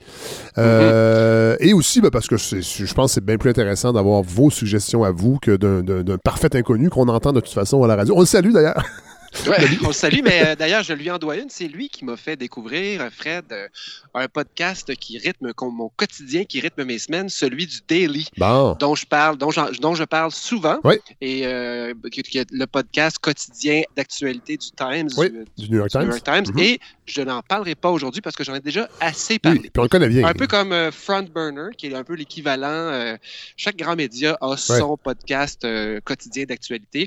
Mm-hmm. 0.56 1.56
Et 1.60 1.72
aussi 1.72 2.00
ben, 2.00 2.10
parce 2.10 2.28
que 2.28 2.36
je 2.36 2.94
pense 2.94 3.10
que 3.10 3.14
c'est 3.14 3.24
bien 3.24 3.38
plus 3.38 3.50
intéressant 3.50 3.92
d'avoir 3.92 4.22
vos 4.22 4.50
suggestions 4.50 5.02
à 5.02 5.10
vous 5.10 5.38
que 5.42 5.56
d'un 5.56 6.18
parfait 6.18 6.54
inconnu 6.54 6.90
qu'on 6.90 7.08
entend 7.08 7.32
de 7.32 7.40
toute 7.40 7.52
façon 7.52 7.82
à 7.82 7.88
la 7.88 7.96
radio. 7.96 8.14
On 8.16 8.20
le 8.20 8.26
salue 8.26 8.52
d'ailleurs. 8.52 8.84
Ouais, 9.46 9.56
on 9.84 9.88
le 9.88 9.92
salue, 9.92 10.20
mais 10.22 10.46
euh, 10.46 10.56
d'ailleurs, 10.56 10.82
je 10.82 10.92
lui 10.92 11.10
en 11.10 11.18
dois 11.18 11.36
une. 11.36 11.50
C'est 11.50 11.68
lui 11.68 11.88
qui 11.88 12.04
m'a 12.04 12.16
fait 12.16 12.36
découvrir, 12.36 13.08
Fred, 13.12 13.44
euh, 13.52 13.68
un 14.14 14.28
podcast 14.28 14.94
qui 14.96 15.18
rythme 15.18 15.52
mon 15.60 15.90
quotidien, 15.96 16.44
qui 16.44 16.60
rythme 16.60 16.84
mes 16.84 16.98
semaines, 16.98 17.28
celui 17.28 17.66
du 17.66 17.78
Daily, 17.86 18.28
bon. 18.36 18.74
dont 18.78 18.94
je 18.94 19.06
parle, 19.06 19.36
dont, 19.36 19.50
dont 19.80 19.94
je 19.94 20.04
parle 20.04 20.30
souvent. 20.32 20.78
Oui. 20.84 20.96
Et 21.20 21.46
euh, 21.46 21.94
qui 22.10 22.38
est 22.38 22.50
le 22.50 22.66
podcast 22.66 23.18
quotidien 23.18 23.82
d'actualité 23.96 24.56
du 24.56 24.70
Times, 24.70 25.08
oui, 25.16 25.30
du, 25.30 25.64
du, 25.64 25.70
New 25.70 25.78
York 25.78 25.90
Times. 25.90 26.02
New 26.02 26.08
York 26.10 26.24
Times. 26.24 26.48
Mm 26.48 26.56
-hmm. 26.56 26.62
Et 26.62 26.80
je 27.06 27.22
n'en 27.22 27.42
parlerai 27.42 27.74
pas 27.74 27.90
aujourd'hui 27.90 28.20
parce 28.20 28.36
que 28.36 28.44
j'en 28.44 28.54
ai 28.54 28.60
déjà 28.60 28.88
assez 29.00 29.38
parlé. 29.38 29.58
Oui, 29.58 29.70
puis 29.70 29.80
on 29.80 29.82
le 29.82 29.88
connaît 29.88 30.08
bien. 30.08 30.26
Un 30.26 30.34
peu 30.34 30.46
comme 30.46 30.72
euh, 30.72 30.90
Frontburner, 30.90 31.70
qui 31.76 31.86
est 31.86 31.94
un 31.94 32.04
peu 32.04 32.14
l'équivalent. 32.14 32.68
Euh, 32.68 33.16
chaque 33.56 33.76
grand 33.76 33.96
média 33.96 34.36
a 34.40 34.56
son 34.56 34.96
podcast 34.96 35.64
euh, 35.64 36.00
quotidien 36.04 36.44
d'actualité. 36.44 37.06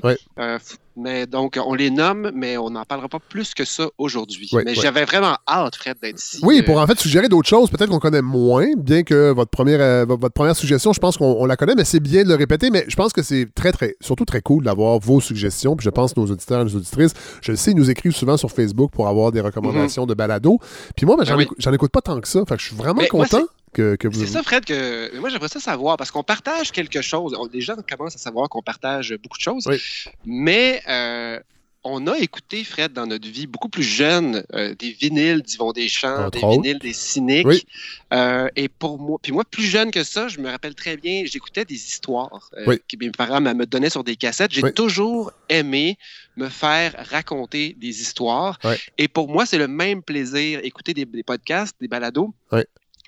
Mais 0.96 1.26
donc, 1.26 1.58
on 1.64 1.74
les 1.74 1.90
nomme, 1.90 2.30
mais 2.34 2.56
on 2.58 2.70
n'en 2.70 2.84
parlera 2.84 3.08
pas 3.08 3.18
plus 3.18 3.54
que 3.54 3.64
ça 3.64 3.88
aujourd'hui. 3.98 4.48
Oui, 4.52 4.62
mais 4.64 4.72
oui. 4.72 4.78
j'avais 4.80 5.04
vraiment 5.04 5.36
hâte, 5.48 5.76
Fred, 5.76 5.96
d'être 6.02 6.18
ici. 6.18 6.40
Oui, 6.42 6.62
pour 6.62 6.78
en 6.78 6.86
fait 6.86 6.98
suggérer 6.98 7.28
d'autres 7.28 7.48
choses, 7.48 7.70
peut-être 7.70 7.90
qu'on 7.90 7.98
connaît 7.98 8.22
moins, 8.22 8.66
bien 8.76 9.02
que 9.02 9.32
votre 9.32 9.50
première, 9.50 9.80
euh, 9.80 10.04
votre 10.04 10.34
première 10.34 10.56
suggestion, 10.56 10.92
je 10.92 11.00
pense 11.00 11.16
qu'on 11.16 11.46
la 11.46 11.56
connaît, 11.56 11.74
mais 11.74 11.84
c'est 11.84 12.00
bien 12.00 12.24
de 12.24 12.28
le 12.28 12.34
répéter. 12.34 12.70
Mais 12.70 12.84
je 12.88 12.96
pense 12.96 13.12
que 13.12 13.22
c'est 13.22 13.48
très, 13.54 13.72
très, 13.72 13.96
surtout 14.00 14.24
très 14.24 14.42
cool 14.42 14.64
d'avoir 14.64 14.98
vos 14.98 15.20
suggestions. 15.20 15.76
Puis 15.76 15.84
je 15.84 15.90
pense 15.90 16.12
que 16.12 16.20
nos 16.20 16.26
auditeurs 16.26 16.60
et 16.60 16.64
nos 16.64 16.76
auditrices, 16.76 17.14
je 17.40 17.52
le 17.52 17.56
sais, 17.56 17.70
ils 17.70 17.76
nous 17.76 17.90
écrivent 17.90 18.14
souvent 18.14 18.36
sur 18.36 18.50
Facebook 18.50 18.90
pour 18.92 19.08
avoir 19.08 19.32
des 19.32 19.40
recommandations 19.40 20.02
mm 20.02 20.06
-hmm. 20.06 20.08
de 20.08 20.14
balado. 20.14 20.58
Puis 20.96 21.06
moi, 21.06 21.16
ben, 21.16 21.24
j'en, 21.24 21.34
ah 21.34 21.36
oui. 21.38 21.44
écoute, 21.44 21.74
écoute 21.74 21.92
pas 21.92 22.02
tant 22.02 22.20
que 22.20 22.28
ça. 22.28 22.40
Fait 22.46 22.56
que 22.56 22.60
je 22.60 22.66
suis 22.66 22.76
vraiment 22.76 23.02
mais 23.02 23.08
content. 23.08 23.38
Moi, 23.38 23.48
que, 23.72 23.96
que 23.96 24.08
vous... 24.08 24.20
C'est 24.20 24.26
ça, 24.26 24.42
Fred, 24.42 24.64
que 24.64 25.16
moi 25.18 25.28
j'aimerais 25.28 25.48
ça 25.48 25.60
savoir 25.60 25.96
parce 25.96 26.10
qu'on 26.10 26.22
partage 26.22 26.72
quelque 26.72 27.02
chose. 27.02 27.34
On, 27.38 27.46
les 27.52 27.60
gens 27.60 27.76
commencent 27.88 28.16
à 28.16 28.18
savoir 28.18 28.48
qu'on 28.48 28.62
partage 28.62 29.14
beaucoup 29.22 29.38
de 29.38 29.42
choses, 29.42 29.66
oui. 29.66 29.78
mais 30.24 30.82
euh, 30.88 31.38
on 31.84 32.06
a 32.06 32.16
écouté, 32.18 32.62
Fred, 32.62 32.92
dans 32.92 33.06
notre 33.06 33.28
vie, 33.28 33.46
beaucoup 33.46 33.68
plus 33.68 33.82
jeune, 33.82 34.44
euh, 34.52 34.74
des 34.76 34.92
vinyles 34.92 35.42
d'Yvon 35.42 35.72
Deschamps, 35.72 36.26
Entre 36.26 36.38
des 36.38 36.44
autres. 36.44 36.62
vinyles 36.62 36.78
des 36.78 36.92
cyniques. 36.92 37.46
Oui. 37.46 37.66
Euh, 38.12 38.48
et 38.54 38.68
pour 38.68 38.98
moi, 39.00 39.18
puis 39.20 39.32
moi, 39.32 39.44
plus 39.44 39.64
jeune 39.64 39.90
que 39.90 40.04
ça, 40.04 40.28
je 40.28 40.38
me 40.38 40.48
rappelle 40.48 40.74
très 40.74 40.96
bien, 40.96 41.24
j'écoutais 41.26 41.64
des 41.64 41.74
histoires 41.74 42.50
euh, 42.56 42.64
oui. 42.66 42.78
que 42.88 42.96
mes 43.04 43.10
parents 43.10 43.40
me 43.40 43.66
donnaient 43.66 43.90
sur 43.90 44.04
des 44.04 44.14
cassettes. 44.14 44.52
J'ai 44.52 44.62
oui. 44.62 44.72
toujours 44.72 45.32
aimé 45.48 45.98
me 46.36 46.48
faire 46.48 46.94
raconter 47.10 47.76
des 47.78 48.00
histoires. 48.00 48.58
Et 48.96 49.08
pour 49.08 49.28
moi, 49.28 49.44
c'est 49.44 49.58
le 49.58 49.68
même 49.68 50.02
plaisir, 50.02 50.60
écouter 50.62 50.94
des, 50.94 51.04
des 51.04 51.22
podcasts, 51.24 51.76
des 51.80 51.88
balados. 51.88 52.32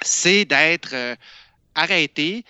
C'est 0.02 0.44
d'être 0.44 0.90
euh, 0.92 1.14
arrêté, 1.74 2.44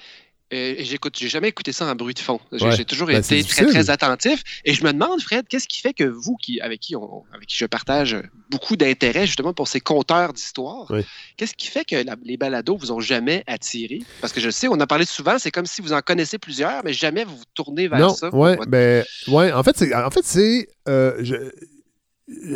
euh, 0.53 0.75
j'écoute, 0.79 1.17
j'ai 1.19 1.29
jamais 1.29 1.49
écouté 1.49 1.73
ça 1.73 1.87
en 1.87 1.95
bruit 1.95 2.15
de 2.15 2.21
fond. 2.21 2.39
J'ai 2.53 2.67
ouais. 2.67 2.85
toujours 2.85 3.09
ben, 3.09 3.19
été 3.19 3.43
très 3.43 3.67
très 3.67 3.91
attentif. 3.91 4.43
Et 4.65 4.75
je 4.75 4.85
me 4.85 4.93
demande, 4.93 5.21
Fred, 5.21 5.49
qu'est-ce 5.49 5.67
qui 5.67 5.81
fait 5.81 5.95
que 5.95 6.05
vous, 6.05 6.37
qui 6.37 6.61
avec 6.61 6.81
qui 6.81 6.95
on, 6.95 7.25
avec 7.33 7.49
qui 7.49 7.57
je 7.57 7.67
partage 7.67 8.17
beaucoup 8.51 8.77
d'intérêt 8.77 9.27
justement 9.27 9.53
pour 9.53 9.67
ces 9.67 9.81
conteurs 9.81 10.33
d'histoire, 10.33 10.87
oui. 10.91 11.01
qu'est-ce 11.37 11.55
qui 11.55 11.67
fait 11.67 11.85
que 11.85 11.97
la, 11.97 12.15
les 12.23 12.37
balados 12.37 12.77
vous 12.77 12.93
ont 12.93 13.01
jamais 13.01 13.43
attiré? 13.47 14.03
Parce 14.21 14.33
que 14.33 14.41
je 14.41 14.51
sais, 14.51 14.69
on 14.69 14.75
en 14.75 14.87
parlé 14.87 15.07
souvent, 15.07 15.39
c'est 15.39 15.51
comme 15.51 15.67
si 15.67 15.81
vous 15.81 15.93
en 15.93 16.03
connaissez 16.03 16.39
plusieurs, 16.39 16.85
mais 16.85 16.93
jamais 16.93 17.25
vous 17.25 17.37
vous 17.37 17.45
tournez 17.55 17.89
vers 17.89 17.99
non, 17.99 18.15
ça. 18.15 18.33
Ouais, 18.33 18.57
votre... 18.57 18.71
ben, 18.71 19.05
ouais. 19.29 19.51
En 19.51 19.63
fait, 19.63 19.77
c'est, 19.77 19.95
en 19.95 20.11
fait, 20.11 20.25
c'est, 20.25 20.69
euh. 20.89 21.51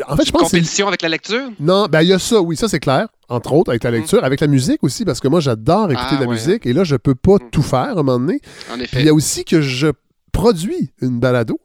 En 0.08 0.16
fait, 0.16 0.24
je 0.24 0.32
pense 0.32 0.44
compétition 0.44 0.88
avec 0.88 1.02
la 1.02 1.10
lecture? 1.10 1.50
Non, 1.60 1.86
ben 1.86 2.00
il 2.00 2.08
y 2.08 2.12
a 2.12 2.18
ça, 2.18 2.40
oui, 2.40 2.56
ça 2.56 2.68
c'est 2.68 2.80
clair. 2.80 3.08
Entre 3.28 3.52
autres, 3.52 3.70
avec 3.70 3.84
la 3.84 3.90
lecture, 3.90 4.22
mmh. 4.22 4.24
avec 4.24 4.40
la 4.40 4.46
musique 4.46 4.82
aussi, 4.82 5.04
parce 5.04 5.20
que 5.20 5.28
moi 5.28 5.40
j'adore 5.40 5.92
écouter 5.92 6.08
ah, 6.12 6.16
de 6.16 6.20
la 6.22 6.28
ouais. 6.28 6.34
musique 6.34 6.64
et 6.64 6.72
là 6.72 6.84
je 6.84 6.96
peux 6.96 7.14
pas 7.14 7.34
mmh. 7.34 7.50
tout 7.52 7.62
faire 7.62 7.80
à 7.80 7.90
un 7.90 7.94
moment 7.96 8.18
donné. 8.18 8.40
En 8.72 8.80
effet. 8.80 9.00
Il 9.00 9.06
y 9.06 9.10
a 9.10 9.14
aussi 9.14 9.44
que 9.44 9.60
je 9.60 9.88
produis 10.32 10.90
une 11.02 11.20
balado 11.20 11.60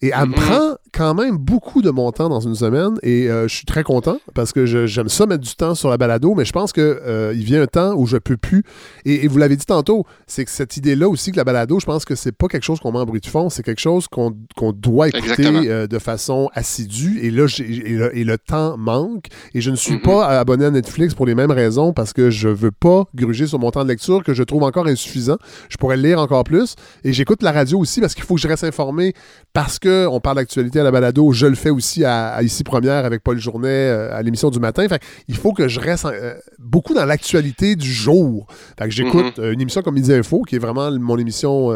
et 0.00 0.12
elle 0.14 0.28
me 0.28 0.34
prend 0.34 0.76
quand 0.92 1.14
même 1.14 1.38
beaucoup 1.38 1.80
de 1.80 1.90
mon 1.90 2.12
temps 2.12 2.28
dans 2.28 2.40
une 2.40 2.54
semaine 2.54 2.98
et 3.02 3.28
euh, 3.30 3.48
je 3.48 3.54
suis 3.54 3.64
très 3.64 3.82
content 3.82 4.18
parce 4.34 4.52
que 4.52 4.66
j'aime 4.66 5.08
ça 5.08 5.26
mettre 5.26 5.42
du 5.42 5.54
temps 5.54 5.74
sur 5.74 5.88
la 5.88 5.96
balado, 5.96 6.34
mais 6.34 6.44
je 6.44 6.52
pense 6.52 6.72
qu'il 6.72 6.82
euh, 6.84 7.32
vient 7.34 7.62
un 7.62 7.66
temps 7.66 7.94
où 7.94 8.06
je 8.06 8.18
peux 8.18 8.36
plus. 8.36 8.62
Et, 9.04 9.26
vous 9.26 9.38
l'avez 9.38 9.56
dit 9.56 9.64
tantôt, 9.64 10.04
c'est 10.26 10.44
que 10.44 10.50
cette 10.50 10.76
idée-là 10.76 11.08
aussi 11.08 11.32
que 11.32 11.36
la 11.36 11.44
balado, 11.44 11.80
je 11.80 11.86
pense 11.86 12.04
que 12.04 12.14
c'est 12.14 12.32
pas 12.32 12.46
quelque 12.46 12.64
chose 12.64 12.78
qu'on 12.78 12.92
met 12.92 12.98
en 12.98 13.06
bruit 13.06 13.20
de 13.20 13.26
fond, 13.26 13.48
c'est 13.48 13.62
quelque 13.62 13.80
chose 13.80 14.06
qu'on 14.08 14.32
doit 14.72 15.08
écouter 15.08 15.46
euh, 15.46 15.86
de 15.86 15.98
façon 15.98 16.50
assidue. 16.54 17.20
Et 17.22 17.30
là, 17.30 17.46
et 17.58 18.24
le, 18.24 18.38
temps 18.38 18.76
manque. 18.76 19.26
Et 19.54 19.60
je 19.60 19.70
ne 19.70 19.76
suis 19.76 19.98
pas 19.98 20.26
abonné 20.26 20.66
à 20.66 20.70
Netflix 20.70 21.14
pour 21.14 21.26
les 21.26 21.34
mêmes 21.34 21.50
raisons 21.50 21.92
parce 21.92 22.12
que 22.12 22.30
je 22.30 22.48
veux 22.48 22.72
pas 22.72 23.04
gruger 23.14 23.46
sur 23.46 23.58
mon 23.58 23.70
temps 23.70 23.84
de 23.84 23.88
lecture 23.88 24.24
que 24.24 24.34
je 24.34 24.42
trouve 24.42 24.64
encore 24.64 24.86
insuffisant. 24.86 25.36
Je 25.68 25.76
pourrais 25.76 25.96
lire 25.96 26.18
encore 26.18 26.44
plus. 26.44 26.74
Et 27.04 27.12
j'écoute 27.12 27.42
la 27.42 27.52
radio 27.52 27.78
aussi 27.78 28.00
parce 28.00 28.14
qu'il 28.14 28.24
faut 28.24 28.34
que 28.34 28.40
je 28.40 28.48
reste 28.48 28.64
informé 28.64 29.14
parce 29.52 29.78
qu'on 29.78 30.20
parle 30.20 30.36
d'actualité 30.36 30.81
à 30.82 30.84
la 30.84 30.90
balado. 30.90 31.32
Je 31.32 31.46
le 31.46 31.54
fais 31.54 31.70
aussi 31.70 32.04
à, 32.04 32.42
Ici 32.42 32.64
Première 32.64 33.04
avec 33.04 33.22
Paul 33.22 33.38
Journet 33.38 33.68
euh, 33.68 34.14
à 34.14 34.22
l'émission 34.22 34.50
du 34.50 34.58
matin. 34.58 34.86
Fait 34.88 35.00
il 35.28 35.36
faut 35.36 35.52
que 35.52 35.68
je 35.68 35.80
reste 35.80 36.04
euh, 36.04 36.34
beaucoup 36.58 36.94
dans 36.94 37.04
l'actualité 37.04 37.76
du 37.76 37.92
jour. 37.92 38.46
Fait 38.78 38.84
que 38.84 38.90
j'écoute 38.90 39.38
mhm. 39.38 39.52
une 39.52 39.60
émission 39.60 39.82
comme 39.82 39.94
Midi 39.94 40.12
Info, 40.12 40.42
qui 40.42 40.56
est 40.56 40.58
vraiment 40.58 40.90
mon 40.90 41.16
émission 41.16 41.72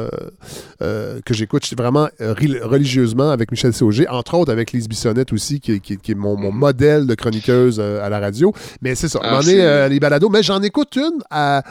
euh, 0.80 1.20
que 1.24 1.34
j'écoute 1.34 1.68
vraiment 1.76 2.08
religieusement 2.20 3.30
avec 3.30 3.50
Michel 3.50 3.72
Sauger, 3.72 4.08
entre 4.08 4.34
autres 4.34 4.52
avec 4.52 4.72
Lise 4.72 4.88
Bissonnette 4.88 5.32
aussi, 5.32 5.60
qui, 5.60 5.72
est 5.72 6.14
mon, 6.14 6.36
mhm. 6.36 6.54
modèle 6.54 7.06
de 7.06 7.14
chroniqueuse 7.14 7.80
à 7.80 8.08
la 8.08 8.18
radio. 8.18 8.52
Mais 8.82 8.94
c'est 8.94 9.08
ça. 9.08 9.20
Ah, 9.22 9.40
on 9.42 9.48
est 9.48 9.88
les 9.88 10.00
balados. 10.00 10.28
Mais 10.28 10.42
j'en 10.42 10.62
écoute 10.62 10.96
une 10.96 11.22
à 11.30 11.62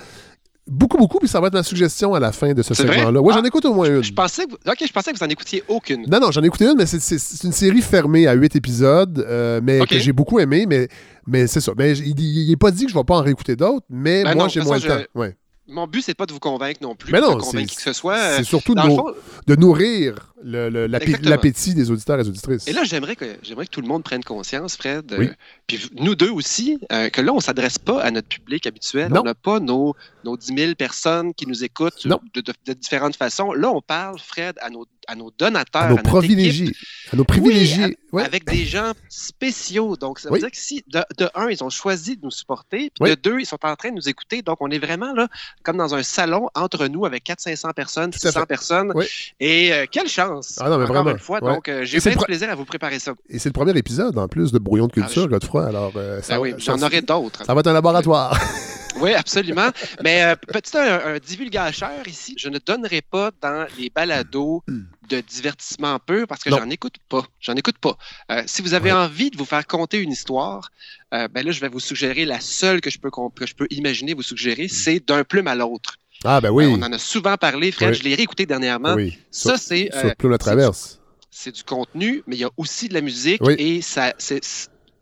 Beaucoup, 0.67 0.97
beaucoup, 0.97 1.19
puis 1.19 1.28
ça 1.28 1.39
va 1.39 1.47
être 1.47 1.54
ma 1.54 1.62
suggestion 1.62 2.15
à 2.15 2.19
la 2.19 2.32
fin 2.32 2.54
de 2.54 2.63
ce 2.63 2.73
segment-là. 2.73 3.21
Oui, 3.21 3.34
j'en 3.34 3.43
ah, 3.43 3.47
écoute 3.47 3.65
au 3.65 3.73
moins 3.73 3.88
une. 3.88 4.04
Je, 4.04 4.12
pensais 4.12 4.45
que 4.45 4.51
vous... 4.51 4.58
Ok, 4.65 4.84
je 4.88 4.91
pensais 4.91 5.12
que 5.13 5.17
vous 5.17 5.23
en 5.23 5.30
écoutiez 5.30 5.63
aucune. 5.67 6.08
Non, 6.10 6.19
non, 6.19 6.32
j'en 6.32 6.41
ai 6.41 6.47
écouté 6.47 6.65
une, 6.65 6.75
mais 6.75 6.88
c'est 6.88 7.43
une 7.43 7.51
série 7.51 7.82
fermée 7.82 8.25
à 8.25 8.34
huit 8.34 8.56
épisodes, 8.56 9.23
euh, 9.28 9.62
mais 9.63 9.86
que 9.86 9.99
j'ai 9.99 10.12
beaucoup 10.12 10.39
aimé, 10.39 10.65
mais, 10.67 10.88
mais 11.28 11.45
c'est 11.45 11.62
ça. 11.62 11.73
Mais 11.78 11.95
il 11.95 12.49
n'est 12.49 12.56
pas 12.56 12.71
dit 12.71 12.86
que 12.86 12.91
je 12.91 12.95
ne 12.95 12.99
vais 12.99 13.06
pas 13.06 13.17
en 13.17 13.21
réécouter 13.21 13.56
d'autres, 13.56 13.86
mais 13.89 14.23
ben 14.23 14.34
moi, 14.36 14.47
j'ai 14.47 14.62
moins 14.62 14.80
de 14.80 14.88
temps. 14.88 15.01
Ouais. 15.13 15.36
Mon 15.67 15.88
but, 15.88 16.01
c'est 16.01 16.13
pas 16.13 16.25
de 16.25 16.34
vous 16.34 16.39
convaincre 16.39 16.80
non 16.82 16.95
plus. 16.95 17.12
Mais 17.12 17.21
non, 17.21 17.39
c'est 17.39 17.65
que 17.65 17.82
ce 17.82 17.93
soit. 17.93 18.38
C'est 18.38 18.43
surtout 18.43 18.75
de, 18.75 19.56
nourrir 19.56 20.34
l'appétit 20.43 21.74
des 21.74 21.91
auditeurs 21.91 22.19
et 22.19 22.24
des 22.24 22.30
auditrices. 22.30 22.67
Et 22.67 22.74
là, 22.74 22.84
j'aimerais 22.84 23.15
que, 23.15 23.26
que 23.26 23.65
tout 23.65 23.82
le 23.82 23.88
monde 23.88 24.04
prenne 24.04 24.24
conscience, 24.24 24.76
Fred, 24.76 25.12
euh, 25.13 25.28
puis 25.67 25.89
nous 25.95 26.15
deux 26.15 26.30
aussi, 26.30 26.80
euh, 26.91 27.10
que 27.10 27.21
là, 27.21 27.32
on 27.32 27.38
ne 27.38 27.41
s'adresse 27.41 27.78
pas 27.78 28.02
à 28.02 28.12
notre 28.12 28.28
public 28.28 28.67
habituel. 28.67 29.12
On 29.15 29.24
n'a 29.24 29.34
pas 29.34 29.60
nos, 29.60 29.95
nos 30.24 30.38
10 30.38 30.54
000 30.58 30.76
personnes 30.76 31.34
qui 31.34 31.48
nous 31.48 31.63
écoutent 31.63 32.06
de, 32.08 32.74
différentes 32.74 33.15
façons. 33.15 33.54
Là, 33.54 33.71
on 33.71 33.82
parle, 33.82 34.19
Fred, 34.19 34.56
à 34.62 34.69
nos, 34.69 34.86
à 35.08 35.15
nos 35.15 35.32
donateurs, 35.32 35.84
à 35.84 35.89
nos 35.89 35.98
privilégiés. 35.98 36.71
à 37.12 37.15
nos 37.15 37.24
privilégiés. 37.24 37.98
Avec 38.13 38.45
des 38.45 38.65
gens 38.65 38.93
spéciaux. 39.10 39.95
Donc, 39.98 40.19
ça 40.19 40.30
veut 40.30 40.39
dire 40.39 40.52
que 40.52 40.58
si, 40.58 40.84
de, 40.88 41.30
un, 41.36 41.50
ils 41.50 41.63
ont 41.63 41.69
choisi 41.69 42.17
de 42.17 42.24
nous 42.24 42.32
supporter, 42.32 42.91
puis 43.00 43.10
de 43.10 43.15
deux, 43.15 43.39
ils 43.39 43.45
sont 43.45 43.63
en 43.63 43.76
train 43.76 43.89
de 43.89 43.95
nous 43.95 44.10
écouter. 44.10 44.41
Donc, 44.41 44.58
on 44.62 44.69
est 44.69 44.80
vraiment 44.80 45.13
là, 45.13 45.28
comme 45.63 45.78
dans 45.78 45.95
un 45.95 46.04
salon 46.04 46.50
entre 46.56 46.88
nous 46.88 47.06
avec 47.06 47.26
400-500 47.26 47.74
personnes, 47.74 48.13
600 48.13 48.45
personnes. 48.45 48.93
Et 49.39 49.74
euh, 49.74 49.86
quelle 49.89 50.08
chance! 50.08 50.25
Ah 50.60 50.70
non, 50.70 50.78
mais 50.78 50.86
vraiment. 50.86 51.12
une 51.12 51.20
fois. 51.20 51.40
Donc, 51.40 51.70
euh, 51.70 51.84
j'ai 51.84 52.00
plein 52.00 52.16
de 52.16 52.24
plaisir 52.24 52.50
à 52.50 52.56
vous 52.56 52.66
préparer 52.66 53.00
ça. 53.00 53.14
Et 53.30 53.40
c'est 53.40 53.50
le 53.50 53.54
premier 53.54 53.78
épisode, 53.78 54.18
en 54.18 54.28
plus, 54.28 54.52
de 54.52 54.60
Brouillon 54.60 54.88
de 54.88 54.94
ah, 54.96 55.02
culture, 55.02 55.28
Godefroy. 55.28 55.66
Alors, 55.66 55.94
euh, 55.96 56.22
ben 56.28 56.40
oui, 56.40 56.54
j'en 56.58 56.82
aurai 56.82 57.02
d'autres. 57.02 57.46
Ça 57.46 57.54
va 57.54 57.60
être 57.60 57.68
un 57.68 57.74
laboratoire. 57.74 58.38
Oui, 59.02 59.14
absolument. 59.14 59.70
Mais 60.04 60.24
euh, 60.24 60.36
petit 60.36 60.78
un, 60.78 61.20
divulgateur 61.20 62.08
ici, 62.08 62.36
je 62.38 62.50
ne 62.50 62.60
donnerai 62.60 63.02
pas 63.02 63.32
dans 63.42 63.68
les 63.78 63.90
balados 63.90 64.64
de 65.10 65.22
divertissement 65.22 66.00
peu 66.00 66.26
parce 66.26 66.44
que 66.44 66.50
j'en 66.50 66.70
écoute 66.70 66.96
pas. 67.10 67.26
J'en 67.40 67.56
écoute 67.56 67.78
pas. 67.78 67.98
Euh, 68.32 68.44
si 68.46 68.62
vous 68.62 68.74
avez 68.74 68.92
envie 68.92 69.32
de 69.32 69.38
vous 69.38 69.46
faire 69.46 69.68
conter 69.68 70.00
une 70.00 70.12
histoire, 70.12 70.72
euh, 71.14 71.28
ben 71.28 71.46
là, 71.46 71.52
je 71.52 71.60
vais 71.60 71.68
vous 71.68 71.80
suggérer 71.80 72.26
la 72.26 72.40
seule 72.40 72.82
que 72.82 72.90
je 72.90 72.98
peux, 72.98 73.10
que 73.12 73.46
je 73.46 73.56
peux 73.56 73.68
imaginer 73.70 74.14
vous 74.14 74.24
suggérer, 74.24 74.68
c'est 74.68 75.06
d'un 75.06 75.24
plume 75.24 75.48
à 75.48 75.56
l'autre. 75.56 75.98
Ah, 76.26 76.42
ben 76.42 76.50
oui. 76.52 76.66
on 76.66 76.82
en 76.82 76.92
a 76.92 77.00
souvent 77.00 77.38
parlé, 77.38 77.72
Fred. 77.72 77.94
Je 77.94 78.04
l'ai 78.04 78.16
réécouté 78.16 78.46
dernièrement. 78.46 78.96
Oui. 78.96 79.18
Ça, 79.32 79.58
c'est. 79.58 79.90
Sur 79.98 80.16
Plume 80.16 80.34
à 80.34 80.38
traverse. 80.38 81.00
C'est 81.32 81.54
du 81.54 81.64
contenu, 81.64 82.24
mais 82.28 82.38
il 82.38 82.40
y 82.40 82.46
a 82.46 82.50
aussi 82.56 82.88
de 82.88 82.94
la 82.94 83.02
musique 83.02 83.42
et 83.58 83.82
ça, 83.82 84.14
c'est 84.18 84.42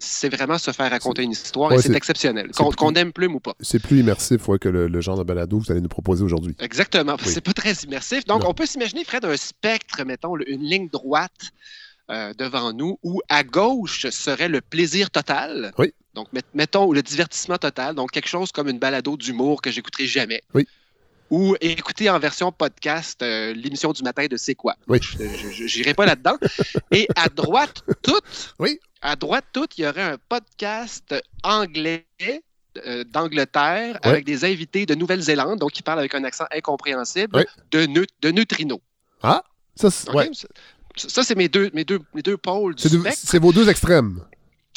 c'est 0.03 0.29
vraiment 0.29 0.57
se 0.57 0.71
faire 0.71 0.89
raconter 0.91 1.23
une 1.23 1.31
histoire 1.31 1.71
et 1.73 1.81
c'est 1.81 1.95
exceptionnel, 1.95 2.51
qu'on 2.51 2.93
aime 2.93 3.13
Plume 3.13 3.35
ou 3.35 3.39
pas. 3.39 3.53
C'est 3.61 3.81
plus 3.81 3.99
immersif 3.99 4.47
que 4.59 4.69
le, 4.69 5.01
genre 5.01 5.17
de 5.17 5.23
balado 5.23 5.59
que 5.59 5.65
vous 5.65 5.71
allez 5.71 5.81
nous 5.81 5.89
proposer 5.89 6.23
aujourd'hui. 6.23 6.55
Exactement. 6.59 7.15
C'est 7.23 7.41
pas 7.41 7.53
très 7.53 7.73
immersif. 7.73 8.25
Donc, 8.25 8.43
on 8.45 8.53
peut 8.53 8.65
s'imaginer, 8.65 9.03
Fred, 9.03 9.25
un 9.25 9.37
spectre, 9.37 10.03
mettons, 10.03 10.35
une 10.37 10.61
ligne 10.61 10.89
droite 10.89 11.51
euh, 12.11 12.33
devant 12.37 12.73
nous 12.73 12.99
où 13.03 13.21
à 13.29 13.43
gauche 13.43 14.09
serait 14.09 14.49
le 14.49 14.61
plaisir 14.61 15.09
total. 15.09 15.71
Oui. 15.77 15.93
Donc, 16.13 16.27
mettons 16.53 16.91
le 16.91 17.01
divertissement 17.01 17.57
total. 17.57 17.95
Donc, 17.95 18.11
quelque 18.11 18.29
chose 18.29 18.51
comme 18.51 18.67
une 18.67 18.79
balado 18.79 19.17
d'humour 19.17 19.61
que 19.61 19.71
j'écouterai 19.71 20.05
jamais. 20.05 20.41
Oui 20.53 20.67
ou 21.33 21.55
écouter 21.61 22.11
en 22.11 22.19
version 22.19 22.51
podcast 22.51 23.23
euh, 23.23 23.55
l'émission 23.55 23.91
du 23.91 24.03
matin 24.03 24.27
de 24.27 24.37
C'est 24.37 24.53
quoi? 24.53 24.75
Oui. 24.87 24.99
Je 25.01 25.77
n'irai 25.79 25.95
pas 25.95 26.05
là-dedans. 26.05 26.37
Et 26.91 27.07
à 27.15 27.27
droite, 27.27 27.81
toute, 28.03 28.53
oui. 28.59 28.79
à 29.01 29.15
droite, 29.15 29.45
toute, 29.51 29.75
il 29.79 29.81
y 29.81 29.87
aurait 29.87 30.03
un 30.03 30.17
podcast 30.29 31.15
anglais 31.41 32.05
euh, 32.85 33.03
d'Angleterre 33.03 33.97
avec 34.03 34.25
des 34.25 34.45
invités 34.45 34.85
de 34.85 34.93
Nouvelle-Zélande, 34.93 35.57
donc 35.57 35.71
qui 35.71 35.81
parlent 35.81 35.97
avec 35.97 36.13
un 36.13 36.23
accent 36.23 36.45
incompréhensible, 36.51 37.43
de, 37.71 37.87
de 38.21 38.31
neutrinos. 38.31 38.81
Ah, 39.23 39.41
ça, 39.75 39.89
c'est 39.89 41.35
mes 41.35 41.49
deux, 41.49 41.71
mes, 41.73 41.83
deux, 41.83 41.99
mes 42.13 42.21
deux 42.21 42.37
pôles 42.37 42.75
du 42.75 42.87
C'est 43.15 43.39
vos 43.39 43.51
deux 43.51 43.69
extrêmes 43.69 44.23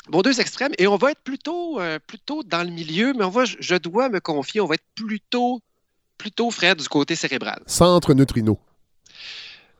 vos 0.08 0.22
deux 0.22 0.40
extrêmes. 0.40 0.72
Et 0.78 0.86
on 0.86 0.96
va 0.96 1.10
être 1.10 1.22
plutôt, 1.22 1.80
euh, 1.80 1.98
plutôt 2.06 2.44
dans 2.44 2.62
le 2.62 2.70
milieu, 2.70 3.12
mais 3.12 3.24
on 3.24 3.28
va, 3.28 3.44
je 3.44 3.74
dois 3.74 4.08
me 4.08 4.20
confier, 4.20 4.60
on 4.60 4.66
va 4.66 4.74
être 4.74 4.86
plutôt 4.94 5.60
plutôt, 6.18 6.50
Fred, 6.50 6.78
du 6.78 6.88
côté 6.88 7.14
cérébral. 7.14 7.62
Centre 7.66 8.14
neutrino. 8.14 8.58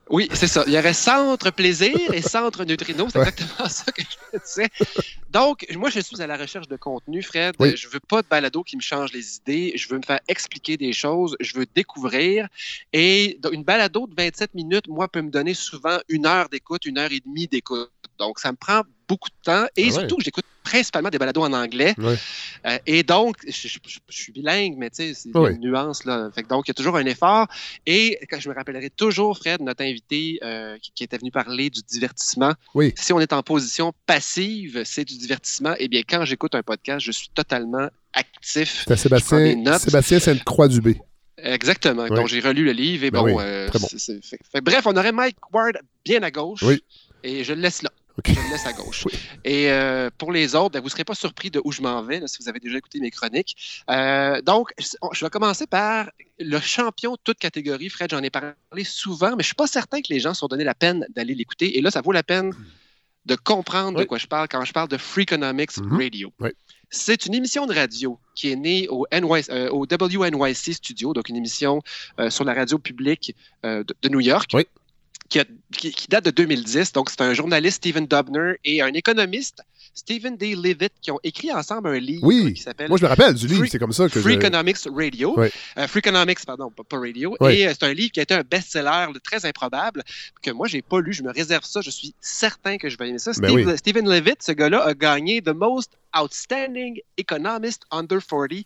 Oui, 0.09 0.29
c'est 0.33 0.46
ça. 0.46 0.62
Il 0.68 0.72
y 0.72 0.79
aurait 0.79 0.92
centre 0.92 1.51
plaisir 1.51 1.96
et 2.12 2.22
centre 2.22 2.64
neutrino. 2.64 3.09
C'est 3.11 3.18
exactement 3.18 3.68
ça 3.68 3.90
que 3.90 4.03
je 4.03 4.38
disais. 4.38 4.68
Donc, 5.31 5.66
moi, 5.77 5.90
je 5.90 5.99
suis 5.99 6.22
à 6.22 6.29
la 6.29 6.37
recherche 6.37 6.68
de 6.68 6.77
contenu, 6.77 7.22
Fred. 7.22 7.57
Je 7.61 7.75
Je 7.75 7.88
veux 7.88 8.01
pas 8.01 8.22
de 8.22 8.29
balado 8.29 8.62
qui 8.62 8.77
me 8.77 8.83
change 8.83 9.12
les 9.12 9.37
idées. 9.37 9.72
Je 9.77 9.88
veux 9.88 9.96
me 9.96 10.05
faire 10.05 10.20
expliquer 10.29 10.77
des 10.77 10.92
choses. 10.92 11.37
Je 11.40 11.55
veux 11.57 11.66
découvrir. 11.75 12.49
Et 12.92 13.40
une 13.53 13.64
balado 13.64 14.07
de 14.07 14.14
27 14.16 14.55
minutes, 14.55 14.87
moi, 14.87 15.09
peut 15.09 15.22
me 15.22 15.31
donner 15.31 15.55
souvent 15.55 15.99
une 16.09 16.27
heure 16.27 16.49
d'écoute, 16.49 16.87
une 16.87 16.99
heure 16.99 17.11
et 17.11 17.20
demie 17.20 17.49
d'écoute. 17.49 17.90
Donc, 18.19 18.39
ça 18.39 18.51
me 18.53 18.57
prend 18.57 18.83
beaucoup 19.09 19.29
de 19.29 19.45
temps. 19.45 19.67
Et 19.77 19.89
ah 19.89 19.93
surtout, 19.93 20.17
j'écoute 20.21 20.45
principalement 20.63 21.11
des 21.11 21.19
balados 21.19 21.43
en 21.43 21.53
anglais. 21.53 21.95
Euh, 21.99 22.79
et 22.87 23.03
donc, 23.03 23.37
je, 23.47 23.79
suis 24.09 24.33
bilingue, 24.33 24.75
mais 24.77 24.91
tu 24.91 24.97
sais, 24.97 25.15
c'est 25.15 25.29
une 25.29 25.61
nuance. 25.61 26.05
Là. 26.05 26.29
Fait 26.35 26.43
donc, 26.43 26.67
il 26.67 26.71
y 26.71 26.73
a 26.73 26.75
toujours 26.75 26.97
un 26.97 27.07
effort. 27.07 27.47
Et 27.87 28.19
quand 28.29 28.41
je 28.41 28.49
me 28.49 28.55
rappellerai 28.55 28.91
toujours, 28.91 29.39
Fred, 29.39 29.61
notre 29.63 29.85
invité 29.85 30.41
euh, 30.43 30.77
qui, 30.81 31.05
était 31.05 31.19
venu 31.19 31.31
parler 31.31 31.71
du 31.71 31.81
divertissement. 31.83 32.53
Si 32.97 33.13
on 33.13 33.21
est 33.21 33.33
en 33.33 33.43
position 33.43 33.93
passive, 34.07 34.83
c'est 34.85 35.05
du 35.05 35.17
divertissement. 35.17 35.75
Eh 35.79 35.89
bien, 35.89 36.03
quand 36.09 36.25
j'écoute 36.25 36.55
un 36.55 36.63
podcast, 36.63 37.05
je 37.05 37.13
suis 37.13 37.29
totalement 37.29 37.89
actif. 38.13 38.85
C'est 38.89 38.97
Sébastien, 38.97 39.79
Sébastien 39.79 40.19
Sainte-Croix-Dubé. 40.19 41.01
Exactement. 41.39 42.09
Donc, 42.09 42.29
j'ai 42.29 42.41
relu 42.41 42.65
le 42.65 42.73
livre 42.73 43.05
et 43.05 43.11
ben 43.11 43.23
bon, 43.23 43.39
euh, 43.41 43.69
bref, 44.63 44.87
on 44.87 44.97
aurait 44.97 45.13
Mike 45.13 45.37
Ward 45.53 45.77
bien 46.05 46.23
à 46.23 46.31
gauche. 46.31 46.65
Et 47.23 47.45
je 47.45 47.53
le 47.53 47.61
laisse 47.61 47.83
là. 47.83 47.91
Je 48.25 48.33
le 48.33 48.51
laisse 48.51 48.67
à 48.67 48.73
gauche. 48.73 49.05
Et 49.45 49.71
euh, 49.71 50.11
pour 50.17 50.33
les 50.33 50.55
autres, 50.55 50.71
ben, 50.71 50.81
vous 50.81 50.87
ne 50.87 50.91
serez 50.91 51.05
pas 51.05 51.15
surpris 51.15 51.51
de 51.51 51.61
où 51.65 51.73
je 51.73 51.83
m'en 51.83 52.03
vais 52.03 52.27
si 52.27 52.39
vous 52.41 52.49
avez 52.49 52.61
déjà 52.61 52.79
écouté 52.79 52.99
mes 53.01 53.11
chroniques. 53.11 53.83
Euh, 53.91 54.41
donc, 54.43 54.73
je 55.13 55.25
vais 55.25 55.31
commencer 55.31 55.67
par 55.67 56.11
le 56.39 56.61
champion 56.61 57.17
toute 57.23 57.39
catégorie. 57.39 57.89
Fred, 57.89 58.11
j'en 58.11 58.23
ai 58.23 58.31
parlé 58.31 58.55
souvent, 58.85 59.31
mais 59.31 59.35
je 59.35 59.39
ne 59.39 59.43
suis 59.45 59.55
pas 59.55 59.67
certain 59.67 60.01
que 60.01 60.09
les 60.11 60.21
gens 60.21 60.35
se 60.35 60.41
sont 60.41 60.49
donné 60.49 60.65
la 60.65 60.75
peine 60.75 61.07
d'aller 61.15 61.35
l'écouter. 61.35 61.79
Et 61.79 61.83
là, 61.83 61.91
ça 61.91 62.01
vaut 62.01 62.13
la 62.13 62.23
peine 62.23 62.53
de 63.27 63.35
comprendre 63.35 63.99
de 63.99 64.05
quoi 64.05 64.19
je 64.19 64.27
parle 64.27 64.47
quand 64.49 64.65
je 64.65 64.73
parle 64.73 64.89
de 64.89 64.97
Freakonomics 64.97 65.73
mm-hmm. 65.73 66.03
Radio. 66.03 66.33
C'est 66.89 67.27
une 67.27 67.35
émission 67.35 67.67
de 67.67 67.75
radio 67.75 68.19
qui 68.37 68.53
est 68.53 68.57
née 68.57 68.87
au, 68.89 69.07
euh, 69.13 69.69
au 69.71 69.87
WNYC 69.91 70.75
Studio, 70.75 71.13
donc 71.13 71.29
une 71.29 71.37
émission 71.37 71.83
sur 72.29 72.45
la 72.45 72.55
radio 72.55 72.79
publique 72.79 73.35
de, 73.65 73.85
de, 74.01 74.09
New 74.09 74.21
York. 74.21 74.53
Oui 74.55 74.67
qui, 75.29 76.09
date 76.09 76.25
de 76.25 76.31
2010. 76.31 76.93
Donc, 76.93 77.11
c'est 77.11 77.21
un 77.21 77.35
journaliste, 77.35 77.79
Stephen 77.79 78.07
Dubner, 78.07 78.55
et 78.65 78.83
un 78.83 78.93
économiste, 78.93 79.62
Stephen 79.95 80.37
D. 80.37 80.55
Levitt, 80.55 80.93
qui 81.01 81.11
ont 81.11 81.19
écrit 81.25 81.53
ensemble 81.53 81.89
un 81.89 81.99
livre 81.99 82.29
qui 82.51 82.61
s'appelle. 82.61 82.89
Moi, 82.89 82.99
je 82.99 83.05
me 83.05 83.09
rappelle 83.09 83.35
du 83.35 83.47
livre, 83.47 83.67
c'est 83.71 83.79
comme 83.79 83.93
ça 83.93 84.09
que. 84.09 84.21
Freakonomics 84.21 84.79
Radio. 84.95 85.39
Euh, 85.39 85.89
Freakonomics, 85.89 86.45
pardon, 86.45 86.71
pas, 86.71 86.99
Radio. 86.99 87.35
Et 87.49 87.67
euh, 87.67 87.73
c'est 87.73 87.87
un 87.87 87.95
livre 87.95 88.12
qui 88.12 88.21
a 88.21 88.23
été 88.23 88.35
un 88.35 88.43
best-seller 88.43 89.07
très 89.25 89.45
improbable, 89.47 90.03
que 90.43 90.51
moi, 90.51 90.69
j'ai 90.69 90.83
pas 90.83 91.01
lu. 91.01 91.12
Je 91.12 91.23
me 91.23 91.33
réserve 91.33 91.65
ça. 91.65 91.81
Je 91.81 91.91
suis 91.91 92.15
certain 92.21 92.77
que 92.77 92.89
je 92.89 92.99
vais 92.99 93.09
aimer 93.09 93.19
ça. 93.19 93.33
Ben 93.39 93.77
Stephen 93.77 94.09
Levitt, 94.09 94.43
ce 94.43 94.53
gars-là, 94.53 94.85
a 94.85 94.95
gagné 94.95 95.41
The 95.41 95.55
Most 95.55 95.93
Outstanding 96.17 97.01
Economist 97.17 97.85
Under 97.91 98.21
40 98.21 98.65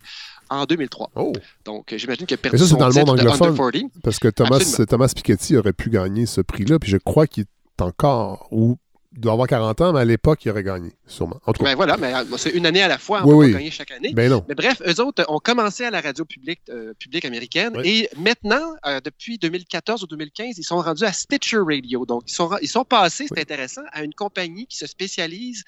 en 0.51 0.65
2003. 0.65 1.11
Oh. 1.15 1.33
Donc, 1.65 1.93
j'imagine 1.95 2.25
qu'il 2.25 2.35
a 2.35 2.37
perdu 2.37 2.57
Mais 2.57 2.63
ça, 2.63 2.69
c'est 2.69 2.77
dans 2.77 2.89
le 2.89 2.93
monde 2.93 3.09
anglophone. 3.09 3.89
Parce 4.03 4.19
que 4.19 4.27
Thomas, 4.27 4.83
Thomas 4.87 5.11
Piketty 5.15 5.57
aurait 5.57 5.73
pu 5.73 5.89
gagner 5.89 6.25
ce 6.25 6.41
prix-là, 6.41 6.77
puis 6.77 6.91
je 6.91 6.97
crois 6.97 7.25
qu'il 7.25 7.43
est 7.43 7.81
encore, 7.81 8.47
ou 8.51 8.77
il 9.13 9.19
doit 9.19 9.33
avoir 9.33 9.47
40 9.47 9.81
ans, 9.81 9.93
mais 9.93 9.99
à 10.01 10.05
l'époque, 10.05 10.43
il 10.45 10.51
aurait 10.51 10.63
gagné, 10.63 10.91
sûrement. 11.05 11.39
En 11.45 11.51
tout 11.51 11.63
cas. 11.63 11.69
Ben 11.71 11.75
voilà, 11.75 11.97
mais 11.97 12.13
euh, 12.13 12.23
c'est 12.37 12.51
une 12.51 12.65
année 12.65 12.81
à 12.81 12.87
la 12.87 12.97
fois, 12.97 13.21
on 13.23 13.27
Oui, 13.27 13.31
peut 13.31 13.45
oui. 13.47 13.53
gagner 13.53 13.71
chaque 13.71 13.91
année. 13.91 14.13
Ben 14.13 14.29
non. 14.29 14.45
Mais 14.47 14.55
bref, 14.55 14.81
eux 14.85 15.01
autres 15.01 15.25
ont 15.27 15.39
commencé 15.39 15.83
à 15.83 15.91
la 15.91 15.99
radio 15.99 16.23
publique, 16.23 16.61
euh, 16.69 16.93
publique 16.97 17.25
américaine 17.25 17.73
Oui. 17.77 17.87
et 17.87 18.09
maintenant, 18.17 18.73
euh, 18.85 18.99
depuis 19.03 19.37
2014 19.37 20.03
ou 20.03 20.07
2015, 20.07 20.57
ils 20.57 20.63
sont 20.63 20.77
rendus 20.77 21.03
à 21.03 21.11
Stitcher 21.11 21.59
Radio. 21.65 22.05
Donc, 22.05 22.23
ils 22.27 22.33
sont, 22.33 22.51
ils 22.61 22.69
sont 22.69 22.85
passés, 22.85 23.25
c'est 23.27 23.39
intéressant, 23.41 23.81
à 23.91 24.03
une 24.03 24.13
compagnie 24.13 24.65
qui 24.67 24.77
se 24.77 24.87
spécialise 24.87 25.63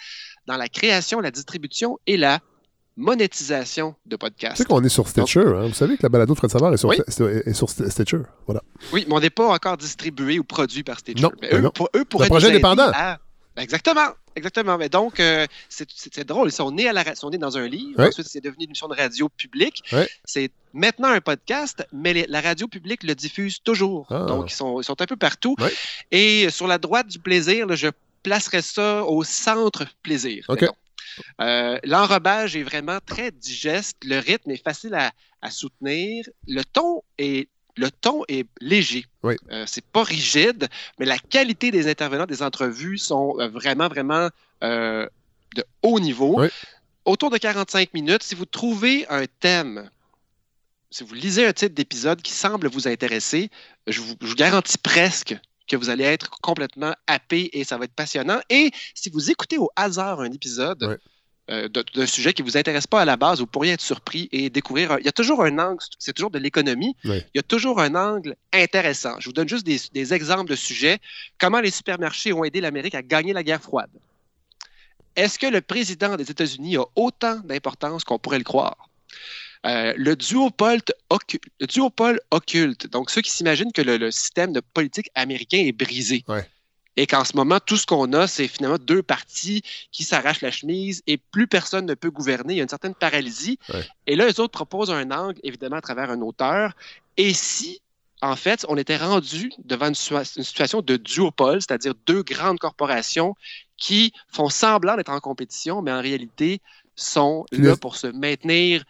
dans 0.46 0.56
la 0.58 0.68
création, 0.70 1.20
la 1.20 1.32
distribution 1.32 2.00
et 2.08 2.16
la 2.16 2.40
monétisation 2.98 3.96
de 4.06 4.16
Tu 4.16 4.20
podcasts. 4.20 4.58
sais 4.58 4.66
qu'on 4.66 4.84
est 4.84 4.90
sur 4.90 5.08
Stitcher. 5.08 5.42
hein? 5.42 5.68
Vous 5.68 5.74
savez 5.74 5.98
que 5.98 6.04
la 6.04 6.10
balado 6.10 6.34
de 6.34 6.38
Fred 6.38 6.52
Savard 6.52 6.74
est 6.74 6.78
sur, 6.78 6.90
Oui. 6.90 6.98
est- 7.00 7.54
sur 7.54 7.70
Stitcher. 7.70 8.20
Voilà. 8.46 8.62
Oui, 8.92 9.06
mais 9.08 9.14
on 9.16 9.20
n'est 9.20 9.30
pas 9.30 9.48
encore 9.48 9.78
distribué 9.78 10.40
ou 10.40 10.44
produit 10.44 10.84
par 10.84 11.00
Stitcher. 11.00 11.22
Non, 11.22 11.32
mais 11.42 11.50
ben 11.50 11.58
eux, 11.58 11.62
non. 11.62 11.72
pour, 11.72 11.90
eux 11.96 12.06
pourraient 12.06 12.28
projet 12.28 12.48
nous 12.48 12.54
indépendant. 12.54 12.92
à- 12.94 13.20
Exactement, 13.56 14.08
exactement. 14.36 14.80
Mais 14.80 14.90
donc, 14.90 15.20
euh, 15.20 15.46
c'est 15.70 16.28
drôle. 16.28 16.50
Ils 16.50 16.52
sont 16.52 16.72
nés, 16.72 16.88
à 16.88 16.94
la, 16.94 17.04
ra- 17.04 17.14
sont 17.14 17.30
nés 17.30 17.38
dans 17.38 17.56
un 17.56 17.68
livre. 17.68 18.02
Ensuite, 18.02 18.26
c'est 18.28 18.42
devenu 18.42 18.64
une 18.64 18.70
émission 18.70 18.88
de 18.88 18.96
radio 18.96 19.30
publique. 19.30 19.84
C'est 20.26 20.50
maintenant 20.74 21.10
un 21.10 21.22
podcast, 21.22 21.86
mais 21.94 22.14
les- 22.14 22.26
la 22.28 22.42
radio 22.42 22.68
publique 22.68 23.04
le 23.04 23.14
diffuse 23.14 23.60
toujours. 23.64 24.08
Ah. 24.10 24.26
Donc, 24.28 24.52
ils 24.52 24.56
sont, 24.56 24.82
ils 24.82 24.84
sont 24.84 25.00
un 25.00 25.06
peu 25.06 25.18
partout. 25.18 25.56
Et 26.12 26.50
sur 26.50 26.66
la 26.66 26.80
droite 26.80 27.08
du 27.08 27.20
plaisir, 27.20 27.68
là, 27.68 27.76
je 27.76 27.90
placerais 28.24 28.64
ça 28.64 29.04
au 29.04 29.24
centre 29.24 29.86
plaisir. 30.02 30.46
OK. 30.48 30.66
Euh, 31.42 31.78
L'enrobage 31.84 32.56
est 32.56 32.64
vraiment 32.64 33.00
très 33.06 33.32
digeste. 33.32 33.98
Le 34.04 34.20
rythme 34.20 34.52
est 34.52 34.64
facile 34.64 34.94
à, 34.96 35.12
à 35.42 35.52
soutenir. 35.52 36.26
Le 36.48 36.64
ton 36.64 37.04
est 37.18 37.48
le 37.76 37.90
ton 37.90 38.24
est 38.28 38.46
léger. 38.62 39.06
Oui. 39.24 39.36
Euh, 39.52 39.66
c'est 39.68 39.86
pas 39.86 40.04
rigide, 40.04 40.68
mais 41.00 41.06
la 41.06 41.18
qualité 41.18 41.72
des 41.72 41.88
intervenants 41.88 42.26
des 42.26 42.44
entrevues 42.44 42.98
sont 42.98 43.36
euh, 43.40 43.48
vraiment, 43.48 43.88
vraiment 43.88 44.30
euh, 44.64 45.08
de 45.56 45.64
haut 45.82 46.00
niveau. 46.00 46.42
Oui. 46.42 46.50
Autour 47.06 47.32
de 47.32 47.38
45 47.38 47.94
minutes, 47.94 48.24
si 48.24 48.36
vous 48.36 48.46
trouvez 48.46 49.06
un 49.10 49.26
thème, 49.40 49.90
si 50.90 51.04
vous 51.04 51.16
lisez 51.16 51.46
un 51.46 51.54
titre 51.54 51.76
d'épisode 51.76 52.22
qui 52.22 52.32
semble 52.32 52.68
vous 52.68 52.88
intéresser, 52.88 53.50
je 53.88 54.00
vous, 54.02 54.16
je 54.22 54.28
vous 54.28 54.36
garantis 54.36 54.78
presque 54.78 55.36
que 55.68 55.76
vous 55.76 55.90
allez 55.90 56.04
être 56.04 56.30
complètement 56.42 56.94
happé 57.08 57.50
et 57.54 57.64
ça 57.64 57.78
va 57.78 57.86
être 57.86 57.94
passionnant. 57.94 58.40
Et 58.50 58.72
si 58.96 59.10
vous 59.10 59.32
écoutez 59.32 59.58
au 59.58 59.70
hasard 59.76 60.20
un 60.22 60.32
épisode 60.32 60.84
euh, 61.50 61.68
d'un 61.68 62.06
sujet 62.06 62.34
qui 62.34 62.42
ne 62.42 62.48
vous 62.48 62.56
intéresse 62.58 62.88
pas 62.88 63.02
à 63.02 63.06
la 63.06 63.18
base, 63.18 63.40
vous 63.40 63.48
pourriez 63.48 63.74
être 63.74 63.82
surpris 63.82 64.30
et 64.32 64.50
découvrir. 64.50 64.94
un- 64.94 65.00
Il 65.00 65.06
y 65.06 65.10
a 65.10 65.12
toujours 65.12 65.44
un 65.44 65.58
angle, 65.60 65.84
c'est 66.00 66.14
toujours 66.14 66.32
de 66.32 66.40
l'économie, 66.40 66.96
il 67.34 67.36
y 67.36 67.40
a 67.40 67.44
toujours 67.44 67.82
un 67.82 67.96
angle 67.96 68.36
intéressant. 68.54 69.16
Je 69.20 69.26
vous 69.28 69.34
donne 69.34 69.50
juste 69.50 69.66
des, 69.66 69.80
des 69.94 70.14
exemples 70.14 70.50
de 70.50 70.56
sujets. 70.56 71.00
Comment 71.38 71.60
les 71.60 71.72
supermarchés 71.72 72.32
ont 72.34 72.44
aidé 72.46 72.62
l'Amérique 72.62 72.96
à 72.96 73.02
gagner 73.02 73.34
la 73.34 73.44
guerre 73.44 73.62
froide? 73.62 73.90
Est-ce 75.16 75.38
que 75.38 75.46
le 75.48 75.62
président 75.62 76.16
des 76.16 76.32
États-Unis 76.32 76.78
a 76.78 76.86
autant 76.96 77.40
d'importance 77.44 78.04
qu'on 78.04 78.18
pourrait 78.20 78.40
le 78.40 78.44
croire? 78.44 78.90
Euh, 79.66 79.94
le, 79.96 80.16
duopole 80.16 80.80
occu- 81.10 81.40
le 81.62 81.68
duopole 81.68 82.20
occulte, 82.32 82.88
donc 82.88 83.10
ceux 83.10 83.22
qui 83.22 83.32
s'imaginent 83.32 83.72
que 83.72 83.82
le, 83.82 83.98
le 83.98 84.12
système 84.12 84.52
de 84.52 84.60
politique 84.60 85.10
américain 85.16 85.60
est 85.60 85.72
brisé. 85.72 86.26
Ouais. 86.28 86.46
Et 86.96 87.08
qu'en 87.08 87.24
ce 87.24 87.36
moment, 87.36 87.60
tout 87.60 87.78
ce 87.78 87.88
qu'on 87.88 88.14
a, 88.14 88.28
c'est 88.28 88.48
finalement 88.48 88.78
deux 88.78 89.02
partis 89.02 89.64
qui 89.92 90.04
s'arrachent 90.04 90.42
la 90.42 90.52
chemise 90.52 91.02
et 91.08 91.18
plus 91.18 91.48
personne 91.48 91.86
ne 91.86 91.96
peut 91.96 92.12
gouverner. 92.12 92.54
Il 92.54 92.58
y 92.58 92.60
a 92.60 92.64
une 92.64 92.70
certaine 92.70 92.94
paralysie. 92.94 93.58
Ouais. 93.70 93.88
Et 94.06 94.16
là, 94.16 94.28
les 94.28 94.40
autres 94.40 94.52
proposent 94.52 94.92
un 94.92 95.10
angle, 95.10 95.40
évidemment, 95.44 95.78
à 95.78 95.82
travers 95.82 96.12
un 96.12 96.22
auteur. 96.22 96.74
Et 97.18 97.34
si, 97.34 97.82
en 98.22 98.36
fait, 98.36 98.64
on 98.70 98.78
était 98.78 98.98
rendu 98.98 99.52
devant 99.66 99.88
une 99.88 99.96
situation 99.96 100.82
de 100.82 100.98
duopole, 100.98 101.62
c'est-à-dire 101.62 101.94
deux 102.06 102.22
grandes 102.22 102.60
corporations 102.60 103.36
qui 103.78 104.14
font 104.28 104.50
semblant 104.50 104.96
d'être 104.96 105.10
en 105.10 105.20
compétition, 105.20 105.82
mais 105.82 105.92
en 105.92 106.02
réalité 106.02 106.62
sont 106.96 107.46
là 107.52 107.76
pour 107.78 107.96
se 107.96 108.08
maintenir 108.08 108.84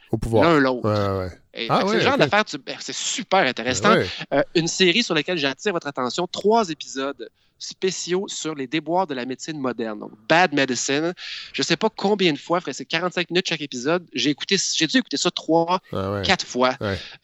l'un 0.44 0.60
l'autre. 0.60 0.90
Ouais, 0.90 1.26
ouais, 1.26 1.68
Ah 1.70 1.84
c'est 1.88 1.94
le 1.96 2.00
genre 2.02 2.18
tu- 2.46 2.58
ben, 2.58 2.76
c'est 2.80 2.96
super 2.96 3.40
intéressant. 3.48 3.94
Ouais. 3.96 4.06
Euh, 4.34 4.42
une 4.56 4.68
série 4.68 5.04
sur 5.04 5.14
laquelle 5.16 5.38
j'attire 5.38 5.72
votre 5.74 5.88
attention, 5.88 6.28
trois 6.28 6.70
épisodes 6.70 7.30
spéciaux 7.60 8.26
sur 8.28 8.56
les 8.56 8.68
déboires 8.68 9.08
de 9.08 9.14
la 9.14 9.26
médecine 9.26 9.58
moderne. 9.58 10.00
Donc, 10.00 10.12
Bad 10.28 10.54
Medicine. 10.54 11.14
Je 11.54 11.62
ne 11.62 11.66
sais 11.66 11.78
pas 11.78 11.90
combien 11.90 12.34
de 12.34 12.38
fois, 12.38 12.60
frère, 12.60 12.76
c'est 12.76 12.84
45 12.86 13.30
minutes 13.30 13.48
chaque 13.48 13.62
épisode. 13.62 14.06
J'ai 14.14 14.32
écouté, 14.32 14.58
j'ai 14.76 14.86
dû 14.88 14.98
écouter 14.98 15.16
ça 15.18 15.32
trois, 15.32 15.80
quatre 16.24 16.46
fois. 16.46 16.76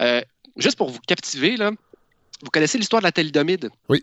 Euh, 0.02 0.22
juste 0.56 0.78
pour 0.78 0.90
vous 0.90 1.00
captiver, 1.06 1.58
là, 1.58 1.72
vous 2.42 2.50
connaissez 2.52 2.78
l'histoire 2.78 3.02
de 3.02 3.08
la 3.08 3.12
thalidomide? 3.12 3.70
Oui. 3.90 4.02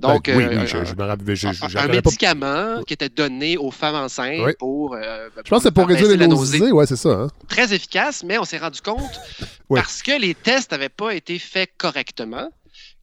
Donc, 0.00 0.26
Ben, 0.26 0.36
oui, 0.36 0.44
euh, 0.44 0.60
oui, 0.62 0.66
je, 0.66 0.84
je 0.84 0.94
me 0.94 1.04
rappelle. 1.04 1.36
Je, 1.36 1.52
je, 1.52 1.64
un, 1.78 1.86
pas- 1.86 1.88
médicament 1.88 2.82
qui 2.86 2.94
était 2.94 3.08
donné 3.08 3.56
aux 3.56 3.70
femmes 3.70 3.94
enceintes 3.94 4.40
Oui. 4.44 4.52
pour. 4.58 4.94
euh, 4.94 5.28
Je 5.36 5.42
pense 5.48 5.60
que 5.60 5.68
c'est 5.68 5.74
pour 5.74 5.86
réduire 5.86 6.08
les 6.16 6.26
nausée 6.26 6.58
nausées. 6.58 6.72
Ouais, 6.72 6.86
c'est 6.86 6.96
ça. 6.96 7.10
Hein? 7.10 7.28
très 7.48 7.72
efficace, 7.72 8.24
mais 8.24 8.36
on 8.38 8.44
s'est 8.44 8.58
rendu 8.58 8.80
compte, 8.80 9.20
Ouais. 9.70 9.80
parce 9.80 10.02
que 10.02 10.20
les 10.20 10.34
tests 10.34 10.72
n'avaient 10.72 10.88
pas 10.88 11.14
été 11.14 11.38
faits 11.38 11.70
correctement, 11.78 12.50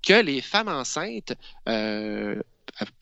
que 0.06 0.22
les 0.22 0.42
femmes 0.42 0.68
enceintes 0.68 1.34
euh, 1.70 2.36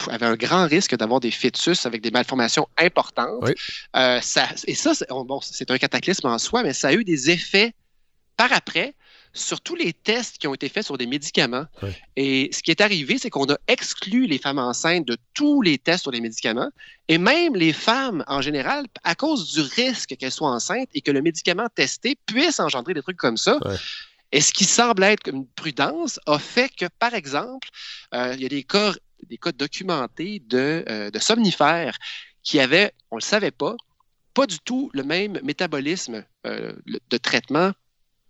avaient 0.09 0.25
un 0.27 0.35
grand 0.35 0.67
risque 0.67 0.95
d'avoir 0.95 1.19
des 1.19 1.31
fœtus 1.31 1.85
avec 1.87 2.01
des 2.01 2.11
malformations 2.11 2.67
importantes. 2.77 3.39
Oui. 3.41 3.53
Euh, 3.95 4.19
ça, 4.21 4.47
et 4.67 4.75
ça, 4.75 4.93
c'est 4.93 5.07
bon, 5.09 5.39
c'est 5.41 5.71
un 5.71 5.77
cataclysme 5.79 6.27
en 6.27 6.37
soi, 6.37 6.61
mais 6.63 6.73
ça 6.73 6.89
a 6.89 6.93
eu 6.93 7.03
des 7.03 7.31
effets 7.31 7.73
par 8.37 8.53
après 8.53 8.93
sur 9.33 9.61
tous 9.61 9.75
les 9.75 9.93
tests 9.93 10.37
qui 10.37 10.47
ont 10.47 10.53
été 10.53 10.69
faits 10.69 10.85
sur 10.85 10.97
des 10.97 11.05
médicaments. 11.05 11.65
Oui. 11.81 11.91
Et 12.15 12.49
ce 12.51 12.63
qui 12.63 12.71
est 12.71 12.81
arrivé, 12.81 13.17
c'est 13.17 13.29
qu'on 13.29 13.49
a 13.51 13.57
exclu 13.67 14.25
les 14.25 14.37
femmes 14.37 14.59
enceintes 14.59 15.05
de 15.05 15.17
tous 15.33 15.61
les 15.61 15.77
tests 15.77 16.03
sur 16.03 16.11
les 16.11 16.21
médicaments, 16.21 16.71
et 17.07 17.17
même 17.17 17.55
les 17.55 17.73
femmes 17.73 18.23
en 18.27 18.41
général, 18.41 18.85
à 19.03 19.15
cause 19.15 19.53
du 19.53 19.61
risque 19.61 20.15
qu'elles 20.17 20.31
soient 20.31 20.51
enceintes 20.51 20.89
et 20.93 21.01
que 21.01 21.11
le 21.11 21.21
médicament 21.21 21.67
testé 21.73 22.17
puisse 22.25 22.59
engendrer 22.59 22.93
des 22.93 23.01
trucs 23.01 23.17
comme 23.17 23.37
ça. 23.37 23.59
Et 24.31 24.41
ce 24.41 24.53
qui 24.53 24.65
semble 24.65 25.03
être 25.03 25.27
une 25.27 25.47
prudence 25.47 26.19
a 26.27 26.37
fait 26.37 26.69
que, 26.69 26.85
par 26.99 27.13
exemple, 27.13 27.69
euh, 28.13 28.33
il 28.35 28.41
y 28.41 28.45
a 28.45 28.49
des 28.49 28.63
cas, 28.63 28.93
des 29.27 29.37
cas 29.37 29.51
documentés 29.51 30.41
de, 30.45 30.85
euh, 30.87 31.09
de 31.09 31.19
somnifères 31.19 31.97
qui 32.43 32.59
avaient, 32.59 32.93
on 33.09 33.15
ne 33.15 33.21
le 33.21 33.25
savait 33.25 33.51
pas, 33.51 33.75
pas 34.33 34.45
du 34.45 34.59
tout 34.59 34.91
le 34.93 35.03
même 35.03 35.39
métabolisme 35.43 36.23
euh, 36.45 36.73
de 36.85 37.17
traitement 37.17 37.71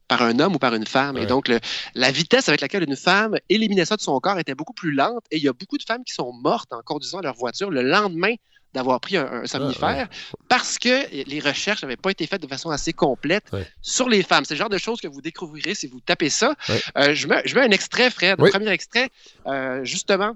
par 0.09 0.21
un 0.23 0.37
homme 0.39 0.55
ou 0.55 0.59
par 0.59 0.75
une 0.75 0.85
femme. 0.85 1.15
Ouais. 1.15 1.23
Et 1.23 1.25
donc, 1.25 1.47
le- 1.47 1.59
la 1.95 2.11
vitesse 2.11 2.49
avec 2.49 2.59
laquelle 2.59 2.83
une 2.83 2.97
femme 2.97 3.37
éliminait 3.47 3.85
ça 3.85 3.95
de 3.95 4.01
son 4.01 4.19
corps 4.19 4.39
était 4.39 4.55
beaucoup 4.55 4.73
plus 4.73 4.91
lente. 4.91 5.23
Et 5.31 5.37
il 5.37 5.43
y 5.43 5.47
a 5.47 5.53
beaucoup 5.53 5.77
de 5.77 5.83
femmes 5.83 6.03
qui 6.03 6.13
sont 6.13 6.33
mortes 6.33 6.73
en 6.73 6.81
conduisant 6.81 7.21
leur 7.21 7.35
voiture 7.35 7.69
le 7.71 7.81
lendemain 7.83 8.33
d'avoir 8.73 8.99
pris 8.99 9.17
un, 9.17 9.25
un 9.25 9.47
somnifère 9.47 10.07
parce 10.47 10.77
que 10.77 11.09
les 11.27 11.39
recherches 11.39 11.81
n'avaient 11.81 11.95
pas 11.97 12.11
été 12.11 12.27
faites 12.27 12.41
de 12.43 12.47
façon 12.47 12.69
assez 12.69 12.93
complète 12.93 13.45
Ouais. 13.51 13.65
sur 13.81 14.07
les 14.09 14.21
femmes. 14.21 14.45
C'est 14.45 14.53
le 14.55 14.59
genre 14.59 14.69
de 14.69 14.77
choses 14.77 14.99
que 15.01 15.07
vous 15.07 15.21
découvrirez 15.21 15.73
si 15.73 15.87
vous 15.87 15.99
tapez 16.01 16.29
ça. 16.29 16.53
Euh, 16.97 17.15
je, 17.15 17.27
mets, 17.27 17.41
je 17.45 17.55
mets 17.55 17.61
un 17.61 17.71
extrait, 17.71 18.11
Fred, 18.11 18.39
un 18.39 18.49
premier 18.49 18.69
extrait, 18.69 19.09
euh, 19.47 19.83
justement, 19.83 20.35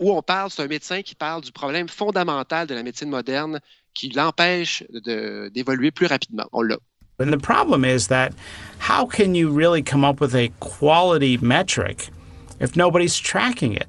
où 0.00 0.12
on 0.12 0.20
parle, 0.20 0.50
c'est 0.50 0.62
un 0.62 0.66
médecin 0.68 1.00
qui 1.00 1.14
parle 1.14 1.40
du 1.40 1.50
problème 1.52 1.88
fondamental 1.88 2.66
de 2.66 2.74
la 2.74 2.82
médecine 2.82 3.08
moderne 3.08 3.60
qui 3.94 4.10
l'empêche 4.10 4.82
d'évoluer 5.50 5.90
plus 5.90 6.04
rapidement. 6.06 6.46
On 6.52 6.60
l'a. 6.60 6.76
And 7.18 7.32
the 7.32 7.38
problem 7.38 7.84
is 7.84 8.08
that 8.08 8.34
how 8.78 9.06
can 9.06 9.34
you 9.34 9.50
really 9.50 9.82
come 9.82 10.04
up 10.04 10.20
with 10.20 10.34
a 10.34 10.52
quality 10.60 11.38
metric 11.38 12.08
if 12.60 12.76
nobody's 12.76 13.16
tracking 13.16 13.74
it? 13.74 13.88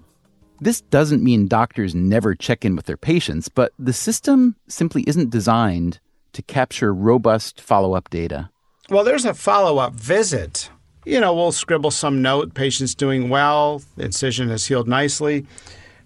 This 0.59 0.81
doesn't 0.81 1.23
mean 1.23 1.47
doctors 1.47 1.93
never 1.93 2.33
check 2.33 2.65
in 2.65 2.75
with 2.75 2.85
their 2.85 2.97
patients, 2.97 3.47
but 3.47 3.73
the 3.77 3.93
system 3.93 4.55
simply 4.67 5.03
isn't 5.05 5.29
designed 5.29 5.99
to 6.33 6.41
capture 6.41 6.93
robust 6.93 7.61
follow 7.61 7.93
up 7.93 8.09
data. 8.09 8.49
Well, 8.89 9.03
there's 9.03 9.25
a 9.25 9.33
follow 9.33 9.77
up 9.77 9.93
visit. 9.93 10.69
You 11.05 11.19
know, 11.19 11.33
we'll 11.33 11.51
scribble 11.51 11.91
some 11.91 12.21
note, 12.21 12.53
patient's 12.53 12.95
doing 12.95 13.30
well, 13.30 13.82
the 13.97 14.05
incision 14.05 14.49
has 14.49 14.65
healed 14.65 14.88
nicely. 14.88 15.45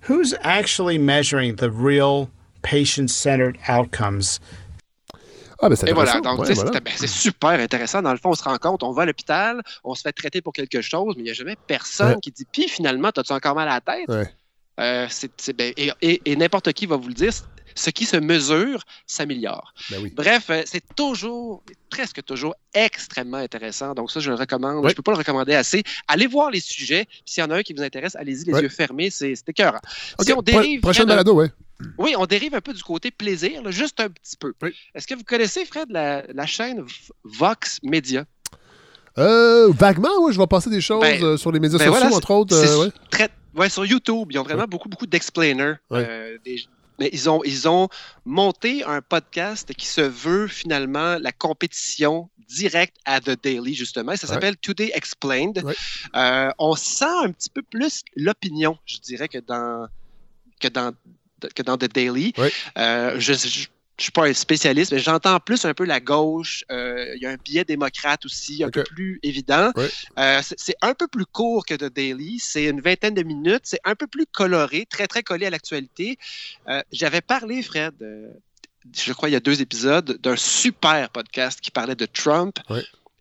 Who's 0.01 0.34
actually 0.41 0.97
measuring 0.97 1.55
the 1.55 1.72
real 1.72 2.30
patient 2.61 3.09
centered 3.09 3.57
outcomes? 3.67 4.39
Ah, 5.62 5.70
ben 5.70 5.76
c'est 5.76 5.89
Et 5.89 5.93
voilà, 5.93 6.20
donc 6.22 6.39
Ouais, 6.39 6.47
tu 6.47 6.53
sais, 6.53 6.53
voilà. 6.55 6.72
c'est 6.74 6.84
ben, 6.84 6.93
c'est 6.95 7.07
super 7.07 7.51
intéressant. 7.51 8.01
Dans 8.01 8.12
le 8.12 8.18
fond, 8.18 8.30
on 8.32 8.36
se 8.36 8.43
rend 8.43 8.57
compte, 8.57 8.84
on 8.84 8.91
va 8.91 9.03
à 9.03 9.05
l'hôpital, 9.05 9.62
on 9.84 9.93
se 9.95 10.01
fait 10.01 10.12
traiter 10.12 10.41
pour 10.41 10.53
quelque 10.53 10.82
chose, 10.82 11.14
mais 11.16 11.22
il 11.22 11.26
n'y 11.26 11.30
a 11.32 11.34
jamais 11.34 11.55
personne 11.68 12.14
Ouais. 12.16 12.20
qui 12.22 12.32
dit 12.32 12.45
Puis 12.51 12.68
finalement, 12.68 13.09
as-tu 13.09 13.32
encore 13.34 13.55
mal 13.55 13.68
à 13.70 13.76
la 13.76 13.82
tête? 13.82 14.07
Ouais. 14.09 14.34
Euh, 14.80 15.05
c'est- 15.09 15.32
c'est- 15.38 15.53
ben, 15.53 15.74
Et, 15.78 15.91
et- 16.01 16.22
et 16.26 16.36
n'importe 16.36 16.72
qui 16.74 16.86
va 16.88 16.95
vous 16.95 17.07
le 17.09 17.14
dire 17.14 17.32
ce 17.74 17.89
qui 17.89 18.05
se 18.05 18.18
mesure 18.18 18.84
s'améliore. 19.07 19.74
Ben 19.89 19.99
oui. 20.03 20.12
Bref, 20.16 20.49
euh, 20.49 20.62
c'est 20.66 20.84
toujours, 20.95 21.64
presque 21.89 22.22
toujours 22.26 22.53
extrêmement 22.74 23.38
intéressant. 23.38 23.93
Donc, 23.93 24.12
ça, 24.12 24.20
je 24.20 24.30
le 24.30 24.36
recommande. 24.36 24.78
Oui. 24.78 24.84
Je 24.86 24.88
ne 24.89 24.93
peux 24.95 25.03
pas 25.03 25.12
le 25.14 25.18
recommander 25.20 25.53
assez. 25.55 25.84
Allez 26.07 26.28
voir 26.28 26.51
les 26.51 26.59
sujets. 26.59 27.07
S'il 27.26 27.41
y 27.43 27.47
en 27.47 27.49
a 27.51 27.57
un 27.57 27.62
qui 27.64 27.74
vous 27.74 27.82
intéresse, 27.84 28.16
allez-y, 28.18 28.45
les 28.51 28.59
yeux 28.62 28.70
fermés. 28.70 29.09
C'est 29.09 29.36
c'est 29.36 29.47
écœurant. 29.49 29.80
Ok, 30.20 30.26
Si 30.26 30.32
on 30.34 30.36
pro- 30.36 30.41
dérive. 30.43 30.82
prochaine 30.82 31.05
balado, 31.05 31.34
ouais. 31.34 31.49
Oui, 31.97 32.15
on 32.17 32.25
dérive 32.25 32.55
un 32.55 32.61
peu 32.61 32.73
du 32.73 32.84
côté 32.84 33.11
plaisir, 33.11 33.61
là, 33.63 33.71
juste 33.71 33.99
un 33.99 34.09
petit 34.09 34.38
peu. 34.38 34.53
Oui. 34.61 34.73
Est-ce 34.95 35.07
que 35.07 35.15
vous 35.15 35.23
connaissez, 35.23 35.65
Fred, 35.65 35.88
la, 35.89 36.23
la 36.34 36.45
chaîne 36.45 36.86
Vox 37.23 37.79
Media? 37.84 38.25
Euh, 39.17 39.69
vaguement, 39.71 40.21
ouais, 40.21 40.32
je 40.32 40.39
vais 40.39 40.47
passer 40.47 40.69
des 40.69 40.82
choses 40.82 41.01
Ben, 41.01 41.21
euh, 41.21 41.38
sur 41.38 41.51
les 41.51 41.59
médias 41.59 41.77
ben 41.77 41.86
sociaux, 41.86 41.99
voilà, 41.99 42.15
entre 42.15 42.32
autres. 42.32 42.55
Euh, 42.55 42.86
ouais. 42.86 42.91
très- 43.09 43.29
ouais, 43.55 43.69
sur 43.69 43.86
YouTube, 43.86 44.27
ils 44.32 44.39
ont 44.39 44.43
vraiment 44.43 44.67
beaucoup, 44.67 44.88
beaucoup 44.88 45.07
d'explainers. 45.07 45.75
Euh, 45.91 46.38
mais 46.99 47.09
ils 47.11 47.29
ont, 47.29 47.43
ils 47.43 47.67
ont 47.67 47.89
monté 48.25 48.84
un 48.84 49.01
podcast 49.01 49.73
qui 49.73 49.88
se 49.88 50.01
veut 50.01 50.47
finalement 50.47 51.17
la 51.19 51.32
compétition 51.32 52.29
directe 52.47 52.97
à 53.05 53.19
The 53.19 53.41
Daily, 53.41 53.73
justement. 53.73 54.15
Ça 54.15 54.27
s'appelle 54.27 54.57
Today 54.57 54.91
Explained. 54.93 55.61
Ouais. 55.63 55.73
Euh, 56.15 56.51
on 56.59 56.75
sent 56.75 57.05
un 57.23 57.32
petit 57.32 57.49
peu 57.49 57.63
plus 57.63 58.03
l'opinion, 58.15 58.77
je 58.86 58.99
dirais, 58.99 59.27
que 59.27 59.39
dans, 59.39 59.88
que 60.59 60.67
dans, 60.67 60.91
que 61.56 61.64
dans 61.64 61.78
The 61.78 61.92
Daily. 61.92 62.34
Euh, 62.78 63.16
je, 63.20 63.34
je 63.34 63.68
je 64.02 64.06
suis 64.06 64.12
pas 64.12 64.26
un 64.26 64.34
spécialiste, 64.34 64.92
mais 64.92 65.00
j'entends 65.00 65.39
plus 65.39 65.64
un 65.64 65.76
peu 65.76 65.86
la 65.86 66.00
gauche. 66.00 66.66
Euh, 66.72 67.14
il 67.16 67.22
y 67.22 67.28
a 67.28 67.30
un 67.30 67.36
biais 67.36 67.64
démocrate 67.64 68.26
aussi, 68.26 68.64
un 68.64 68.72
peu 68.72 68.84
plus 68.84 69.20
évident. 69.22 69.72
Euh, 70.18 70.42
c'est 70.42 70.76
un 70.82 70.96
peu 70.96 71.08
plus 71.08 71.28
court 71.28 71.66
que 71.68 71.76
The 71.76 71.94
Daily. 71.94 72.39
C'est 72.39 72.66
une 72.66 72.82
vingtaine 72.82 73.14
de 73.14 73.22
minutes. 73.22 73.62
C'est 73.64 73.80
un 73.84 73.94
peu 73.94 74.08
plus 74.08 74.26
coloré, 74.26 74.88
très, 74.89 75.06
très 75.06 75.22
collé 75.22 75.46
à 75.46 75.52
l'actualité. 75.52 76.18
Euh, 76.68 76.82
J'avais 76.92 77.22
parlé, 77.22 77.62
Fred, 77.62 77.94
je 78.92 79.14
crois 79.14 79.30
il 79.30 79.34
y 79.34 79.36
a 79.36 79.39
deux 79.39 79.62
épisodes, 79.62 80.18
d'un 80.20 80.36
super 80.36 81.12
podcast 81.12 81.62
qui 81.62 81.70
parlait 81.70 81.96
de 81.96 82.08
Trump. 82.08 82.58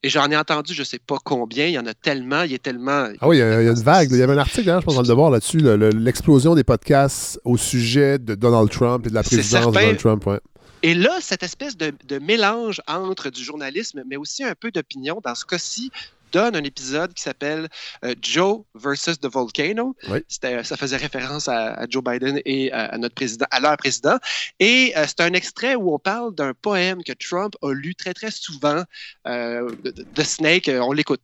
Et 0.03 0.09
j'en 0.09 0.31
ai 0.31 0.37
entendu, 0.37 0.73
je 0.73 0.83
sais 0.83 0.99
pas 0.99 1.19
combien. 1.23 1.67
Il 1.67 1.73
y 1.73 1.79
en 1.79 1.85
a 1.87 1.93
tellement. 1.95 2.43
Il 2.43 2.53
est 2.55 2.63
tellement. 2.63 3.09
Ah 3.21 3.29
oui, 3.29 3.37
il 3.37 3.41
y, 3.41 3.43
a 3.43 3.61
il 3.61 3.67
y 3.67 3.69
a 3.69 3.73
une 3.73 3.83
vague. 3.83 4.09
Il 4.11 4.17
y 4.17 4.23
avait 4.23 4.33
un 4.33 4.39
article, 4.39 4.65
d'ailleurs, 4.65 4.81
je 4.81 4.87
pense, 4.87 4.95
dans 4.95 5.03
le 5.03 5.09
devoir 5.09 5.31
là-dessus, 5.31 5.59
le- 5.59 5.77
le- 5.77 5.91
l'explosion 5.91 6.55
des 6.55 6.65
podcasts 6.65 7.39
au 7.45 7.57
sujet 7.59 8.19
de 8.19 8.35
Donald 8.35 8.71
Trump 8.71 9.07
et 9.07 9.11
de 9.11 9.15
la 9.15 9.23
présidence 9.23 9.67
de. 9.67 9.73
Donald 9.73 9.99
Trump. 9.99 10.25
Ouais. 10.27 10.41
Et 10.83 10.95
là, 10.95 11.19
cette 11.21 11.43
espèce 11.43 11.77
de, 11.77 11.93
de 12.09 12.19
mélange 12.19 12.81
entre 12.89 13.29
du 13.29 13.45
journalisme, 13.45 14.03
mais 14.09 14.17
aussi 14.17 14.43
un 14.43 14.55
peu 14.59 14.71
d'opinion, 14.71 15.21
dans 15.23 15.35
ce 15.35 15.45
cas-ci, 15.45 15.91
donne 16.31 16.57
un 16.57 16.65
épisode 16.65 17.13
qui 17.15 17.23
s'appelle 17.23 17.69
euh, 18.05 18.15
Joe 18.23 18.63
versus 18.75 19.19
the 19.21 19.27
Volcano. 19.27 19.95
Oui. 20.09 20.21
C'était- 20.29 20.63
Ça 20.65 20.77
faisait 20.77 20.97
référence 20.97 21.49
à, 21.49 21.75
à 21.75 21.87
Joe 21.89 22.03
Biden 22.05 22.41
et 22.45 22.71
à, 22.73 22.87
à 22.87 22.99
notre 22.99 23.15
président, 23.15 23.47
à 23.51 23.61
leur 23.61 23.77
président. 23.77 24.19
Et 24.59 24.93
euh, 24.97 25.05
c'est 25.07 25.21
un 25.21 25.33
extrait 25.33 25.75
où 25.75 25.95
on 25.95 25.99
parle 25.99 26.35
d'un 26.35 26.53
poème 26.55 27.03
que 27.05 27.13
Trump 27.13 27.55
a 27.63 27.73
lu 27.73 27.95
très, 27.95 28.15
très 28.15 28.31
souvent, 28.31 28.85
euh, 29.27 29.71
de 29.85 30.23
Snake. 30.23 30.69
Euh, 30.69 30.81
On 30.81 30.93
l'écoute. 30.93 31.21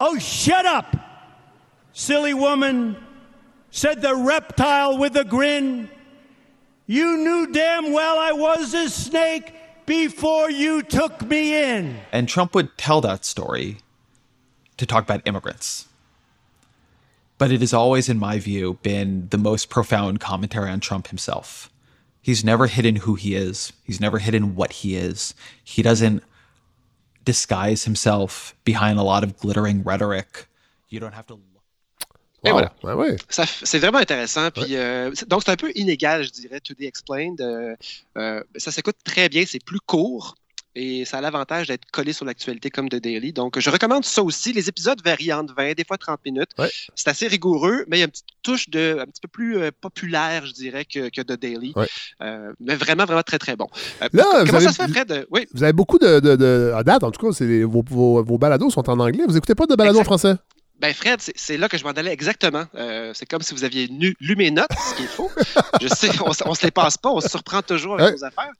Oh, 0.00 0.16
shut 0.18 0.66
up, 0.66 0.86
silly 1.92 2.34
woman, 2.34 2.94
said 3.70 4.02
the 4.02 4.14
reptile 4.14 4.98
with 4.98 5.16
a 5.16 5.24
grin. 5.24 5.88
You 6.86 7.16
knew 7.16 7.46
damn 7.50 7.92
well 7.92 8.18
I 8.18 8.32
was 8.32 8.74
a 8.74 8.88
snake 8.88 9.52
before 9.86 10.50
you 10.50 10.82
took 10.82 11.22
me 11.22 11.54
in. 11.56 11.96
And 12.12 12.26
Trump 12.28 12.54
would 12.54 12.76
tell 12.76 13.00
that 13.00 13.24
story 13.24 13.78
to 14.76 14.86
talk 14.86 15.02
about 15.04 15.26
immigrants. 15.26 15.86
But 17.38 17.50
it 17.50 17.60
has 17.60 17.74
always, 17.74 18.08
in 18.08 18.18
my 18.18 18.38
view, 18.38 18.78
been 18.82 19.28
the 19.30 19.38
most 19.38 19.68
profound 19.68 20.20
commentary 20.20 20.70
on 20.70 20.80
Trump 20.80 21.08
himself. 21.08 21.70
He's 22.22 22.42
never 22.44 22.66
hidden 22.66 22.96
who 22.96 23.14
he 23.14 23.34
is, 23.34 23.72
he's 23.84 24.00
never 24.00 24.18
hidden 24.18 24.56
what 24.56 24.72
he 24.72 24.96
is. 24.96 25.34
He 25.62 25.82
doesn't 25.82 26.22
disguise 27.24 27.84
himself 27.84 28.54
behind 28.64 28.98
a 28.98 29.02
lot 29.02 29.22
of 29.22 29.36
glittering 29.36 29.82
rhetoric. 29.82 30.46
You 30.88 30.98
don't 31.00 31.14
have 31.14 31.26
to 31.26 31.34
look. 31.34 31.42
Et 32.44 32.52
Wow. 32.52 32.58
voilà. 32.60 32.72
Ouais, 32.82 32.94
ouais. 32.94 33.16
Ça 33.28 33.44
C'est 33.46 33.78
vraiment 33.78 33.98
intéressant. 33.98 34.50
Puis, 34.50 34.76
euh, 34.76 35.10
donc, 35.26 35.42
c'est 35.44 35.50
un 35.50 35.56
peu 35.56 35.72
inégal, 35.74 36.22
je 36.24 36.30
dirais, 36.30 36.60
To 36.60 36.74
The 36.74 36.82
Explained. 36.82 37.40
Euh, 37.40 37.74
euh, 38.16 38.42
ça 38.56 38.70
s'écoute 38.70 38.96
très 39.04 39.28
bien, 39.28 39.44
c'est 39.46 39.62
plus 39.62 39.80
court. 39.80 40.36
Et 40.78 41.06
ça 41.06 41.18
a 41.18 41.20
l'avantage 41.22 41.68
d'être 41.68 41.90
collé 41.90 42.12
sur 42.12 42.26
l'actualité 42.26 42.68
comme 42.70 42.88
The 42.90 42.96
Daily. 42.96 43.32
Donc, 43.32 43.58
je 43.58 43.70
recommande 43.70 44.04
ça 44.04 44.22
aussi. 44.22 44.52
Les 44.52 44.68
épisodes 44.68 45.00
varient 45.02 45.32
entre 45.32 45.54
20, 45.56 45.72
des 45.74 45.84
fois 45.84 45.96
30 45.96 46.20
minutes. 46.26 46.50
Ouais. 46.58 46.68
C'est 46.94 47.08
assez 47.08 47.26
rigoureux, 47.28 47.84
mais 47.88 47.96
il 47.96 48.00
y 48.00 48.02
a 48.02 48.04
une 48.04 48.10
petite 48.10 48.26
touche 48.42 48.68
de, 48.68 48.98
un 49.00 49.06
petit 49.06 49.22
peu 49.22 49.28
plus 49.28 49.56
euh, 49.58 49.70
populaire, 49.80 50.44
je 50.44 50.52
dirais, 50.52 50.84
que, 50.84 51.08
que 51.08 51.22
The 51.22 51.32
Daily. 51.40 51.72
Ouais. 51.74 51.86
Euh, 52.20 52.52
mais 52.60 52.76
vraiment, 52.76 53.06
vraiment 53.06 53.22
très, 53.22 53.38
très 53.38 53.56
bon. 53.56 53.66
Euh, 54.02 54.08
Là, 54.12 54.24
vous 54.40 54.46
comment 54.46 54.58
avez- 54.58 54.66
ça 54.66 54.72
se 54.72 54.82
fait, 54.82 54.88
Fred? 54.88 55.26
Oui, 55.30 55.46
Vous 55.54 55.62
avez 55.62 55.72
beaucoup 55.72 55.98
de, 55.98 56.20
de, 56.20 56.36
de- 56.36 56.72
À 56.76 56.82
date, 56.82 57.02
en 57.04 57.10
tout 57.10 57.26
cas, 57.32 57.44
vos, 57.64 57.82
vos, 57.88 58.22
vos 58.22 58.36
balados 58.38 58.68
sont 58.70 58.88
en 58.90 59.00
anglais. 59.00 59.24
Vous 59.26 59.36
écoutez 59.36 59.54
pas 59.54 59.64
de 59.66 59.74
balados 59.76 60.00
en 60.00 60.04
français? 60.04 60.34
Ben 60.78 60.92
Fred, 60.92 61.20
c'est- 61.22 61.56
là 61.56 61.70
que 61.70 61.78
je 61.78 61.84
m'en 61.84 61.92
allais 61.92 62.12
exactement. 62.12 62.64
Euh, 62.74 63.12
c'est 63.14 63.24
comme 63.24 63.40
si 63.40 63.54
vous 63.54 63.64
aviez 63.64 63.88
nu- 63.88 64.14
lu 64.20 64.36
mes 64.36 64.50
notes, 64.50 64.68
ce 64.90 64.94
qui 64.96 65.04
est 65.04 65.06
faux. 65.06 65.30
Je 65.80 65.88
sais, 65.88 66.10
on, 66.20 66.32
on 66.50 66.54
se 66.54 66.64
les 66.66 66.70
passe 66.70 66.98
pas, 66.98 67.08
on 67.10 67.20
se 67.22 67.30
surprend 67.30 67.62
toujours 67.62 67.94
avec 67.94 68.08
Ouais. 68.08 68.12
nos 68.12 68.24
affaires. 68.24 68.52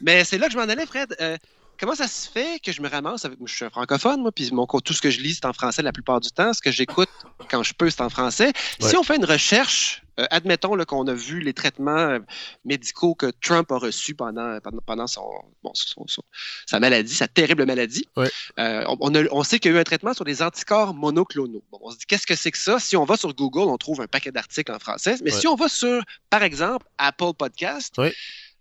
Mais 0.00 0.22
c'est 0.22 0.38
là 0.38 0.46
que 0.46 0.52
je 0.52 0.56
m'en 0.58 0.62
allais, 0.68 0.86
Fred. 0.86 1.16
Euh, 1.20 1.36
comment 1.78 1.94
ça 1.94 2.08
se 2.08 2.28
fait 2.28 2.60
que 2.60 2.72
je 2.72 2.80
me 2.82 2.88
ramasse 2.88 3.24
avec... 3.24 3.38
Je 3.44 3.54
suis 3.54 3.64
un 3.64 3.70
francophone, 3.70 4.20
moi, 4.20 4.32
puis 4.32 4.50
mon, 4.52 4.66
tout 4.66 4.92
ce 4.92 5.00
que 5.00 5.10
je 5.10 5.20
lis, 5.20 5.34
c'est 5.34 5.46
en 5.46 5.52
français 5.52 5.82
la 5.82 5.92
plupart 5.92 6.20
du 6.20 6.30
temps. 6.30 6.52
Ce 6.52 6.60
que 6.60 6.70
j'écoute 6.70 7.08
quand 7.50 7.62
je 7.62 7.74
peux, 7.74 7.90
c'est 7.90 8.00
en 8.02 8.10
français. 8.10 8.52
Si 8.80 8.96
on 8.96 9.02
fait 9.02 9.16
une 9.16 9.24
recherche, 9.24 10.02
euh, 10.20 10.26
admettons 10.30 10.76
qu'on 10.84 11.06
a 11.08 11.14
vu 11.14 11.40
les 11.40 11.52
traitements 11.52 11.96
euh, 11.96 12.18
médicaux 12.64 13.14
que 13.16 13.32
Trump 13.42 13.72
a 13.72 13.78
reçus 13.78 14.14
pendant, 14.14 14.58
pendant, 14.60 14.78
pendant 14.86 15.06
son, 15.08 15.28
bon, 15.62 15.72
son- 15.74 16.06
son- 16.06 16.22
sa 16.66 16.78
maladie, 16.78 17.14
sa 17.14 17.26
terrible 17.26 17.66
maladie. 17.66 18.06
Ouais. 18.16 18.30
Euh, 18.60 18.84
on, 18.86 18.96
on 19.00 19.14
a- 19.16 19.28
on 19.32 19.42
sait 19.42 19.58
qu'il 19.58 19.72
y 19.72 19.74
a 19.74 19.78
eu 19.78 19.80
un 19.80 19.84
traitement 19.84 20.14
sur 20.14 20.24
les 20.24 20.40
anticorps 20.40 20.94
monoclonaux. 20.94 21.64
Bon, 21.72 21.78
on 21.82 21.90
se 21.90 21.96
dit, 21.96 22.04
qu'est-ce 22.06 22.26
que 22.28 22.36
c'est 22.36 22.52
que 22.52 22.58
ça? 22.58 22.78
Si 22.78 22.96
on 22.96 23.04
va 23.04 23.16
sur 23.16 23.34
Google, 23.34 23.68
on 23.68 23.76
trouve 23.76 24.00
un 24.02 24.06
paquet 24.06 24.30
d'articles 24.30 24.70
en 24.70 24.78
français. 24.78 25.16
Mais 25.24 25.32
Ouais. 25.34 25.40
si 25.40 25.48
on 25.48 25.56
va 25.56 25.68
sur, 25.68 26.00
par 26.30 26.44
exemple, 26.44 26.86
Apple 26.98 27.32
Podcast 27.36 28.00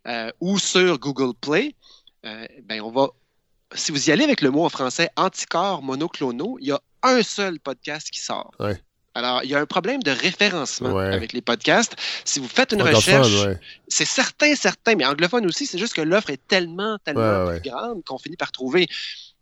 euh, 0.07 0.31
ou 0.41 0.57
sur 0.57 0.97
Google 0.97 1.33
Play, 1.39 1.75
euh, 2.25 2.45
ben 2.63 2.81
on 2.81 2.91
va. 2.91 3.07
Si 3.75 3.91
vous 3.91 4.09
y 4.09 4.11
allez 4.11 4.23
avec 4.23 4.41
le 4.41 4.51
mot 4.51 4.65
en 4.65 4.69
français 4.69 5.09
anticorps 5.15 5.81
monoclonaux, 5.81 6.57
il 6.61 6.67
y 6.67 6.71
a 6.71 6.79
un 7.01 7.23
seul 7.23 7.59
podcast 7.59 8.09
qui 8.11 8.19
sort. 8.21 8.51
Ouais. 8.59 8.79
Alors, 9.15 9.43
il 9.43 9.49
y 9.49 9.55
a 9.55 9.59
un 9.59 9.65
problème 9.67 10.01
de 10.01 10.09
référencement 10.11 10.91
Ouais. 10.93 11.05
avec 11.13 11.33
les 11.33 11.41
podcasts. 11.41 11.95
Si 12.25 12.39
vous 12.39 12.47
faites 12.47 12.71
une 12.71 12.81
recherche, 12.81 13.27
ouais. 13.45 13.59
c'est 13.87 14.05
certain, 14.05 14.55
certain, 14.55 14.95
mais 14.95 15.05
anglophone 15.05 15.45
aussi, 15.45 15.65
c'est 15.67 15.77
juste 15.77 15.93
que 15.93 16.01
l'offre 16.01 16.31
est 16.31 16.41
tellement, 16.47 16.97
tellement 17.03 17.47
plus 17.47 17.61
grande 17.69 18.03
qu'on 18.05 18.17
finit 18.17 18.37
par 18.37 18.51
trouver. 18.51 18.87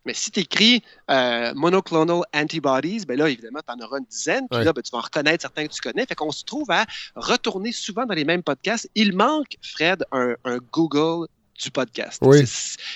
Mais 0.04 0.14
si 0.14 0.32
tu 0.32 0.40
écris 0.42 0.82
euh, 1.10 1.54
monoclonal 1.54 2.22
antibodies, 2.34 3.06
ben 3.06 3.18
là, 3.18 3.30
évidemment, 3.30 3.60
tu 3.66 3.74
en 3.74 3.86
auras 3.86 4.00
une 4.00 4.06
dizaine. 4.06 4.48
Puis 4.50 4.60
Ouais. 4.60 4.66
là, 4.66 4.74
ben, 4.74 4.82
tu 4.82 4.90
vas 4.92 4.98
en 4.98 5.02
reconnaître 5.02 5.42
certains 5.44 5.68
que 5.68 5.72
tu 5.74 5.80
connais. 5.82 6.06
Fait 6.06 6.16
qu'on 6.16 6.32
se 6.32 6.44
trouve 6.44 6.70
à 6.72 6.86
retourner 7.16 7.72
souvent 7.72 8.06
dans 8.06 8.16
les 8.16 8.26
mêmes 8.26 8.44
podcasts. 8.44 8.90
Il 8.96 9.14
manque, 9.16 9.56
Fred, 9.62 10.04
un, 10.12 10.36
un 10.44 10.58
Google 10.72 11.28
du 11.62 11.72
podcast. 11.72 12.20
Oui. 12.22 12.44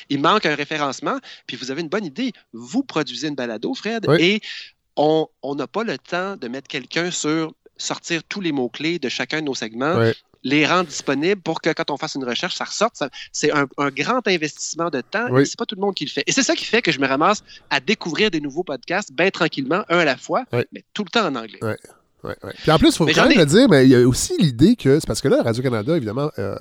Il 0.09 0.22
manque 0.22 0.45
un 0.45 0.55
référencement. 0.55 1.20
Puis 1.47 1.57
vous 1.57 1.72
avez 1.72 1.82
une 1.82 1.89
bonne 1.89 2.05
idée. 2.05 2.32
Vous 2.53 2.84
produisez 2.84 3.28
une 3.28 3.36
balado, 3.36 3.74
Fred, 3.74 4.05
Oui. 4.07 4.18
et 4.22 4.41
on 4.97 5.28
n'a 5.55 5.68
pas 5.68 5.84
le 5.84 5.97
temps 5.97 6.36
de 6.38 6.47
mettre 6.47 6.68
quelqu'un 6.68 7.11
sur 7.11 7.53
sortir 7.78 8.24
tous 8.24 8.39
les 8.41 8.51
mots-clés 8.53 8.99
de 8.99 9.09
chacun 9.09 9.41
de 9.41 9.45
nos 9.45 9.55
segments 9.55 9.95
les 10.47 10.63
rendre 10.68 10.86
disponibles 10.88 11.41
pour 11.41 11.59
que 11.59 11.72
quand 11.74 11.89
on 11.89 11.97
fasse 11.97 12.13
une 12.13 12.24
recherche, 12.24 12.53
ça 12.55 12.66
ressorte. 12.66 13.01
C'est 13.32 13.51
un, 13.51 13.66
un 13.80 13.89
grand 13.89 14.26
investissement 14.28 14.91
de 14.91 15.01
temps 15.01 15.36
et 15.39 15.45
c'est 15.45 15.57
pas 15.57 15.66
tout 15.66 15.74
le 15.74 15.82
monde 15.82 15.95
qui 15.95 16.05
le 16.05 16.11
fait. 16.11 16.24
Et 16.28 16.32
c'est 16.32 16.43
ça 16.43 16.53
qui 16.55 16.66
fait 16.66 16.84
que 16.84 16.91
je 16.91 16.99
me 16.99 17.07
ramasse 17.07 17.43
à 17.72 17.80
découvrir 17.80 18.30
des 18.30 18.39
nouveaux 18.39 18.63
podcasts 18.63 19.11
bien 19.11 19.32
tranquillement, 19.32 19.84
un 19.89 19.97
à 19.97 20.05
la 20.05 20.18
fois, 20.18 20.45
mais 20.72 20.84
tout 20.93 21.03
le 21.03 21.09
temps 21.09 21.26
en 21.26 21.36
anglais. 21.36 21.57
Ouais. 21.63 21.76
Ouais, 22.24 22.36
ouais. 22.43 22.53
Puis 22.61 22.72
en 22.72 22.78
plus, 22.80 22.89
il 22.89 22.93
faut 22.95 23.05
Mais 23.05 23.13
quand 23.13 23.24
même 23.28 23.32
ai- 23.34 23.36
le 23.41 23.45
dire, 23.47 23.68
mais 23.70 23.86
il 23.86 23.89
y 23.91 23.95
a 23.95 24.07
aussi 24.07 24.34
l'idée 24.39 24.76
que 24.76 24.99
c'est 24.99 25.05
parce 25.07 25.22
que 25.22 25.28
là, 25.28 25.41
Radio-Canada, 25.43 25.95
évidemment, 25.97 26.32
euh, 26.39 26.55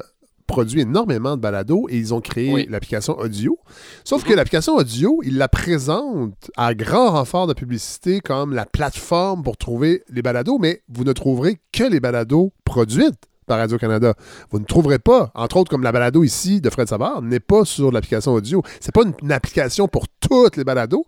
produit 0.47 0.81
énormément 0.83 1.37
de 1.37 1.41
balados 1.41 1.87
et 1.89 1.97
ils 1.97 2.13
ont 2.15 2.21
créé 2.21 2.53
Oui. 2.53 2.67
l'application 2.69 3.19
audio. 3.19 3.59
Sauf 4.05 4.23
Mhm. 4.23 4.29
que 4.29 4.35
l'application 4.35 4.77
audio, 4.77 5.21
ils 5.25 5.37
la 5.39 5.49
présentent 5.49 6.51
à 6.57 6.75
grand 6.75 7.11
renfort 7.13 7.47
de 7.47 7.55
publicité 7.55 8.21
comme 8.21 8.53
la 8.55 8.67
plateforme 8.67 9.43
pour 9.43 9.57
trouver 9.57 10.03
les 10.11 10.23
balados, 10.23 10.59
mais 10.59 10.83
vous 10.89 11.05
ne 11.05 11.13
trouverez 11.13 11.59
que 11.73 11.85
les 11.85 12.01
balados 12.01 12.53
produites 12.65 13.15
par 13.47 13.59
Radio-Canada. 13.59 14.15
Vous 14.51 14.59
ne 14.59 14.65
trouverez 14.65 14.99
pas, 14.99 15.31
entre 15.35 15.57
autres 15.57 15.71
comme 15.71 15.83
la 15.83 15.93
balado 15.93 16.25
ici 16.25 16.61
de 16.61 16.71
Fred 16.71 16.89
Savard, 16.89 17.23
n'est 17.23 17.41
pas 17.41 17.65
sur 17.65 17.93
l'application 17.93 18.33
audio. 18.33 18.63
C'est 18.81 18.93
pas 18.95 19.03
une, 19.03 19.15
une 19.23 19.33
application 19.33 19.89
pour 19.89 20.07
toutes 20.21 20.57
les 20.57 20.65
balados. 20.65 21.07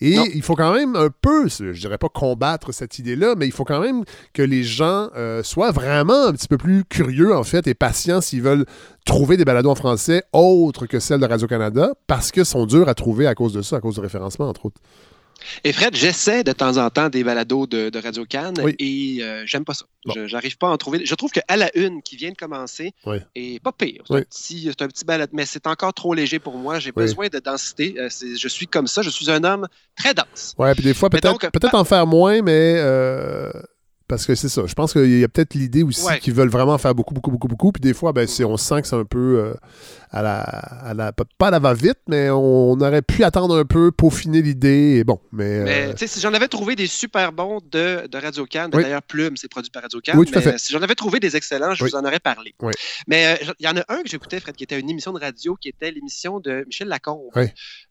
Et 0.00 0.16
Non. 0.16 0.24
il 0.34 0.42
faut 0.42 0.54
quand 0.54 0.72
même 0.72 0.94
un 0.96 1.08
peu, 1.10 1.48
je 1.48 1.70
dirais 1.72 1.98
pas 1.98 2.08
combattre 2.08 2.72
cette 2.72 2.98
idée-là, 2.98 3.34
mais 3.36 3.46
il 3.46 3.52
faut 3.52 3.64
quand 3.64 3.80
même 3.80 4.04
que 4.32 4.42
les 4.42 4.62
gens 4.62 5.08
euh, 5.16 5.42
soient 5.42 5.72
vraiment 5.72 6.26
un 6.26 6.32
petit 6.32 6.48
peu 6.48 6.56
plus 6.58 6.84
curieux, 6.84 7.34
en 7.34 7.42
fait, 7.44 7.66
et 7.66 7.74
patients 7.74 8.20
s'ils 8.20 8.42
veulent 8.42 8.66
trouver 9.04 9.36
des 9.36 9.44
balados 9.44 9.70
en 9.70 9.74
français 9.74 10.22
autres 10.32 10.86
que 10.86 11.00
celles 11.00 11.20
de 11.20 11.26
Radio-Canada, 11.26 11.94
parce 12.06 12.30
que 12.30 12.44
sont 12.44 12.66
durs 12.66 12.88
à 12.88 12.94
trouver 12.94 13.26
à 13.26 13.34
cause 13.34 13.52
de 13.54 13.62
ça, 13.62 13.76
à 13.76 13.80
cause 13.80 13.94
du 13.94 14.00
référencement, 14.00 14.48
entre 14.48 14.66
autres. 14.66 14.80
Et 15.64 15.72
Fred, 15.72 15.94
j'essaie 15.94 16.42
de 16.44 16.52
temps 16.52 16.76
en 16.78 16.90
temps 16.90 17.08
des 17.08 17.22
balados 17.24 17.66
de, 17.66 17.90
de 17.90 17.98
Radio 17.98 18.24
Cannes 18.24 18.58
Oui. 18.62 18.74
et 18.78 19.22
euh, 19.22 19.42
j'aime 19.46 19.64
pas 19.64 19.74
ça. 19.74 19.84
Bon. 20.04 20.14
Je 20.16 20.26
J'arrive 20.26 20.58
pas 20.58 20.68
à 20.68 20.70
en 20.70 20.76
trouver. 20.76 21.04
Je 21.04 21.14
trouve 21.14 21.30
que 21.30 21.40
à 21.48 21.56
la 21.56 21.70
une 21.76 22.02
qui 22.02 22.16
vient 22.16 22.30
de 22.30 22.36
commencer 22.36 22.92
Oui. 23.06 23.18
est 23.34 23.62
pas 23.62 23.72
pire. 23.72 24.02
C'est 24.06 24.14
Oui. 24.14 24.20
un 24.20 24.24
petit, 24.24 24.62
c'est 24.70 24.82
un 24.82 24.88
petit 24.88 25.04
balado, 25.04 25.30
mais 25.34 25.46
c'est 25.46 25.66
encore 25.66 25.94
trop 25.94 26.14
léger 26.14 26.38
pour 26.38 26.56
moi. 26.56 26.78
J'ai 26.78 26.92
besoin 26.92 27.28
de 27.28 27.38
densité. 27.38 27.94
Euh, 27.98 28.08
je 28.10 28.48
suis 28.48 28.66
comme 28.66 28.86
ça. 28.86 29.02
Je 29.02 29.10
suis 29.10 29.30
un 29.30 29.44
homme 29.44 29.66
très 29.96 30.14
dense. 30.14 30.54
Ouais, 30.58 30.74
puis 30.74 30.84
des 30.84 30.94
fois, 30.94 31.10
peut-être 31.10 31.38
peut-être 31.50 31.74
en 31.74 31.84
faire 31.84 32.06
moins, 32.06 32.42
mais 32.42 32.74
euh, 32.76 33.50
Parce 34.08 34.24
que 34.26 34.34
c'est 34.34 34.48
ça. 34.48 34.62
Je 34.66 34.72
pense 34.72 34.94
qu'il 34.94 35.18
y 35.18 35.22
a 35.22 35.28
peut-être 35.28 35.52
l'idée 35.54 35.82
aussi 35.82 36.02
Ouais. 36.06 36.18
qu'ils 36.18 36.32
veulent 36.32 36.48
vraiment 36.48 36.78
faire 36.78 36.94
beaucoup, 36.94 37.12
beaucoup, 37.12 37.30
beaucoup, 37.30 37.46
beaucoup. 37.48 37.72
Puis 37.72 37.80
des 37.82 37.92
fois, 37.92 38.12
ben, 38.14 38.26
on 38.46 38.56
sent 38.56 38.80
que 38.80 38.88
c'est 38.88 38.96
un 38.96 39.04
peu 39.04 39.38
euh, 39.38 39.54
à 40.10 40.22
la, 40.22 40.40
à 40.40 40.94
la- 40.94 41.12
Pas 41.12 41.48
à 41.48 41.50
la 41.50 41.58
va-vite, 41.58 41.98
mais 42.08 42.30
on, 42.30 42.70
on 42.72 42.80
aurait 42.80 43.02
pu 43.02 43.22
attendre 43.22 43.58
un 43.58 43.66
peu, 43.66 43.92
peaufiner 43.92 44.40
l'idée. 44.40 44.96
Et 44.98 45.04
bon, 45.04 45.20
mais. 45.30 45.60
Mais 45.62 45.88
euh, 45.88 45.92
tu 45.92 45.98
sais, 45.98 46.06
si 46.06 46.20
j'en 46.20 46.32
avais 46.32 46.48
trouvé 46.48 46.74
des 46.74 46.86
super 46.86 47.32
bons 47.32 47.60
de, 47.70 48.06
de 48.06 48.18
Radio 48.18 48.46
Can, 48.50 48.70
Oui. 48.72 48.82
d'ailleurs 48.82 49.02
Plume, 49.02 49.36
c'est 49.36 49.48
produit 49.48 49.70
par 49.70 49.82
Radio 49.82 50.00
Can. 50.02 50.16
Oui, 50.16 50.24
tout 50.26 50.32
à 50.34 50.38
mais, 50.38 50.42
fait. 50.44 50.54
euh, 50.54 50.58
Si 50.58 50.72
j'en 50.72 50.80
avais 50.82 50.94
trouvé 50.94 51.20
des 51.20 51.36
excellents, 51.36 51.74
je 51.74 51.84
Oui. 51.84 51.90
vous 51.90 51.96
en 51.98 52.04
aurais 52.04 52.18
parlé. 52.20 52.54
Mais 53.08 53.36
euh, 53.42 53.52
il 53.60 53.66
y 53.66 53.68
en 53.68 53.76
a 53.76 53.84
un 53.90 54.02
que 54.02 54.08
j'écoutais, 54.08 54.40
Fred, 54.40 54.56
qui 54.56 54.64
était 54.64 54.80
une 54.80 54.88
émission 54.88 55.12
de 55.12 55.20
radio, 55.20 55.54
qui 55.60 55.68
était 55.68 55.90
l'émission 55.90 56.40
de 56.40 56.64
Michel 56.66 56.88
Lacombe. 56.88 57.30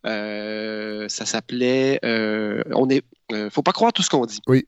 Ça 0.04 1.24
s'appelait 1.26 2.00
On 2.02 2.88
est. 2.90 3.02
faut 3.50 3.62
pas 3.62 3.72
croire 3.72 3.92
tout 3.92 4.02
ce 4.02 4.10
qu'on 4.10 4.26
dit. 4.26 4.40
Oui. 4.48 4.66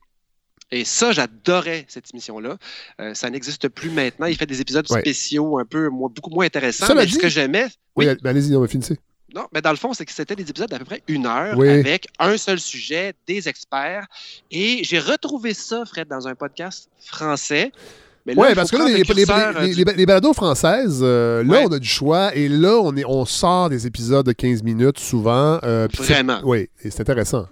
Et 0.71 0.85
ça, 0.85 1.11
j'adorais 1.11 1.85
cette 1.89 2.05
émission-là. 2.13 2.57
Euh, 3.01 3.13
ça 3.13 3.29
n'existe 3.29 3.67
plus 3.67 3.89
maintenant. 3.89 4.25
Il 4.27 4.35
fait 4.37 4.45
des 4.45 4.61
épisodes 4.61 4.85
Ouais. 4.89 5.01
spéciaux 5.01 5.59
un 5.59 5.65
peu 5.65 5.89
moins- 5.89 6.09
beaucoup 6.13 6.29
moins 6.29 6.45
intéressants. 6.45 6.85
Cela 6.87 7.01
mais 7.01 7.07
dit- 7.07 7.13
ce 7.13 7.19
que 7.19 7.27
j'aimais, 7.29 7.65
oui, 7.95 8.07
oui. 8.07 8.15
ben, 8.21 8.29
allez-y, 8.29 8.55
on 8.55 8.61
va 8.61 8.67
finir. 8.67 8.87
non, 9.35 9.47
mais 9.53 9.61
dans 9.61 9.71
le 9.71 9.75
fond, 9.77 9.93
c'est 9.93 10.05
que 10.05 10.11
c'était 10.13 10.35
des 10.35 10.49
épisodes 10.49 10.69
d'à 10.69 10.79
peu 10.79 10.85
près 10.85 11.01
une 11.07 11.25
heure 11.25 11.57
Oui. 11.57 11.67
avec 11.69 12.07
un 12.19 12.37
seul 12.37 12.59
sujet, 12.59 13.13
des 13.27 13.47
experts. 13.49 14.05
Et 14.49 14.83
j'ai 14.83 14.99
retrouvé 14.99 15.53
ça, 15.53 15.83
Fred, 15.85 16.07
dans 16.07 16.27
un 16.27 16.35
podcast 16.35 16.89
français. 17.05 17.71
Oui, 18.27 18.47
parce 18.53 18.69
que 18.69 18.77
là, 18.77 18.85
les, 18.85 18.91
le 18.91 18.97
les, 18.99 19.03
curseur, 19.25 19.57
euh, 19.57 19.61
les- 19.61 19.73
du- 19.73 19.83
les- 19.83 19.93
les 19.95 20.05
balados 20.05 20.33
françaises, 20.33 20.99
euh, 21.01 21.43
là, 21.43 21.61
on 21.65 21.71
a 21.71 21.79
du 21.79 21.87
choix. 21.87 22.35
Et 22.35 22.47
là, 22.47 22.77
on, 22.79 22.95
est, 22.95 23.03
on 23.03 23.25
sort 23.25 23.69
des 23.69 23.87
épisodes 23.87 24.25
de 24.25 24.31
15 24.31 24.61
minutes 24.63 24.99
souvent. 24.99 25.59
euh, 25.63 25.87
Vraiment. 25.97 26.39
Oui, 26.43 26.69
et 26.83 26.91
c'est 26.91 27.01
intéressant. 27.01 27.47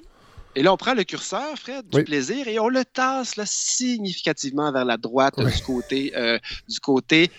Et 0.55 0.63
là, 0.63 0.73
on 0.73 0.77
prend 0.77 0.93
le 0.93 1.03
curseur, 1.03 1.57
Fred, 1.57 1.87
du 1.87 1.97
Oui. 1.97 2.03
plaisir, 2.03 2.47
et 2.47 2.59
on 2.59 2.69
le 2.69 2.83
tasse 2.83 3.35
là, 3.35 3.45
significativement 3.45 4.71
vers 4.71 4.85
la 4.85 4.97
droite 4.97 5.39
du 5.39 5.61
côté, 5.61 6.11
euh, 6.15 6.39
du 6.67 6.79
côté 6.79 7.31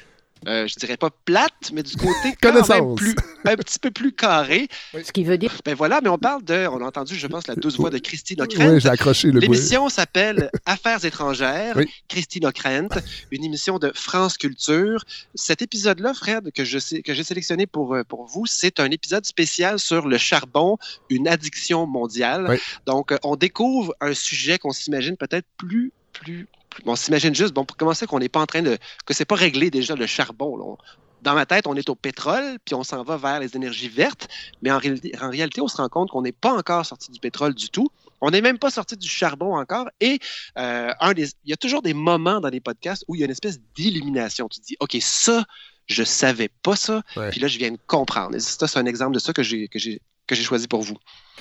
euh, 0.48 0.66
je 0.66 0.74
dirais 0.76 0.96
pas 0.96 1.10
plate, 1.24 1.70
mais 1.72 1.82
du 1.82 1.96
côté 1.96 2.34
quand 2.42 2.52
même 2.52 2.94
plus, 2.94 3.14
un 3.44 3.56
petit 3.56 3.78
peu 3.78 3.90
plus 3.90 4.12
carré. 4.12 4.68
Ce 5.04 5.12
qui 5.12 5.24
veut 5.24 5.38
dire 5.38 5.52
Ben 5.64 5.74
voilà, 5.74 6.00
mais 6.02 6.08
on 6.08 6.18
parle 6.18 6.42
de, 6.44 6.66
on 6.66 6.80
a 6.82 6.86
entendu, 6.86 7.14
je 7.14 7.26
pense, 7.26 7.46
la 7.46 7.54
douce 7.54 7.76
voix 7.76 7.90
de 7.90 7.98
Christine 7.98 8.40
Ockrent. 8.40 8.72
Oui, 8.74 8.80
j'ai 8.80 8.88
accroché 8.88 9.30
le. 9.30 9.40
L'émission 9.40 9.88
s'appelle 9.88 10.50
Affaires 10.66 11.04
étrangères, 11.04 11.76
Oui. 11.76 11.86
Christine 12.08 12.46
Ockrent, 12.46 12.88
une 13.30 13.44
émission 13.44 13.78
de 13.78 13.92
France 13.94 14.38
Culture. 14.38 15.04
Cet 15.34 15.62
épisode-là, 15.62 16.14
Fred, 16.14 16.50
que 16.52 16.64
je 16.64 16.78
sais, 16.78 17.02
que 17.02 17.14
j'ai 17.14 17.24
sélectionné 17.24 17.66
pour, 17.66 17.94
euh, 17.94 18.04
pour 18.04 18.26
vous, 18.26 18.46
c'est 18.46 18.80
un 18.80 18.90
épisode 18.90 19.24
spécial 19.26 19.78
sur 19.78 20.06
le 20.08 20.18
charbon, 20.18 20.78
une 21.10 21.28
addiction 21.28 21.86
mondiale. 21.86 22.46
Oui. 22.48 22.56
Donc, 22.86 23.12
euh, 23.12 23.18
on 23.24 23.36
découvre 23.36 23.94
un 24.00 24.14
sujet 24.14 24.58
qu'on 24.58 24.72
s'imagine 24.72 25.16
peut-être 25.16 25.46
plus, 25.56 25.92
plus- 26.12 26.48
On 26.86 26.96
s'imagine 26.96 27.34
juste, 27.34 27.52
bon, 27.52 27.64
pour 27.64 27.76
commencer, 27.76 28.06
qu'on 28.06 28.18
n'est 28.20 28.28
pas 28.28 28.40
en 28.40 28.46
train 28.46 28.62
de, 28.62 28.78
que 29.06 29.14
c'est 29.14 29.24
pas 29.24 29.34
réglé 29.34 29.70
déjà 29.70 29.94
le 29.94 30.06
charbon. 30.06 30.56
là. 30.56 30.64
On- 30.64 30.78
dans 31.22 31.34
ma 31.34 31.44
tête, 31.44 31.66
on 31.66 31.74
est 31.74 31.90
au 31.90 31.94
pétrole, 31.94 32.56
puis 32.64 32.74
on 32.74 32.82
s'en 32.82 33.02
va 33.02 33.18
vers 33.18 33.40
les 33.40 33.54
énergies 33.54 33.90
vertes, 33.90 34.26
mais 34.62 34.70
en 34.72 34.78
réalité, 34.78 35.12
en 35.20 35.28
réalité 35.28 35.60
on 35.60 35.68
se 35.68 35.76
rend 35.76 35.90
compte 35.90 36.08
qu'on 36.08 36.22
n'est 36.22 36.32
pas 36.32 36.54
encore 36.54 36.86
sorti 36.86 37.10
du 37.10 37.20
pétrole 37.20 37.52
du 37.54 37.68
tout. 37.68 37.88
On 38.22 38.30
n'est 38.30 38.40
même 38.40 38.58
pas 38.58 38.70
sorti 38.70 38.96
du 38.96 39.06
charbon 39.06 39.54
encore. 39.58 39.90
Et 40.00 40.18
euh, 40.56 40.90
un 40.98 41.12
des, 41.12 41.24
il 41.44 41.50
y 41.50 41.52
a 41.52 41.58
toujours 41.58 41.82
des 41.82 41.92
moments 41.92 42.40
dans 42.40 42.48
les 42.48 42.60
podcasts 42.60 43.04
où 43.06 43.14
il 43.16 43.18
y 43.18 43.22
a 43.22 43.26
une 43.26 43.30
espèce 43.32 43.60
d'illumination. 43.76 44.48
Tu 44.48 44.60
te 44.60 44.64
dis, 44.66 44.76
OK, 44.80 44.96
ça, 45.00 45.44
je 45.86 46.02
savais 46.04 46.48
pas 46.62 46.76
ça. 46.76 47.02
Ouais. 47.16 47.28
Puis 47.30 47.40
là, 47.40 47.48
je 47.48 47.58
viens 47.58 47.72
de 47.72 47.78
comprendre. 47.86 48.34
Et 48.36 48.40
ça, 48.40 48.66
c'est 48.66 48.78
un 48.78 48.86
exemple 48.86 49.12
de 49.14 49.18
ça 49.18 49.34
que 49.34 49.42
j'ai, 49.42 49.68
que 49.68 49.78
j'ai, 49.78 50.00
que 50.26 50.34
j'ai 50.34 50.42
choisi 50.42 50.68
pour 50.68 50.80
vous. 50.80 50.96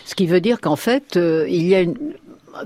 Ce 0.05 0.13
qui 0.15 0.25
veut 0.27 0.41
dire 0.41 0.59
qu'en 0.59 0.75
fait, 0.75 1.15
euh, 1.15 1.47
il 1.49 1.65
y 1.67 1.75
a 1.75 1.81
une, 1.81 2.15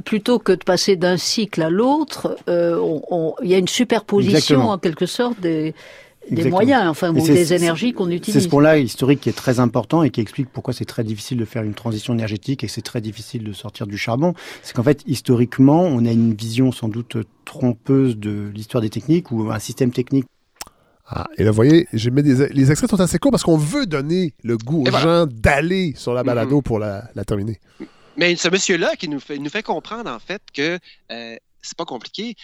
plutôt 0.05 0.39
que 0.39 0.51
de 0.51 0.63
passer 0.63 0.95
d'un 0.95 1.17
cycle 1.17 1.61
à 1.61 1.69
l'autre, 1.69 2.37
euh, 2.49 2.77
on- 2.79 3.01
on- 3.11 3.35
il 3.43 3.49
y 3.49 3.53
a 3.53 3.57
une 3.57 3.67
superposition 3.67 4.35
Exactement. 4.37 4.71
en 4.71 4.77
quelque 4.77 5.05
sorte 5.05 5.39
des, 5.39 5.73
moyens, 6.49 6.87
enfin, 6.87 7.13
ou 7.13 7.19
c'est- 7.25 7.33
des 7.33 7.45
c'est- 7.45 7.55
énergies 7.57 7.91
qu'on 7.93 8.07
C'est 8.07 8.15
utilise. 8.15 8.43
ce 8.43 8.47
point-là 8.47 8.77
historique 8.77 9.19
qui 9.21 9.29
est 9.29 9.33
très 9.33 9.59
important 9.59 10.03
et 10.03 10.09
qui 10.09 10.21
explique 10.21 10.49
pourquoi 10.51 10.73
c'est 10.73 10.85
très 10.85 11.03
difficile 11.03 11.37
de 11.37 11.45
faire 11.45 11.63
une 11.63 11.73
transition 11.73 12.13
énergétique 12.13 12.63
et 12.63 12.67
c'est 12.67 12.81
très 12.81 13.01
difficile 13.01 13.43
de 13.43 13.51
sortir 13.53 13.87
du 13.87 13.97
charbon. 13.97 14.33
C'est 14.61 14.73
qu'en 14.73 14.83
fait, 14.83 15.01
historiquement, 15.05 15.81
on 15.83 16.05
a 16.05 16.11
une 16.11 16.33
vision 16.33 16.71
sans 16.71 16.87
doute 16.87 17.17
trompeuse 17.45 18.15
de 18.17 18.49
l'histoire 18.53 18.81
des 18.81 18.89
techniques 18.89 19.31
ou 19.31 19.51
un 19.51 19.59
système 19.59 19.91
technique. 19.91 20.25
Ah, 21.05 21.27
et 21.37 21.43
là, 21.43 21.51
vous 21.51 21.55
voyez, 21.57 21.87
j'ai 21.91 22.09
mis 22.09 22.23
des, 22.23 22.47
les 22.47 22.71
extraits 22.71 22.89
sont 22.89 23.01
assez 23.01 23.19
courts 23.19 23.31
parce 23.31 23.43
qu'on 23.43 23.57
veut 23.57 23.85
donner 23.85 24.33
le 24.43 24.57
goût 24.57 24.83
aux 24.83 24.87
Et 24.87 24.89
voilà. 24.89 25.25
gens 25.25 25.25
d'aller 25.29 25.93
sur 25.97 26.13
la 26.13 26.23
balado 26.23 26.55
Mhm. 26.57 26.63
pour 26.63 26.79
la, 26.79 27.03
la 27.13 27.25
terminer. 27.25 27.59
Mais 28.17 28.35
ce 28.35 28.47
monsieur-là 28.47 28.95
qui 28.95 29.07
nous 29.09 29.19
fait, 29.19 29.37
nous 29.37 29.49
fait 29.49 29.63
comprendre 29.63 30.09
en 30.09 30.19
fait 30.19 30.41
que 30.53 30.77
euh, 31.11 31.35
c'est 31.61 31.77
pas 31.77 31.85
compliqué. 31.85 32.35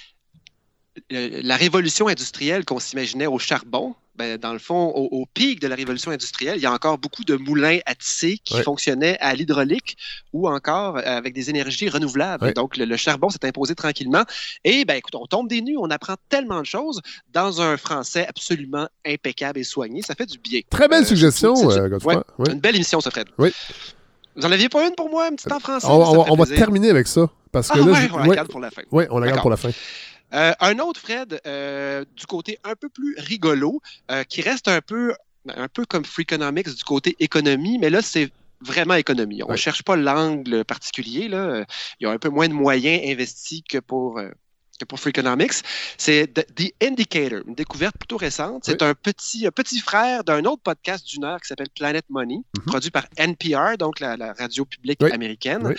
Le- 1.10 1.42
la 1.42 1.56
révolution 1.56 2.08
industrielle 2.08 2.66
qu'on 2.66 2.80
s'imaginait 2.80 3.28
au 3.28 3.40
charbon, 3.40 3.96
ben, 4.16 4.38
dans 4.38 4.52
le 4.52 4.60
fond, 4.60 4.88
au, 4.90 5.08
au 5.22 5.26
pic 5.34 5.62
de 5.62 5.68
la 5.68 5.76
révolution 5.76 6.12
industrielle, 6.12 6.58
il 6.58 6.62
y 6.64 6.66
a 6.66 6.74
encore 6.74 6.98
beaucoup 6.98 7.24
de 7.24 7.36
moulins 7.36 7.80
à 7.86 7.96
tisser 7.96 8.38
qui 8.44 8.56
Ouais. 8.56 8.64
fonctionnaient 8.64 9.18
à 9.22 9.34
l'hydraulique 9.34 9.96
ou 10.34 10.50
encore 10.50 10.98
euh, 10.98 11.02
avec 11.06 11.34
des 11.34 11.50
énergies 11.50 11.88
renouvelables. 11.88 12.44
Ouais. 12.48 12.54
Donc, 12.54 12.76
le, 12.76 12.84
le 12.84 12.98
charbon 12.98 13.30
s'est 13.30 13.46
imposé 13.46 13.76
tranquillement. 13.76 14.26
Et, 14.66 14.84
ben, 14.84 14.96
écoute, 14.96 15.16
on 15.16 15.26
tombe 15.26 15.48
des 15.48 15.62
nues, 15.62 15.78
on 15.78 15.90
apprend 15.90 16.16
tellement 16.28 16.60
de 16.60 16.66
choses 16.66 17.00
dans 17.32 17.62
un 17.62 17.78
français 17.78 18.26
absolument 18.28 18.90
impeccable 19.06 19.60
et 19.60 19.64
soigné. 19.64 20.02
Ça 20.02 20.16
fait 20.16 20.26
du 20.26 20.38
bien. 20.38 20.62
Très 20.70 20.90
belle 20.90 21.04
Euh, 21.04 21.08
suggestion, 21.08 21.54
euh, 21.72 21.88
ouais. 22.00 22.18
Une 22.52 22.60
belle 22.60 22.76
émission, 22.76 23.00
ça, 23.00 23.12
Fred. 23.12 23.28
Oui. 23.38 23.52
Vous 24.36 24.46
en 24.46 24.52
aviez 24.52 24.70
pas 24.70 24.88
une 24.88 24.96
pour 24.96 25.10
moi, 25.10 25.28
un 25.28 25.32
petit 25.36 25.52
en 25.52 25.60
français? 25.60 25.88
On, 25.90 26.00
va- 26.00 26.32
on 26.32 26.46
terminer 26.46 26.90
avec 26.90 27.08
ça. 27.08 27.30
Parce 27.52 27.70
Ah 27.72 27.76
que 27.76 27.80
là, 27.80 27.86
ouais, 27.92 28.08
je- 28.08 28.14
on 28.14 28.18
la 28.18 28.28
ouais, 28.28 28.36
garde 28.36 28.48
pour 28.50 28.60
la 28.60 28.72
fin. 28.72 28.82
ouais, 28.92 29.08
on 29.10 29.20
la 29.20 29.28
garde 29.28 29.42
pour 29.42 29.50
la 29.50 29.58
fin. 29.58 29.72
Euh, 30.34 30.54
un 30.60 30.78
autre, 30.80 31.00
Fred, 31.00 31.42
euh, 31.48 32.06
du 32.16 32.26
côté 32.28 32.60
un 32.64 32.76
peu 32.76 32.90
plus 32.90 33.16
rigolo, 33.18 33.82
euh, 34.12 34.24
qui 34.24 34.42
reste 34.42 34.68
un 34.68 34.82
peu, 34.82 35.14
un 35.48 35.68
peu 35.68 35.86
comme 35.86 36.06
Freakonomics 36.06 36.68
du 36.76 36.84
côté 36.84 37.16
économie, 37.20 37.80
mais 37.80 37.90
là, 37.90 38.02
c'est 38.04 38.30
vraiment 38.62 38.94
économie. 38.94 39.42
On 39.42 39.48
ne 39.48 39.52
Ouais. 39.54 39.58
cherche 39.58 39.82
pas 39.84 39.96
l'angle 39.96 40.64
particulier. 40.66 41.28
Là. 41.30 41.66
Il 42.00 42.04
y 42.04 42.08
a 42.08 42.12
un 42.12 42.20
peu 42.20 42.30
moins 42.30 42.48
de 42.48 42.54
moyens 42.54 43.02
investis 43.10 43.64
que 43.68 43.80
pour, 43.80 44.20
euh, 44.20 44.30
pour 44.86 45.00
Freakonomics. 45.00 45.54
C'est 45.98 46.28
The, 46.34 46.74
Indicator, 46.84 47.42
une 47.48 47.56
découverte 47.56 47.96
plutôt 47.98 48.18
récente. 48.18 48.64
C'est 48.66 48.82
un, 48.82 48.94
petit, 48.94 49.46
un 49.48 49.52
petit 49.52 49.80
frère 49.80 50.24
d'un 50.24 50.44
autre 50.46 50.62
podcast 50.64 51.06
d'une 51.08 51.24
heure 51.26 51.40
qui 51.42 51.48
s'appelle 51.48 51.70
Planet 51.76 52.06
Money, 52.10 52.38
Mhm. 52.58 52.64
produit 52.66 52.92
par 52.92 53.06
NPR, 53.18 53.78
donc 53.78 54.00
la, 54.00 54.18
la 54.18 54.34
radio 54.34 54.66
publique 54.66 55.00
Oui. 55.02 55.12
américaine. 55.12 55.62
Oui. 55.66 55.74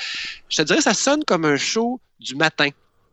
Je 0.49 0.57
te 0.59 0.63
dirais, 0.63 0.81
ça 0.81 0.95
sonne 0.95 1.25
comme 1.25 1.45
un 1.45 1.57
show 1.57 2.01
du 2.19 2.35
matin. 2.37 2.69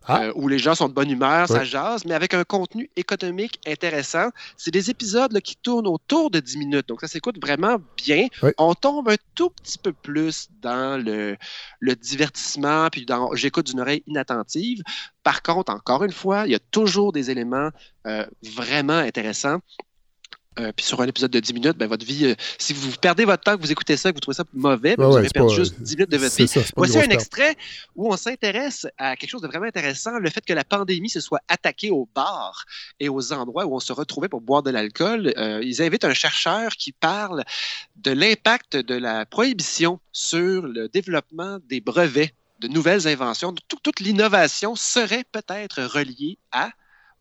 Ah. 0.08 0.24
euh, 0.24 0.32
où 0.36 0.48
les 0.48 0.58
gens 0.60 0.74
sont 0.76 0.88
de 0.88 0.94
bonne 0.94 1.10
humeur, 1.12 1.48
ça 1.48 1.56
Ouais. 1.60 1.66
jase, 1.66 2.06
mais 2.06 2.14
avec 2.14 2.34
un 2.34 2.44
contenu 2.44 2.90
économique 2.96 3.60
intéressant. 3.68 4.30
C'est 4.56 4.72
des 4.72 4.90
épisodes 4.90 5.32
là, 5.34 5.42
qui 5.42 5.56
tournent 5.58 5.88
autour 5.88 6.32
de 6.32 6.40
10 6.40 6.58
minutes, 6.58 6.88
donc 6.88 7.02
ça 7.02 7.08
s'écoute 7.08 7.40
vraiment 7.42 7.78
bien. 7.98 8.28
Ouais. 8.42 8.54
On 8.58 8.74
tombe 8.74 9.10
un 9.10 9.16
tout 9.36 9.50
petit 9.50 9.78
peu 9.78 9.94
plus 9.94 10.48
dans 10.62 11.04
le, 11.04 11.36
le 11.80 11.96
divertissement, 11.96 12.88
puis 12.92 13.06
dans 13.06 13.34
j'écoute 13.36 13.68
d'une 13.68 13.80
oreille 13.80 14.04
inattentive. 14.08 14.82
Par 15.24 15.42
contre, 15.42 15.72
encore 15.74 16.04
une 16.04 16.12
fois, 16.12 16.44
il 16.46 16.52
y 16.52 16.56
a 16.56 16.60
toujours 16.72 17.12
des 17.12 17.30
éléments 17.32 17.70
euh, 18.06 18.26
vraiment 18.56 18.94
intéressants. 18.98 19.58
Euh, 20.60 20.72
puis 20.76 20.86
sur 20.86 21.00
un 21.02 21.08
épisode 21.08 21.32
de 21.32 21.40
10 21.40 21.54
minutes, 21.54 21.78
ben, 21.78 21.88
votre 21.88 22.06
vie, 22.06 22.26
euh, 22.26 22.36
si 22.58 22.74
vous 22.74 22.92
perdez 23.00 23.26
votre 23.26 23.44
temps, 23.44 23.56
que 23.56 23.62
vous 23.62 23.72
écoutez 23.72 23.96
ça, 23.98 24.10
que 24.12 24.16
vous 24.16 24.22
trouvez 24.22 24.36
ça 24.36 24.44
mauvais, 24.54 24.96
ben, 24.96 25.04
Ouais, 25.06 25.12
vous 25.12 25.18
avez 25.18 25.30
perdu 25.30 25.50
pas- 25.56 25.62
juste 25.64 25.80
10 25.80 25.96
minutes 25.96 26.12
de 26.12 26.18
votre 26.18 26.36
vie. 26.36 26.48
ça, 26.48 26.62
Voici 26.76 26.98
un 26.98 27.02
perte. 27.02 27.14
extrait 27.14 27.56
où 27.96 28.12
on 28.12 28.18
s'intéresse 28.18 28.88
à 28.98 29.16
quelque 29.16 29.30
chose 29.30 29.42
de 29.42 29.48
vraiment 29.48 29.66
intéressant, 29.68 30.18
le 30.18 30.30
fait 30.30 30.44
que 30.44 30.54
la 30.54 30.64
pandémie 30.64 31.10
se 31.10 31.20
soit 31.20 31.42
attaquée 31.48 31.92
aux 31.92 32.10
bars 32.16 32.66
et 33.00 33.10
aux 33.10 33.34
endroits 33.34 33.66
où 33.66 33.76
on 33.76 33.80
se 33.80 33.94
retrouvait 33.94 34.30
pour 34.30 34.42
boire 34.42 34.64
de 34.64 34.72
l'alcool. 34.72 35.34
Euh, 35.38 35.62
ils 35.64 35.82
invitent 35.82 36.06
un 36.06 36.14
chercheur 36.14 36.72
qui 36.72 36.92
parle 36.92 37.44
de 37.98 38.12
l'impact 38.12 38.78
de 38.78 38.96
la 38.96 39.26
prohibition 39.26 40.00
sur 40.12 40.64
le 40.64 40.88
développement 40.90 41.60
des 41.70 41.82
brevets, 41.82 42.34
de 42.60 42.68
nouvelles 42.68 43.08
inventions. 43.08 43.54
Tout- 43.68 43.78
toute 43.84 44.00
l'innovation 44.00 44.76
serait 44.76 45.24
peut-être 45.32 45.84
reliée 45.84 46.40
à 46.52 46.72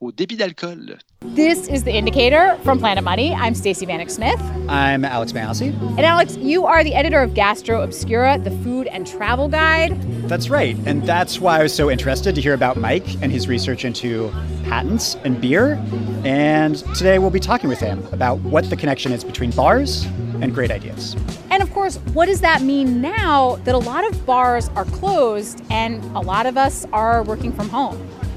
au 0.01 0.13
débit 0.13 0.37
d'alcool. 0.37 0.99
This 1.23 1.69
is 1.69 1.85
The 1.85 1.97
Indicator 1.97 2.59
from 2.63 2.79
Planet 2.79 3.03
Money. 3.03 3.35
I'm 3.35 3.55
Stacey 3.55 3.87
Vanek 3.87 4.11
Smith. 4.11 4.41
I'm 4.69 5.05
Alex 5.05 5.33
Massey. 5.33 5.69
And 5.69 6.01
Alex, 6.01 6.37
you 6.37 6.67
are 6.67 6.85
the 6.85 6.95
editor 6.95 7.21
of 7.23 7.35
Gastro 7.35 7.83
Obscura, 7.83 8.39
the 8.39 8.51
food 8.63 8.87
and 8.89 9.07
travel 9.07 9.49
guide. 9.49 10.01
That's 10.29 10.51
right. 10.51 10.77
And 10.87 11.03
that's 11.05 11.41
why 11.41 11.61
I 11.61 11.63
was 11.63 11.75
so 11.75 11.91
interested 11.91 12.35
to 12.35 12.41
hear 12.41 12.53
about 12.53 12.77
Mike 12.77 13.07
and 13.23 13.33
his 13.33 13.49
research 13.49 13.85
into 13.85 14.31
patents 14.65 15.17
and 15.25 15.41
beer. 15.41 15.83
And 16.25 16.77
today 16.95 17.19
we'll 17.19 17.31
be 17.31 17.41
talking 17.41 17.69
with 17.69 17.81
him 17.81 18.07
about 18.13 18.39
what 18.41 18.69
the 18.69 18.77
connection 18.77 19.13
is 19.13 19.25
between 19.25 19.51
bars 19.53 20.05
and 20.41 20.53
great 20.53 20.71
ideas. 20.71 21.17
And 21.51 21.63
of 21.63 21.73
course, 21.73 21.97
what 22.13 22.27
does 22.27 22.43
that 22.43 22.61
mean 22.61 23.01
now 23.01 23.57
that 23.65 23.75
a 23.75 23.79
lot 23.79 24.07
of 24.07 24.27
bars 24.27 24.69
are 24.71 24.85
closed 24.85 25.63
and 25.71 26.05
a 26.15 26.21
lot 26.21 26.45
of 26.45 26.59
us 26.59 26.85
are 26.93 27.23
working 27.23 27.53
from 27.53 27.71
home? 27.71 27.97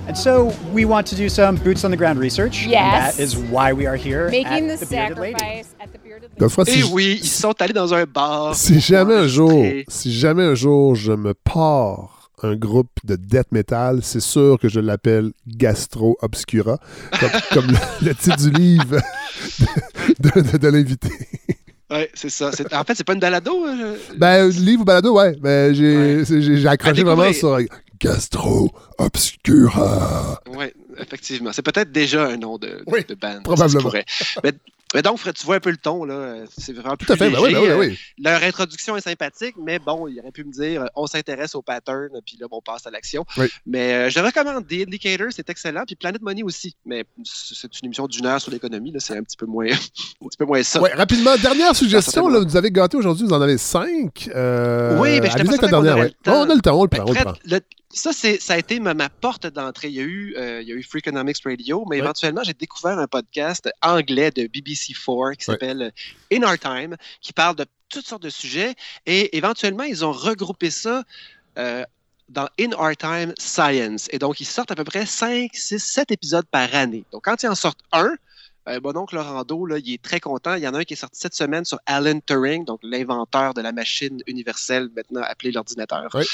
And 0.10 0.16
so 0.18 0.52
we 0.74 0.86
want 0.86 1.06
to 1.10 1.16
do 1.16 1.30
some 1.30 1.56
boots 1.58 1.84
on 1.86 1.92
the 1.92 1.98
ground 1.98 2.20
research. 2.20 2.64
And 2.64 2.72
Yes. 2.72 3.16
that 3.18 3.24
is 3.24 3.36
why 3.38 3.74
we 3.74 3.86
are 3.86 3.96
here 3.96 4.28
Making 4.32 4.72
at 4.72 4.80
the, 4.80 4.86
the 4.86 4.86
sacrifice 4.88 5.68
at 5.80 5.94
the 5.94 6.00
Bearded 6.00 6.32
Lady. 6.32 6.40
Godefroy, 6.40 6.66
si, 6.66 6.72
Et 6.72 6.82
je- 6.82 6.86
Eh 6.88 6.92
oui, 6.92 7.20
ils 7.22 7.28
sont 7.30 7.54
allés 7.62 7.74
dans 7.74 7.94
un 7.94 8.06
bar. 8.06 8.56
si 8.56 8.80
jamais 8.80 9.14
un 9.14 9.28
jour, 9.28 9.64
si 9.88 10.12
jamais 10.12 10.44
un 10.44 10.56
jour 10.56 10.96
je 10.96 11.12
me 11.12 11.34
pars 11.36 12.32
un 12.42 12.56
groupe 12.56 12.90
de 13.04 13.18
death 13.18 13.52
metal, 13.52 14.00
c'est 14.02 14.22
sûr 14.22 14.58
que 14.60 14.68
je 14.68 14.80
l'appelle 14.80 15.32
Gastro 15.46 16.18
Obscura, 16.22 16.80
comme, 17.20 17.30
comme 17.54 17.68
le, 17.68 18.08
le 18.08 18.16
titre 18.16 18.38
du 18.38 18.50
livre 18.52 18.98
de, 20.20 20.42
de- 20.42 20.58
de 20.58 20.68
l'invité. 20.70 21.10
Ouais, 21.92 22.10
c'est 22.16 22.30
ça. 22.30 22.50
En 22.72 22.84
fait, 22.84 22.96
c'est 22.96 23.04
pas 23.04 23.14
une 23.14 23.20
balado. 23.20 23.66
euh, 23.68 23.96
Ben, 24.18 24.48
livre 24.50 24.82
ou 24.82 24.86
balado, 24.86 25.14
ouais. 25.18 25.36
Ben, 25.40 25.74
j'ai 25.74 26.24
j'ai 26.26 26.68
accroché 26.68 27.04
vraiment 27.04 27.32
sur 27.34 27.58
Gastro 28.00 28.70
Obscura. 28.98 30.40
Oui, 31.00 31.06
effectivement. 31.08 31.52
C'est 31.54 31.62
peut-être 31.62 31.92
déjà 31.92 32.26
un 32.26 32.38
nom 32.38 32.58
de, 32.58 32.84
Oui, 32.88 33.04
de 33.08 33.16
band. 33.16 33.42
probablement. 33.44 33.92
Mais, 34.44 34.54
mais 34.96 35.02
donc, 35.04 35.20
Fred, 35.20 35.36
tu 35.36 35.46
vois 35.46 35.58
un 35.58 35.60
peu 35.60 35.70
le 35.70 35.78
ton, 35.78 36.04
là. 36.04 36.46
C'est 36.58 36.74
vraiment 36.74 36.96
plus 36.98 37.06
Tout 37.06 37.14
à 37.14 37.18
fait, 37.18 37.30
ben 37.30 37.40
oui, 37.42 37.50
léger. 37.54 37.54
ben 37.54 37.62
oui, 37.62 37.68
ben 37.68 37.76
Euh, 37.76 37.90
oui. 37.92 38.00
Leur 38.24 38.42
introduction 38.44 38.98
est 38.98 39.02
sympathique, 39.02 39.54
mais 39.64 39.78
bon, 39.78 40.08
il 40.08 40.20
aurait 40.20 40.32
pu 40.32 40.44
me 40.44 40.52
dire, 40.52 40.82
euh, 40.82 40.88
on 40.96 41.06
s'intéresse 41.06 41.54
au 41.54 41.62
pattern, 41.62 42.10
puis 42.26 42.38
là, 42.42 42.48
on 42.50 42.60
passe 42.62 42.88
à 42.88 42.90
l'action. 42.92 43.24
Oui. 43.38 43.46
Mais 43.68 43.94
euh, 43.94 44.10
je 44.10 44.20
recommande 44.20 44.68
The 44.68 44.88
Indicator, 44.88 45.28
c'est 45.32 45.48
excellent, 45.50 45.84
puis 45.86 45.96
Planet 45.96 46.22
Money 46.24 46.42
aussi. 46.42 46.76
Mais 46.86 47.04
c'est 47.24 47.68
une 47.82 47.86
émission 47.86 48.08
d'une 48.08 48.26
heure 48.26 48.42
sur 48.42 48.52
l'économie, 48.52 48.92
là, 48.92 49.00
c'est 49.00 49.16
un 49.16 49.22
petit 49.24 49.38
peu 49.38 49.46
moins, 49.46 49.68
un 50.22 50.28
petit 50.28 50.38
peu 50.40 50.46
moins 50.46 50.64
ça. 50.64 50.82
Ouais, 50.82 50.92
rapidement, 50.94 51.36
dernière 51.38 51.76
suggestion, 51.76 52.28
là, 52.28 52.40
vous 52.40 52.58
avez 52.58 52.72
gâté 52.72 52.98
aujourd'hui, 52.98 53.28
vous 53.28 53.34
en 53.34 53.42
avez 53.42 53.60
cinq. 53.60 54.28
Euh, 54.36 54.98
Oui, 55.00 55.20
mais 55.22 55.30
avec 55.30 55.62
la 55.62 55.68
dernière, 55.68 55.94
aurait 55.98 56.02
ouais. 56.06 56.14
temps. 56.24 56.42
On 56.46 56.50
a 56.50 56.56
le 56.56 56.62
temps, 56.62 56.80
on 56.80 56.84
le 56.84 56.90
prend, 56.90 57.04
on 57.04 57.10
le 57.10 57.14
Fred, 57.14 57.24
prend. 57.26 57.36
le- 57.46 57.60
ça, 57.92 58.12
ça 58.14 58.54
a 58.54 58.58
été 58.60 58.80
ma, 58.80 58.94
ma 58.94 59.10
porte 59.10 59.48
d'entrée. 59.48 59.88
Il 59.88 59.96
y 59.96 60.00
a 60.00 60.04
eu, 60.04 60.36
euh, 60.38 60.62
il 60.62 60.68
y 60.68 60.72
a 60.72 60.76
eu 60.76 60.84
Freakonomics 60.90 61.38
Radio, 61.46 61.86
mais 61.90 61.98
Ouais. 61.98 62.04
éventuellement, 62.04 62.44
j'ai 62.44 62.54
découvert 62.54 62.98
un 62.98 63.08
podcast 63.08 63.70
anglais 63.82 64.32
de 64.32 64.44
BBC4 64.44 65.36
qui 65.38 65.46
s'appelle 65.46 65.82
euh, 65.84 66.36
In 66.38 66.44
Our 66.44 66.58
Time, 66.58 66.96
qui 67.22 67.32
parle 67.34 67.56
de 67.56 67.66
toutes 67.90 68.08
sortes 68.08 68.24
de 68.24 68.30
sujets. 68.30 68.76
Et 69.06 69.38
éventuellement, 69.38 69.84
ils 69.84 70.04
ont 70.04 70.12
regroupé 70.12 70.72
ça 70.72 71.04
euh, 71.58 71.84
dans 72.28 72.48
In 72.60 72.72
Our 72.74 72.96
Time 72.98 73.34
Science. 73.38 74.08
Et 74.12 74.20
donc, 74.20 74.40
ils 74.40 74.46
sortent 74.46 74.72
à 74.72 74.76
peu 74.76 74.84
près 74.84 75.06
5, 75.06 75.50
6, 75.54 75.80
7 75.80 76.12
épisodes 76.12 76.46
par 76.52 76.74
année. 76.76 77.06
Donc, 77.12 77.24
quand 77.26 77.42
ils 77.44 77.48
en 77.50 77.56
sortent 77.56 77.82
un, 77.92 78.16
euh, 78.68 78.80
mon 78.84 78.96
oncle 78.98 79.16
Lorando, 79.16 79.66
là, 79.66 79.78
il 79.78 79.94
est 79.94 80.02
très 80.02 80.20
content. 80.20 80.54
Il 80.56 80.64
y 80.64 80.68
en 80.68 80.74
a 80.74 80.80
un 80.80 80.84
qui 80.84 80.94
est 80.94 80.98
sorti 80.98 81.20
cette 81.20 81.34
semaine 81.36 81.66
sur 81.66 81.80
Alan 81.86 82.20
Turing, 82.20 82.66
donc 82.66 82.80
l'inventeur 82.84 83.54
de 83.54 83.62
la 83.62 83.72
machine 83.72 84.22
universelle, 84.28 84.90
maintenant 84.96 85.22
appelée 85.24 85.52
l'ordinateur. 85.52 86.10
Oui. 86.14 86.26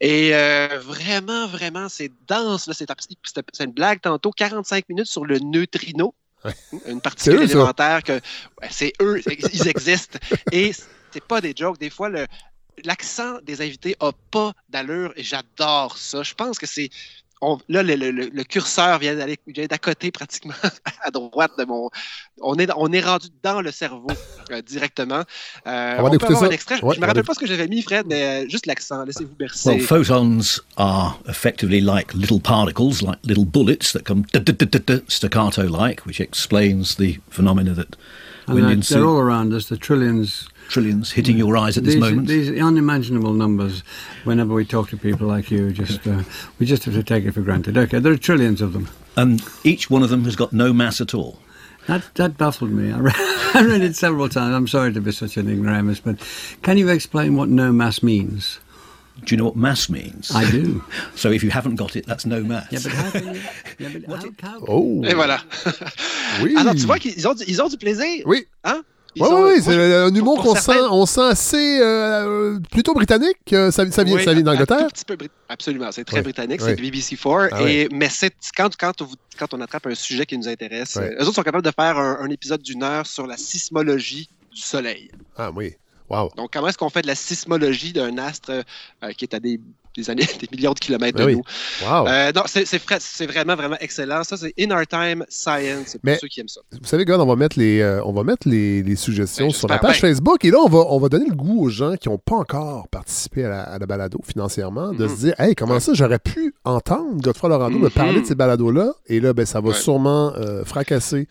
Et 0.00 0.34
euh, 0.34 0.78
vraiment, 0.82 1.46
vraiment, 1.46 1.88
c'est 1.88 2.10
dense. 2.28 2.70
C'est 2.72 2.86
c'est- 2.86 3.42
c'est 3.52 3.64
une 3.64 3.72
blague 3.72 4.00
tantôt. 4.00 4.30
45 4.30 4.88
minutes 4.88 5.06
sur 5.06 5.24
le 5.24 5.38
neutrino. 5.40 6.14
Une 6.86 6.98
eux, 6.98 7.00
particule 7.00 7.38
ça. 7.38 7.44
élémentaire 7.44 8.02
que 8.02 8.12
ouais, 8.12 8.68
c'est 8.70 8.92
eux, 9.00 9.20
ils 9.52 9.66
existent. 9.68 10.18
Et 10.52 10.72
c'est 11.10 11.24
pas 11.24 11.40
des 11.40 11.54
jokes. 11.56 11.78
Des 11.78 11.90
fois, 11.90 12.08
le 12.08 12.26
l'accent 12.84 13.38
des 13.42 13.62
invités 13.62 13.96
a 14.00 14.10
pas 14.32 14.52
d'allure 14.68 15.12
et 15.16 15.22
j'adore 15.22 15.96
ça. 15.96 16.22
Je 16.24 16.34
pense 16.34 16.58
que 16.58 16.66
c'est 16.66 16.90
on- 17.40 17.58
là, 17.68 17.82
le, 17.82 17.94
le- 17.96 18.10
le- 18.10 18.30
le 18.32 18.44
curseur 18.44 18.98
vient 18.98 19.14
d'aller 19.16 19.38
vient 19.46 19.66
d'à 19.66 19.78
côté 19.78 20.10
pratiquement 20.10 20.54
à 21.02 21.10
droite 21.10 21.52
de 21.58 21.64
mon. 21.64 21.90
On 22.40 22.54
est, 22.56 22.68
on 22.76 22.90
est 22.92 23.00
rendu 23.00 23.28
dans 23.42 23.60
le 23.60 23.70
cerveau 23.70 24.06
euh, 24.50 24.62
directement. 24.62 25.22
Euh, 25.66 25.96
On 25.98 26.02
va 26.04 26.08
peut 26.10 26.16
écouter 26.16 26.24
avoir 26.26 26.40
ça. 26.40 26.46
un 26.46 26.50
extrait. 26.50 26.76
Je- 26.78 26.84
Ouais, 26.84 26.94
je 26.94 26.98
on 26.98 27.02
me 27.02 27.06
rappelle 27.06 27.24
pas 27.24 27.34
ce 27.34 27.38
que 27.40 27.46
j'avais 27.46 27.68
mis, 27.68 27.82
Fred, 27.82 28.06
mais 28.08 28.44
euh, 28.44 28.48
juste 28.48 28.66
l'accent. 28.66 29.04
Laissez-vous 29.04 29.34
bercer. 29.36 29.68
Well, 29.70 29.80
photons 29.80 30.60
are 30.76 31.18
effectively 31.28 31.80
like 31.80 32.12
little 32.14 32.40
particles, 32.40 33.02
like 33.02 33.18
little 33.24 33.44
bullets 33.44 33.92
that 33.92 34.00
come 34.04 34.24
staccato 35.08 35.62
like, 35.68 36.04
which 36.06 36.20
explains 36.20 36.96
the 36.96 37.18
phenomena 37.30 37.74
that 37.74 37.96
And 38.46 38.82
they're 38.82 39.04
all 39.04 39.18
around 39.20 39.52
us, 39.54 39.66
the 39.68 39.76
trillions. 39.78 40.48
Trillions 40.68 41.12
hitting 41.12 41.36
your 41.36 41.56
eyes 41.56 41.76
at 41.76 41.84
this 41.84 41.94
these, 41.94 42.00
moment. 42.00 42.28
These 42.28 42.60
unimaginable 42.60 43.32
numbers, 43.32 43.82
whenever 44.24 44.54
we 44.54 44.64
talk 44.64 44.88
to 44.90 44.96
people 44.96 45.26
like 45.26 45.50
you, 45.50 45.72
just 45.72 46.06
uh, 46.06 46.22
we 46.58 46.66
just 46.66 46.84
have 46.84 46.94
to 46.94 47.02
take 47.02 47.24
it 47.24 47.32
for 47.32 47.42
granted. 47.42 47.76
Okay, 47.76 47.98
there 47.98 48.12
are 48.12 48.16
trillions 48.16 48.60
of 48.60 48.72
them. 48.72 48.88
And 49.16 49.42
each 49.62 49.90
one 49.90 50.02
of 50.02 50.10
them 50.10 50.24
has 50.24 50.36
got 50.36 50.52
no 50.52 50.72
mass 50.72 51.00
at 51.00 51.14
all. 51.14 51.38
That, 51.86 52.02
that 52.14 52.38
baffled 52.38 52.70
me. 52.70 52.92
I 52.92 52.98
read, 52.98 53.14
I 53.16 53.64
read 53.64 53.82
it 53.82 53.96
several 53.96 54.28
times. 54.28 54.54
I'm 54.54 54.68
sorry 54.68 54.92
to 54.92 55.00
be 55.00 55.12
such 55.12 55.36
an 55.36 55.48
ignoramus, 55.48 56.00
but 56.00 56.16
can 56.62 56.78
you 56.78 56.88
explain 56.88 57.36
what 57.36 57.48
no 57.48 57.72
mass 57.72 58.02
means? 58.02 58.58
Do 59.24 59.34
you 59.34 59.36
know 59.36 59.44
what 59.44 59.56
mass 59.56 59.88
means? 59.88 60.32
I 60.34 60.50
do. 60.50 60.82
so 61.14 61.30
if 61.30 61.44
you 61.44 61.50
haven't 61.50 61.76
got 61.76 61.94
it, 61.94 62.04
that's 62.04 62.26
no 62.26 62.42
mass. 62.42 62.66
Yeah, 62.70 62.80
but 62.82 62.92
how 62.92 63.10
can 63.10 63.34
you? 63.34 63.42
Yeah, 63.78 63.88
but 64.06 64.22
how, 64.22 64.50
how, 64.50 64.64
Oh! 64.66 65.02
Et 65.04 65.14
voilà. 65.14 65.40
Oui. 66.42 66.56
Alors, 66.56 66.74
tu 66.74 66.86
vois 66.86 66.98
qu'ils 66.98 67.26
ont, 67.28 67.34
ils 67.46 67.62
ont 67.62 67.68
du 67.68 67.76
plaisir. 67.76 68.24
Oui. 68.26 68.44
Hein? 68.64 68.82
Oui, 69.16 69.28
oui, 69.30 69.40
moi, 69.40 69.60
c'est 69.60 69.72
je- 69.72 70.06
un 70.08 70.14
humour 70.14 70.42
qu'on 70.42 70.54
sent, 70.54 70.80
on 70.90 71.06
sent 71.06 71.20
assez 71.22 71.78
euh, 71.80 72.58
plutôt 72.70 72.94
britannique. 72.94 73.36
euh, 73.52 73.70
Ça, 73.70 73.88
ça 73.90 74.02
vient, 74.04 74.16
Oui, 74.16 74.24
ça 74.24 74.32
vient 74.34 74.42
d'Angleterre. 74.42 74.88
Absolument, 75.48 75.90
c'est 75.92 76.04
très 76.04 76.22
britannique, 76.22 76.60
c'est 76.60 76.74
BBC4. 76.74 77.48
Ah 77.52 77.62
et, 77.62 77.88
Mais 77.92 78.08
c'est 78.08 78.34
quand, 78.56 78.70
quand, 78.76 79.02
on, 79.02 79.08
quand 79.38 79.54
on 79.54 79.60
attrape 79.60 79.86
un 79.86 79.94
sujet 79.94 80.26
qui 80.26 80.36
nous 80.38 80.48
intéresse, 80.48 80.96
euh, 80.96 81.10
eux 81.20 81.22
autres 81.22 81.34
sont 81.36 81.42
capables 81.42 81.64
de 81.64 81.70
faire 81.70 81.96
un, 81.98 82.18
un 82.20 82.30
épisode 82.30 82.62
d'une 82.62 82.82
heure 82.82 83.06
sur 83.06 83.26
la 83.26 83.36
sismologie 83.36 84.28
du 84.54 84.60
Soleil. 84.60 85.10
Ah 85.36 85.50
oui. 85.54 85.74
Wow. 86.10 86.30
Donc, 86.36 86.50
comment 86.52 86.68
est-ce 86.68 86.78
qu'on 86.78 86.90
fait 86.90 87.02
de 87.02 87.06
la 87.06 87.14
sismologie 87.14 87.92
d'un 87.92 88.18
astre 88.18 88.50
euh, 89.02 89.10
qui 89.16 89.24
est 89.24 89.34
à 89.34 89.40
des, 89.40 89.58
des 89.96 90.10
années, 90.10 90.24
des 90.40 90.46
de 90.46 90.74
kilomètres 90.80 91.16
Ben 91.18 91.24
de 91.26 91.30
oui. 91.30 91.36
nous? 91.36 91.86
Wow. 91.88 92.06
Euh, 92.08 92.32
non, 92.34 92.42
c'est 92.46 93.26
vraiment, 93.26 93.54
vraiment 93.56 93.76
excellent. 93.80 94.24
Ça, 94.24 94.36
c'est 94.36 94.52
In 94.58 94.70
Our 94.70 94.86
Time 94.86 95.24
Science, 95.28 95.86
c'est 95.86 96.00
pour 96.00 96.14
ceux 96.20 96.28
qui 96.28 96.40
aiment 96.40 96.48
ça. 96.48 96.60
Vous 96.72 96.86
savez, 96.86 97.04
gars, 97.04 97.18
on 97.18 97.26
va 97.26 97.36
mettre 97.36 97.58
les, 97.58 97.80
euh, 97.80 98.02
on 98.04 98.12
va 98.12 98.24
mettre 98.24 98.48
les, 98.48 98.82
les 98.82 98.96
suggestions 98.96 99.46
Ben, 99.46 99.52
sur 99.52 99.68
la 99.68 99.78
page 99.78 100.00
bien. 100.00 100.08
Facebook. 100.10 100.44
Et 100.44 100.50
là, 100.50 100.58
on 100.64 100.68
va, 100.68 100.78
on 100.88 100.98
va 100.98 101.08
donner 101.08 101.26
le 101.28 101.34
goût 101.34 101.64
aux 101.64 101.68
gens 101.68 101.94
qui 101.96 102.08
n'ont 102.08 102.18
pas 102.18 102.36
encore 102.36 102.88
participé 102.88 103.44
à 103.44 103.48
la, 103.48 103.62
à 103.62 103.78
la 103.78 103.86
balado 103.86 104.18
financièrement 104.26 104.92
de 104.92 105.04
Mhm. 105.04 105.08
se 105.10 105.20
dire 105.20 105.34
Hey, 105.40 105.54
comment 105.54 105.78
ça, 105.80 105.92
j'aurais 105.94 106.18
pu 106.18 106.54
entendre 106.64 107.20
Godefroy 107.20 107.50
Lorando 107.50 107.78
me 107.78 107.88
parler 107.90 108.20
de 108.20 108.26
ces 108.26 108.34
balados-là. 108.34 108.92
Et 109.06 109.20
là, 109.20 109.32
ben, 109.32 109.46
ça 109.46 109.60
va 109.60 109.68
Ouais. 109.68 109.74
sûrement 109.74 110.32
euh, 110.36 110.64
fracasser 110.64 111.28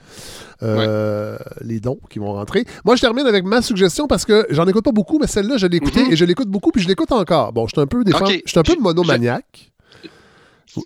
les 1.62 1.80
dons 1.80 2.00
qui 2.10 2.20
vont 2.20 2.34
rentrer. 2.34 2.64
Moi, 2.86 2.96
je 2.96 3.02
termine 3.02 3.26
avec 3.28 3.44
ma 3.44 3.62
suggestion 3.62 4.08
parce 4.08 4.24
que 4.26 4.46
j'en 4.50 4.66
écoute 4.68 4.84
pas 4.86 4.92
beaucoup, 4.92 5.20
mais 5.20 5.28
celle-là, 5.28 5.58
je 5.58 5.68
l'ai 5.68 5.78
écoutée 5.78 6.04
Mhm. 6.06 6.12
et 6.14 6.16
je 6.16 6.26
l'écoute 6.26 6.48
beaucoup, 6.48 6.72
puis 6.72 6.82
je 6.82 6.88
l'écoute 6.88 7.12
encore. 7.12 7.52
Bon, 7.54 7.68
je 7.68 7.74
suis 7.76 7.82
un 7.82 7.88
peu, 7.88 8.04
des 8.04 8.12
fois, 8.12 8.28
Ok. 8.30 8.42
je 8.46 8.53
suis 8.54 8.72
un 8.72 8.76
peu 8.76 8.82
monomaniaque. 8.82 9.72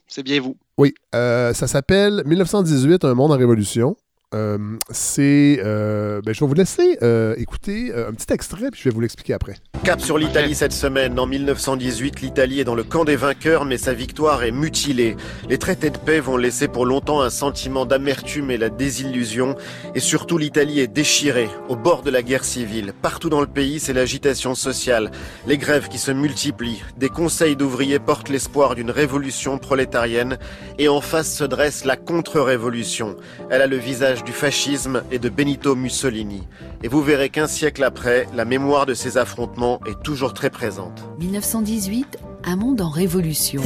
C'est 0.07 0.23
bien 0.23 0.41
vous. 0.41 0.57
Oui, 0.77 0.93
euh, 1.15 1.53
ça 1.53 1.67
s'appelle 1.67 2.23
1918, 2.25 3.05
Un 3.05 3.13
monde 3.13 3.31
en 3.31 3.37
révolution. 3.37 3.95
Euh, 4.35 4.57
c'est. 4.91 5.59
euh, 5.63 6.21
ben, 6.21 6.33
je 6.33 6.41
vais 6.41 6.47
vous 6.47 6.53
laisser 6.53 6.97
euh, 7.01 7.33
écouter 7.37 7.91
euh, 7.93 8.09
un 8.09 8.13
petit 8.13 8.33
extrait, 8.33 8.69
puis 8.71 8.81
je 8.83 8.89
vais 8.89 8.93
vous 8.93 8.99
l'expliquer 8.99 9.33
après. 9.33 9.55
Cap 9.85 10.01
sur 10.01 10.17
l'Italie 10.17 10.53
cette 10.53 10.73
semaine. 10.73 11.17
En 11.17 11.25
1918, 11.27 12.19
l'Italie 12.21 12.59
est 12.59 12.65
dans 12.65 12.75
le 12.75 12.83
camp 12.83 13.05
des 13.05 13.15
vainqueurs, 13.15 13.63
mais 13.63 13.77
sa 13.77 13.93
victoire 13.93 14.43
est 14.43 14.51
mutilée. 14.51 15.15
Les 15.49 15.57
traités 15.57 15.91
de 15.91 15.97
paix 15.97 16.19
vont 16.19 16.35
laisser 16.35 16.67
pour 16.67 16.85
longtemps 16.85 17.21
un 17.21 17.29
sentiment 17.29 17.85
d'amertume 17.85 18.51
et 18.51 18.57
la 18.57 18.69
désillusion. 18.69 19.55
Et 19.95 20.01
surtout, 20.01 20.37
l'Italie 20.37 20.81
est 20.81 20.87
déchirée, 20.87 21.49
au 21.69 21.77
bord 21.77 22.01
de 22.01 22.09
la 22.09 22.21
guerre 22.21 22.43
civile. 22.43 22.91
Partout 23.01 23.29
dans 23.29 23.39
le 23.39 23.47
pays, 23.47 23.79
c'est 23.79 23.93
l'agitation 23.93 24.55
sociale, 24.55 25.09
les 25.45 25.57
grèves 25.57 25.87
qui 25.87 25.99
se 25.99 26.11
multiplient. 26.11 26.83
Des 26.97 27.09
conseils 27.09 27.55
d'ouvriers 27.55 27.99
portent 27.99 28.27
l'espoir 28.29 28.75
d'une 28.75 28.91
révolution 28.91 29.57
prolétarienne. 29.57 30.37
Et 30.79 30.89
en 30.89 30.99
face 30.99 31.33
se 31.33 31.45
dresse 31.45 31.85
la 31.85 31.95
contre-révolution. 31.95 33.15
Elle 33.49 33.61
a 33.61 33.67
le 33.67 33.77
visage 33.77 34.16
du 34.23 34.31
fascisme 34.31 35.03
et 35.11 35.19
de 35.19 35.29
Benito 35.29 35.75
Mussolini. 35.75 36.43
Et 36.83 36.87
vous 36.87 37.01
verrez 37.01 37.29
qu'un 37.29 37.47
siècle 37.47 37.83
après, 37.83 38.27
la 38.35 38.45
mémoire 38.45 38.85
de 38.85 38.93
ces 38.93 39.17
affrontements 39.17 39.79
est 39.85 40.01
toujours 40.03 40.33
très 40.33 40.49
présente. 40.49 41.03
1918, 41.19 42.17
un 42.45 42.55
monde 42.55 42.81
en 42.81 42.89
révolution. 42.89 43.61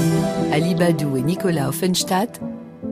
Ali 0.52 0.76
Badou 0.76 1.18
et 1.18 1.22
Nicolas 1.22 1.70
Offenstadt 1.70 2.42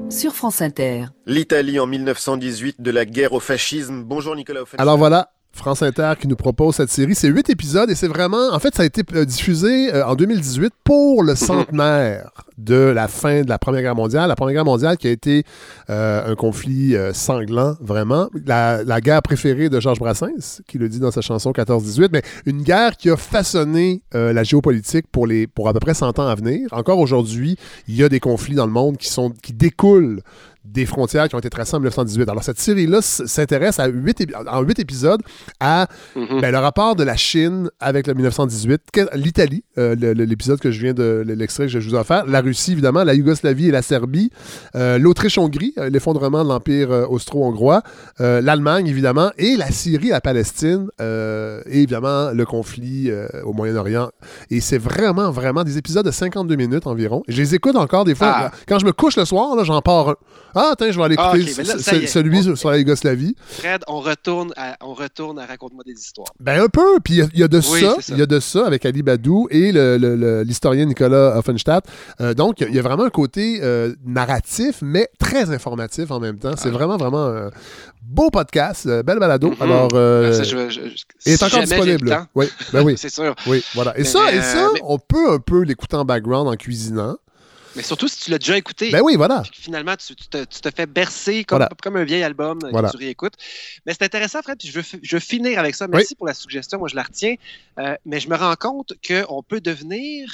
sur 0.09 0.33
France 0.33 0.61
Inter. 0.61 1.05
L'Italie 1.25 1.79
en 1.79 1.87
1918 1.87 2.81
de 2.81 2.91
la 2.91 3.05
guerre 3.05 3.33
au 3.33 3.39
fascisme. 3.39 4.03
Bonjour 4.03 4.35
Nicolas 4.35 4.61
Offenstadt. 4.61 4.81
Alors 4.81 4.97
voilà, 4.97 5.29
France 5.51 5.81
Inter 5.81 6.13
qui 6.19 6.27
nous 6.27 6.35
propose 6.35 6.75
cette 6.75 6.89
série. 6.89 7.15
C'est 7.15 7.27
huit 7.27 7.49
épisodes 7.49 7.89
et 7.89 7.95
c'est 7.95 8.07
vraiment. 8.07 8.53
En 8.53 8.59
fait, 8.59 8.75
ça 8.75 8.83
a 8.83 8.85
été 8.85 9.03
euh, 9.13 9.25
diffusé 9.25 9.93
euh, 9.93 10.05
en 10.05 10.15
2018 10.15 10.73
pour 10.83 11.23
le 11.23 11.35
centenaire 11.35 12.31
de 12.59 12.75
la 12.75 13.07
fin 13.07 13.41
de 13.41 13.49
la 13.49 13.57
Première 13.57 13.81
Guerre 13.81 13.95
mondiale. 13.95 14.27
La 14.27 14.35
Première 14.35 14.53
Guerre 14.55 14.65
mondiale 14.65 14.97
qui 14.97 15.07
a 15.07 15.11
été 15.11 15.43
euh, 15.89 16.31
un 16.31 16.35
conflit 16.35 16.95
euh, 16.95 17.13
sanglant, 17.13 17.75
vraiment. 17.79 18.29
La, 18.45 18.83
la 18.83 18.99
guerre 19.01 19.21
préférée 19.21 19.69
de 19.69 19.79
Georges 19.79 19.99
Brassens, 19.99 20.61
qui 20.67 20.77
le 20.77 20.89
dit 20.89 20.99
dans 20.99 21.11
sa 21.11 21.21
chanson 21.21 21.51
14-18, 21.51 22.09
mais 22.11 22.21
une 22.45 22.61
guerre 22.61 22.97
qui 22.97 23.09
a 23.09 23.15
façonné 23.17 24.01
euh, 24.13 24.33
la 24.33 24.43
géopolitique 24.43 25.05
pour, 25.11 25.25
les, 25.25 25.47
pour 25.47 25.69
à 25.69 25.73
peu 25.73 25.79
près 25.79 25.93
100 25.93 26.19
ans 26.19 26.27
à 26.27 26.35
venir. 26.35 26.67
Encore 26.71 26.99
aujourd'hui, 26.99 27.55
il 27.87 27.95
y 27.95 28.03
a 28.03 28.09
des 28.09 28.19
conflits 28.19 28.55
dans 28.55 28.65
le 28.65 28.73
monde 28.73 28.97
qui, 28.97 29.07
sont, 29.09 29.31
qui 29.41 29.53
découlent 29.53 30.21
des 30.65 30.85
frontières 30.85 31.27
qui 31.29 31.33
ont 31.35 31.39
été 31.39 31.49
tracées 31.49 31.75
en 31.75 31.79
1918. 31.79 32.29
Alors, 32.29 32.43
cette 32.43 32.59
série-là 32.59 33.01
s'intéresse 33.01 33.79
à 33.79 33.87
en 34.51 34.61
huit 34.61 34.77
épisodes 34.77 35.21
à 35.59 35.87
Mhm. 36.15 36.41
ben, 36.41 36.51
le 36.51 36.57
rapport 36.59 36.95
de 36.95 37.03
la 37.03 37.15
Chine 37.15 37.71
avec 37.79 38.05
le 38.05 38.13
1918, 38.13 38.81
que- 38.93 39.17
l'Italie, 39.17 39.63
euh, 39.79 39.95
l'épisode 39.95 40.59
que 40.59 40.69
je 40.69 40.79
viens 40.81 40.93
de, 40.93 41.23
l'extrait 41.25 41.63
que 41.65 41.69
je 41.79 41.79
vous 41.89 41.95
ai 41.95 41.97
offert, 41.97 42.25
la 42.27 42.41
Russie 42.49 42.71
évidemment, 42.73 43.03
la 43.03 43.13
Yougoslavie 43.13 43.67
et 43.67 43.71
la 43.71 43.81
Serbie, 43.81 44.31
euh, 44.75 44.97
l'Autriche-Hongrie, 44.97 45.73
euh, 45.77 45.89
l'effondrement 45.89 46.43
de 46.43 46.49
l'Empire 46.49 46.91
euh, 46.91 47.05
austro-hongrois, 47.07 47.81
euh, 48.21 48.41
l'Allemagne, 48.41 48.87
évidemment, 48.87 49.31
et 49.37 49.55
la 49.55 49.71
Syrie, 49.71 50.09
la 50.09 50.21
Palestine, 50.21 50.87
euh, 50.99 51.61
et 51.67 51.77
évidemment 51.83 52.31
le 52.31 52.45
conflit 52.45 53.11
au 53.43 53.53
Moyen-Orient. 53.53 54.09
Et 54.49 54.59
c'est 54.61 54.77
vraiment, 54.77 55.31
vraiment 55.31 55.63
des 55.63 55.77
épisodes 55.77 56.05
de 56.05 56.11
52 56.11 56.55
minutes 56.55 56.87
environ. 56.87 57.23
Je 57.27 57.37
les 57.41 57.55
écoute 57.55 57.75
encore 57.75 58.05
des 58.05 58.15
fois. 58.15 58.33
Ah. 58.35 58.51
Quand 58.67 58.79
je 58.79 58.85
me 58.85 58.91
couche 58.91 59.15
le 59.17 59.25
soir, 59.25 59.55
là, 59.55 59.63
j'en 59.63 59.81
pars 59.81 60.09
un. 60.09 60.15
Ah, 60.55 60.69
attends, 60.73 60.91
je 60.91 60.97
vais 60.97 61.03
aller 61.05 61.15
Ah, 61.17 61.33
écouter 61.35 61.63
là, 61.63 61.73
ce- 61.77 62.07
celui 62.07 62.43
sur- 62.43 62.57
sur 62.57 62.71
la 62.71 62.77
Yougoslavie. 62.79 63.35
Fred, 63.47 63.81
on 63.87 63.99
retourne 63.99 64.51
à, 64.57 64.75
on 64.81 64.93
retourne 64.93 65.37
à 65.39 65.45
Raconte-moi 65.45 65.83
des 65.85 65.93
histoires. 65.93 66.27
Ben 66.39 66.61
un 66.63 66.67
peu, 66.67 66.99
puis 67.03 67.15
il 67.15 67.17
y 67.19 67.21
a- 67.21 67.27
il 67.33 67.39
y, 67.39 67.43
a 67.43 67.47
de 67.47 67.61
Oui, 67.71 67.81
ça, 67.81 67.95
il 68.09 68.17
y 68.17 68.21
a 68.21 68.25
de 68.25 68.39
ça 68.39 68.65
avec 68.65 68.85
Ali 68.85 69.03
Badou 69.03 69.47
et 69.51 69.71
l'historien 70.43 70.85
Nicolas 70.85 71.37
Offenstadt. 71.37 71.85
Euh, 72.21 72.33
donc, 72.39 72.59
il 72.59 72.63
y 72.63 72.65
a- 72.65 72.69
il 72.69 72.75
y 72.75 72.79
a 72.79 72.81
vraiment 72.81 73.03
un 73.03 73.09
côté 73.11 73.59
euh, 73.61 73.93
narratif, 74.05 74.77
mais 74.81 75.07
très 75.19 75.51
informatif 75.51 76.09
en 76.09 76.19
même 76.19 76.39
temps. 76.39 76.55
C'est 76.57 76.69
vraiment, 76.71 76.97
vraiment 76.97 77.25
un 77.27 77.49
beau 78.01 78.29
podcast, 78.31 78.85
euh, 78.87 79.03
belle 79.03 79.19
balado. 79.19 79.53
Alors, 79.59 79.89
euh, 79.93 80.33
ça, 80.33 80.43
je- 80.43 80.69
je- 80.69 80.81
je- 80.81 81.03
il 81.25 81.33
est 81.33 81.37
si 81.37 81.43
encore 81.43 81.61
disponible. 81.63 82.09
temps. 82.09 82.25
Oui, 82.35 82.47
ben 82.73 82.81
oui. 82.83 82.95
C'est 82.97 83.13
sûr. 83.13 83.35
Oui, 83.45 83.63
voilà. 83.75 83.93
Et 83.97 83.99
Mais, 83.99 84.05
ça, 84.05 84.33
et 84.33 84.39
euh, 84.39 84.41
ça 84.41 84.69
mais- 84.73 84.79
on 84.83 84.97
peut 84.97 85.31
un 85.33 85.39
peu 85.39 85.61
l'écouter 85.63 85.95
en 85.97 86.05
background 86.05 86.47
en 86.47 86.55
cuisinant. 86.55 87.17
Mais 87.75 87.83
surtout 87.83 88.07
si 88.07 88.19
tu 88.19 88.31
l'as 88.31 88.39
déjà 88.39 88.57
écouté. 88.57 88.89
Ben 88.89 89.01
oui, 89.03 89.15
voilà. 89.15 89.43
Finalement, 89.53 89.93
tu, 89.95 90.15
tu 90.15 90.27
te, 90.27 90.43
tu 90.43 90.59
te 90.59 90.69
fais 90.75 90.87
bercer 90.87 91.43
comme, 91.43 91.59
Voilà. 91.59 91.69
comme 91.83 91.97
un 91.97 92.03
vieil 92.03 92.23
album 92.23 92.57
euh, 92.63 92.69
Voilà. 92.71 92.87
que 92.89 92.93
tu 92.97 93.03
réécoutes. 93.03 93.35
Mais 93.85 93.93
c'est 93.93 94.03
intéressant, 94.03 94.41
Fred, 94.41 94.57
puis 94.57 94.67
je 94.69 94.73
veux, 94.73 94.81
fi- 94.81 94.99
je 95.03 95.15
veux 95.15 95.19
finir 95.19 95.59
avec 95.59 95.75
ça. 95.75 95.87
Merci 95.87 96.15
pour 96.15 96.25
la 96.25 96.33
suggestion, 96.33 96.79
moi 96.79 96.87
je 96.87 96.95
la 96.95 97.03
retiens. 97.03 97.35
Euh, 97.77 97.95
mais 98.07 98.19
je 98.19 98.27
me 98.27 98.35
rends 98.35 98.55
compte 98.55 98.93
qu'on 99.07 99.43
peut 99.43 99.61
devenir 99.61 100.31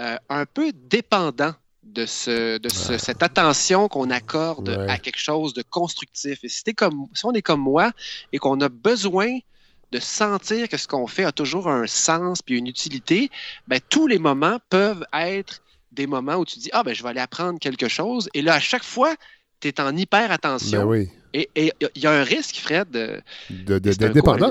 euh, 0.00 0.16
un 0.28 0.46
peu 0.46 0.72
dépendant 0.72 1.54
de, 1.82 2.06
ce, 2.06 2.58
de 2.58 2.68
ce- 2.68 2.98
cette 2.98 3.22
attention 3.22 3.88
qu'on 3.88 4.10
accorde 4.10 4.68
Ouais. 4.68 4.90
à 4.90 4.98
quelque 4.98 5.18
chose 5.18 5.54
de 5.54 5.62
constructif. 5.62 6.38
Et 6.44 6.48
si, 6.48 6.74
comme, 6.74 7.06
si 7.14 7.24
on 7.24 7.32
est 7.32 7.42
comme 7.42 7.60
moi 7.60 7.92
et 8.32 8.38
qu'on 8.38 8.60
a 8.60 8.68
besoin 8.68 9.38
de 9.90 9.98
sentir 9.98 10.68
que 10.68 10.76
ce 10.76 10.86
qu'on 10.86 11.06
fait 11.06 11.24
a 11.24 11.32
toujours 11.32 11.66
un 11.68 11.86
sens 11.86 12.42
puis 12.42 12.58
une 12.58 12.66
utilité, 12.66 13.30
ben, 13.66 13.80
tous 13.88 14.06
les 14.06 14.18
moments 14.18 14.58
peuvent 14.68 15.04
être 15.14 15.62
des 15.92 16.06
moments 16.06 16.36
où 16.36 16.44
tu 16.44 16.58
dis 16.58 16.68
Ah, 16.74 16.82
ben, 16.82 16.94
je 16.94 17.02
vais 17.02 17.08
aller 17.08 17.20
apprendre 17.20 17.58
quelque 17.58 17.88
chose. 17.88 18.28
Et 18.34 18.42
là, 18.42 18.54
à 18.54 18.60
chaque 18.60 18.84
fois, 18.84 19.14
tu 19.60 19.68
es 19.68 19.80
en 19.80 19.96
hyper 19.96 20.30
attention. 20.30 20.80
Ben 20.80 20.86
oui. 20.86 21.08
Et 21.34 21.48
il 21.56 21.72
y 22.02 22.06
a 22.06 22.12
un 22.12 22.22
risque, 22.22 22.56
Fred, 22.56 22.90
de, 22.90 23.20
De- 23.50 23.78
de- 23.78 23.92
D'être 23.92 24.12
dépendant. 24.12 24.50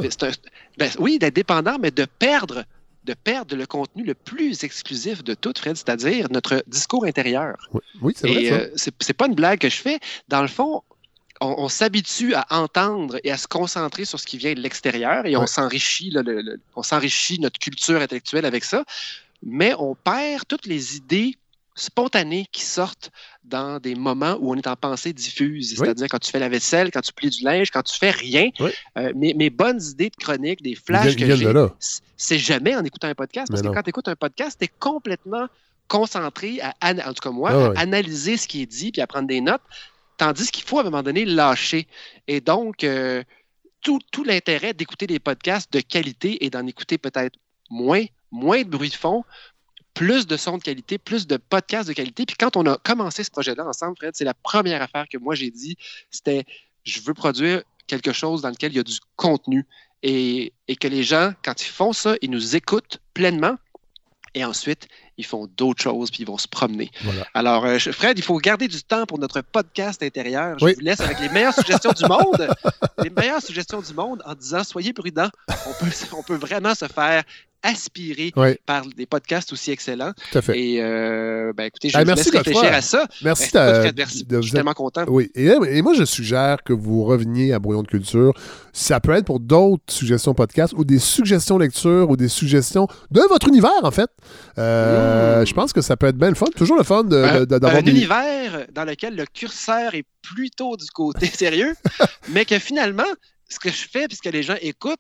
ben, 0.78 0.90
oui, 1.00 1.18
d'être 1.20 1.36
dépendant, 1.36 1.78
mais 1.80 1.92
de 1.92 2.06
perdre, 2.20 2.66
de 3.08 3.14
perdre 3.16 3.56
le 3.56 3.66
contenu 3.66 4.04
le 4.04 4.14
plus 4.14 4.64
exclusif 4.64 5.24
de 5.24 5.34
tout, 5.34 5.54
Fred, 5.58 5.76
c'est-à-dire 5.78 6.28
notre 6.30 6.64
discours 6.68 7.06
intérieur. 7.06 7.56
Oui, 7.74 7.82
oui 8.02 8.14
c'est 8.16 8.28
vrai. 8.28 8.44
Et 8.44 8.52
euh, 8.52 8.70
c'est 8.76 9.14
pas 9.14 9.28
une 9.28 9.36
blague 9.36 9.60
que 9.60 9.70
je 9.70 9.78
fais. 9.78 10.00
Dans 10.28 10.42
le 10.42 10.48
fond, 10.48 10.84
on, 11.40 11.56
on 11.66 11.70
s'habitue 11.70 12.34
à 12.36 12.46
entendre 12.50 13.20
et 13.24 13.32
à 13.32 13.38
se 13.38 13.48
concentrer 13.48 14.06
sur 14.06 14.20
ce 14.20 14.26
qui 14.26 14.38
vient 14.38 14.54
de 14.54 14.60
l'extérieur 14.60 15.26
et 15.26 15.38
on 15.38 15.48
s'enrichit, 15.48 16.10
là, 16.12 16.22
le- 16.22 16.42
le- 16.42 16.60
on 16.76 16.84
s'enrichit 16.84 17.40
notre 17.40 17.60
culture 17.60 18.02
intellectuelle 18.02 18.46
avec 18.46 18.64
ça, 18.66 18.84
mais 19.42 19.74
on 19.80 19.96
perd 19.96 20.44
toutes 20.48 20.66
les 20.66 20.98
idées 20.98 21.36
spontanées 21.78 22.46
qui 22.52 22.64
sortent 22.64 23.12
dans 23.44 23.80
des 23.80 23.96
moments 23.96 24.36
où 24.42 24.52
on 24.52 24.56
est 24.56 24.68
en 24.68 24.76
pensée 24.76 25.14
diffuse, 25.14 25.72
Oui. 25.72 25.78
c'est-à-dire 25.86 26.08
quand 26.10 26.20
tu 26.20 26.32
fais 26.32 26.40
la 26.40 26.50
vaisselle, 26.50 26.92
quand 26.92 27.02
tu 27.02 27.14
plies 27.14 27.30
du 27.30 27.44
linge, 27.44 27.72
quand 27.72 27.84
tu 27.84 27.98
fais 27.98 28.12
rien. 28.12 28.50
Oui. 28.60 28.72
Euh, 28.98 29.14
mes, 29.16 29.34
mes 29.34 29.50
bonnes 29.50 29.82
idées 29.82 30.10
de 30.10 30.16
chronique, 30.16 30.62
des 30.62 30.76
flashs 30.76 31.16
que 31.16 31.36
j'ai, 31.36 31.54
c'est 32.18 32.40
jamais 32.40 32.76
en 32.76 32.84
écoutant 32.84 33.08
un 33.08 33.16
podcast. 33.16 33.48
Parce 33.50 33.62
Mais 33.62 33.68
que 33.68 33.72
non. 33.72 33.74
quand 33.76 33.84
tu 33.84 33.90
écoutes 33.92 34.08
un 34.08 34.16
podcast, 34.16 34.58
tu 34.60 34.66
es 34.66 34.72
complètement 34.80 35.48
concentré 35.88 36.60
à, 36.62 36.74
en 36.92 37.14
tout 37.14 37.22
cas 37.22 37.32
moi, 37.32 37.52
Ah 37.54 37.80
à 37.80 37.82
analyser 37.82 38.36
ce 38.38 38.48
qui 38.48 38.62
est 38.62 38.66
dit 38.66 38.92
puis 38.92 39.02
à 39.02 39.08
prendre 39.08 39.28
des 39.28 39.40
notes. 39.40 39.62
Tandis 40.18 40.50
qu'il 40.52 40.64
faut 40.66 40.80
à 40.80 40.82
un 40.82 40.86
moment 40.86 41.04
donné 41.04 41.26
lâcher. 41.26 41.88
Et 42.28 42.42
donc, 42.42 42.84
euh, 42.84 43.24
tout, 43.82 44.00
tout 44.12 44.24
l'intérêt 44.24 44.74
d'écouter 44.74 45.06
des 45.08 45.20
podcasts 45.20 45.72
de 45.72 45.80
qualité 45.80 46.44
et 46.44 46.50
d'en 46.50 46.66
écouter 46.66 46.98
peut-être 46.98 47.38
moins, 47.70 48.04
moins 48.32 48.64
de 48.64 48.68
bruit 48.68 48.90
de 48.90 48.96
fond, 48.96 49.24
plus 49.98 50.28
de 50.28 50.38
sons 50.38 50.58
de 50.58 50.64
qualité, 50.64 50.98
plus 50.98 51.28
de 51.28 51.38
podcasts 51.38 51.88
de 51.90 51.94
qualité. 51.94 52.26
Puis 52.26 52.36
quand 52.40 52.56
on 52.58 52.66
a 52.66 52.78
commencé 52.78 53.24
ce 53.24 53.32
projet-là 53.32 53.66
ensemble, 53.66 53.96
Fred, 53.98 54.12
c'est 54.16 54.24
la 54.26 54.34
première 54.34 54.82
affaire 54.82 55.06
que 55.12 55.18
moi 55.18 55.36
j'ai 55.36 55.52
dit, 55.52 55.76
c'était 56.12 56.46
je 56.84 57.02
veux 57.02 57.14
produire 57.14 57.62
quelque 57.88 58.14
chose 58.14 58.42
dans 58.42 58.50
lequel 58.50 58.72
il 58.74 58.76
y 58.78 58.80
a 58.80 58.84
du 58.84 58.98
contenu 59.16 59.66
et, 60.04 60.54
et 60.68 60.76
que 60.76 60.88
les 60.88 61.04
gens, 61.04 61.34
quand 61.44 61.62
ils 61.62 61.70
font 61.70 61.94
ça, 61.94 62.16
ils 62.22 62.30
nous 62.30 62.56
écoutent 62.56 63.00
pleinement 63.14 63.56
et 64.34 64.46
ensuite, 64.46 64.88
ils 65.18 65.26
font 65.26 65.48
d'autres 65.58 65.82
choses 65.82 66.12
puis 66.12 66.22
ils 66.22 66.28
vont 66.28 66.38
se 66.38 66.48
promener. 66.48 66.92
Voilà. 67.02 67.26
Alors, 67.34 67.66
euh, 67.66 67.80
Fred, 67.80 68.20
il 68.20 68.24
faut 68.24 68.38
garder 68.38 68.68
du 68.68 68.84
temps 68.84 69.08
pour 69.08 69.18
notre 69.18 69.42
podcast 69.42 70.04
intérieur. 70.04 70.60
Je 70.60 70.66
Oui. 70.66 70.74
vous 70.76 70.82
laisse 70.82 71.00
avec 71.00 71.20
les 71.20 71.30
meilleures 71.30 71.56
suggestions 71.56 71.92
du 71.92 72.06
monde. 72.06 72.48
Les 73.04 73.10
meilleures 73.10 73.42
suggestions 73.42 73.82
du 73.82 73.94
monde 73.96 74.22
en 74.26 74.36
disant 74.36 74.64
soyez 74.64 74.94
prudents. 74.94 75.30
On 75.50 75.74
peut, 75.84 75.92
on 76.16 76.22
peut 76.24 76.36
vraiment 76.36 76.76
se 76.76 76.86
faire 76.88 77.24
aspirer 77.64 78.32
Oui. 78.36 78.56
par 78.66 78.86
des 78.86 79.06
podcasts 79.06 79.52
aussi 79.52 79.72
excellents. 79.72 80.14
Tout 80.32 80.38
à 80.38 80.42
fait. 80.42 80.60
Et 80.60 80.82
euh, 80.82 81.52
ben, 81.56 81.66
écoutez, 81.66 81.90
je 81.90 81.98
Hey, 81.98 82.04
vous 82.04 82.08
merci, 82.08 82.26
laisse 82.32 82.36
réfléchir 82.44 82.74
à 82.74 82.82
ça. 82.82 83.06
Merci, 83.24 83.50
Ben, 83.54 83.82
Fred, 83.82 83.98
merci. 83.98 84.24
de 84.26 84.38
je 84.38 84.42
suis 84.42 84.52
tellement 84.52 84.74
content. 84.74 85.04
Oui, 85.08 85.30
et, 85.36 85.46
et 85.48 85.82
moi 85.82 85.94
je 85.94 86.04
suggère 86.06 86.64
que 86.64 86.74
vous 86.74 87.04
reveniez 87.04 87.54
à 87.54 87.60
Brouillon 87.60 87.84
de 87.84 87.88
Culture. 87.88 88.34
Ça 88.74 89.00
peut 89.00 89.14
être 89.14 89.26
pour 89.26 89.40
d'autres 89.40 89.92
suggestions 89.92 90.34
podcast 90.34 90.74
ou 90.78 90.86
des 90.86 91.00
suggestions 91.00 91.58
lecture 91.58 92.10
ou 92.10 92.16
des 92.18 92.28
suggestions 92.30 92.88
de 93.12 93.22
votre 93.30 93.48
univers 93.48 93.72
en 93.84 93.92
fait. 93.92 94.10
Euh, 94.58 95.46
Je 95.46 95.54
pense 95.54 95.74
que 95.74 95.82
ça 95.82 95.98
peut 95.98 96.08
être 96.08 96.18
bien 96.18 96.30
le 96.30 96.36
fun. 96.36 96.46
Toujours 96.56 96.78
le 96.78 96.84
fun 96.84 97.00
un, 97.00 97.04
de- 97.04 97.40
de- 97.40 97.58
d'avoir 97.58 97.76
un 97.76 97.82
des... 97.82 97.92
univers 97.92 98.66
dans 98.74 98.84
lequel 98.86 99.16
le 99.16 99.26
curseur 99.26 99.96
est 99.96 100.06
plutôt 100.22 100.78
du 100.78 100.86
côté 100.88 101.26
sérieux, 101.34 101.76
mais 102.30 102.46
que 102.46 102.60
finalement, 102.60 103.04
ce 103.50 103.60
que 103.60 103.70
je 103.70 103.88
fais, 103.90 104.08
puisque 104.08 104.26
les 104.26 104.44
gens 104.44 104.56
écoutent, 104.62 105.00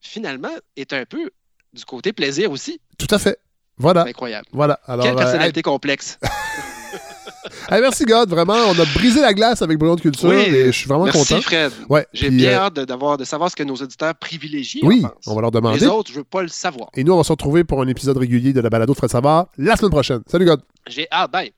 finalement, 0.00 0.54
est 0.76 0.92
un 0.92 1.04
peu 1.04 1.30
du 1.72 1.84
côté 1.84 2.12
plaisir 2.12 2.50
aussi. 2.50 2.80
Tout 2.98 3.06
à 3.10 3.18
fait. 3.18 3.38
Voilà. 3.78 4.04
Incroyable. 4.06 4.46
Voilà. 4.52 4.80
Alors, 4.86 5.04
Quelle 5.04 5.14
euh, 5.14 5.18
personnalité 5.18 5.62
complexe. 5.62 6.18
hey, 7.70 7.80
merci 7.80 8.04
God, 8.04 8.30
vraiment, 8.30 8.54
on 8.54 8.78
a 8.78 8.84
brisé 8.94 9.20
la 9.20 9.34
glace 9.34 9.60
avec 9.60 9.78
Brouillon 9.78 9.96
de 9.96 10.00
Culture 10.00 10.30
Oui, 10.30 10.36
et 10.36 10.66
je 10.66 10.70
suis 10.70 10.88
vraiment 10.88 11.04
Merci, 11.04 11.18
content. 11.18 11.40
Fred. 11.42 11.72
Ouais, 11.88 12.06
J'ai 12.12 12.30
bien 12.30 12.52
euh, 12.52 12.64
hâte 12.64 12.74
de, 12.76 12.84
d'avoir, 12.84 13.18
de 13.18 13.24
savoir 13.24 13.50
ce 13.50 13.56
que 13.56 13.62
nos 13.62 13.74
auditeurs 13.76 14.14
privilégiés 14.14 14.80
Oui, 14.82 15.04
en 15.04 15.10
on 15.30 15.34
va 15.34 15.42
leur 15.42 15.50
demander. 15.50 15.80
Les 15.80 15.86
autres, 15.86 16.10
je 16.10 16.18
veux 16.18 16.24
pas 16.24 16.42
le 16.42 16.48
savoir. 16.48 16.88
Et 16.94 17.04
nous, 17.04 17.12
on 17.12 17.18
va 17.18 17.24
se 17.24 17.32
retrouver 17.32 17.64
pour 17.64 17.82
un 17.82 17.88
épisode 17.88 18.16
régulier 18.16 18.52
de 18.52 18.60
la 18.60 18.70
balado 18.70 18.92
de 18.92 18.96
Fred 18.98 19.10
Savard 19.10 19.48
la 19.58 19.76
semaine 19.76 19.90
prochaine. 19.90 20.22
Salut 20.26 20.46
God. 20.46 20.62
J'ai 20.86 21.06
hâte. 21.12 21.30
Bye. 21.30 21.52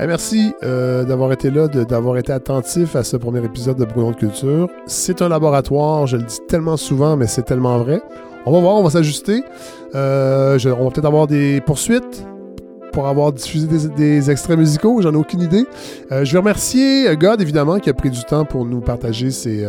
Hey, 0.00 0.06
merci 0.06 0.54
euh, 0.62 1.02
d'avoir 1.02 1.32
été 1.32 1.50
là, 1.50 1.66
d'avoir 1.66 2.18
été 2.18 2.32
attentif 2.32 2.94
à 2.94 3.02
ce 3.02 3.16
premier 3.16 3.44
épisode 3.44 3.76
de 3.78 3.84
Brouillon 3.84 4.12
de 4.12 4.16
Culture. 4.16 4.68
C'est 4.86 5.22
un 5.22 5.28
laboratoire, 5.28 6.06
je 6.06 6.18
le 6.18 6.22
dis 6.22 6.38
tellement 6.46 6.76
souvent, 6.76 7.16
mais 7.16 7.26
c'est 7.26 7.42
tellement 7.42 7.76
vrai. 7.78 8.00
On 8.46 8.52
va 8.52 8.60
voir, 8.60 8.76
on 8.76 8.84
va 8.84 8.90
s'ajuster. 8.90 9.42
Euh, 9.96 10.56
on 10.66 10.84
va 10.84 10.90
peut-être 10.92 11.04
avoir 11.04 11.26
des 11.26 11.60
poursuites 11.62 12.24
pour 12.92 13.08
avoir 13.08 13.32
diffusé 13.32 13.66
des, 13.96 14.30
extraits 14.30 14.56
musicaux, 14.56 15.02
j'en 15.02 15.14
ai 15.14 15.16
aucune 15.16 15.40
idée. 15.40 15.64
Euh, 16.12 16.24
je 16.24 16.30
vais 16.30 16.38
remercier 16.38 17.16
God, 17.16 17.42
évidemment, 17.42 17.80
qui 17.80 17.90
a 17.90 17.94
pris 17.94 18.10
du 18.10 18.22
temps 18.22 18.44
pour 18.44 18.64
nous 18.66 18.80
partager 18.80 19.32
ses, 19.32 19.66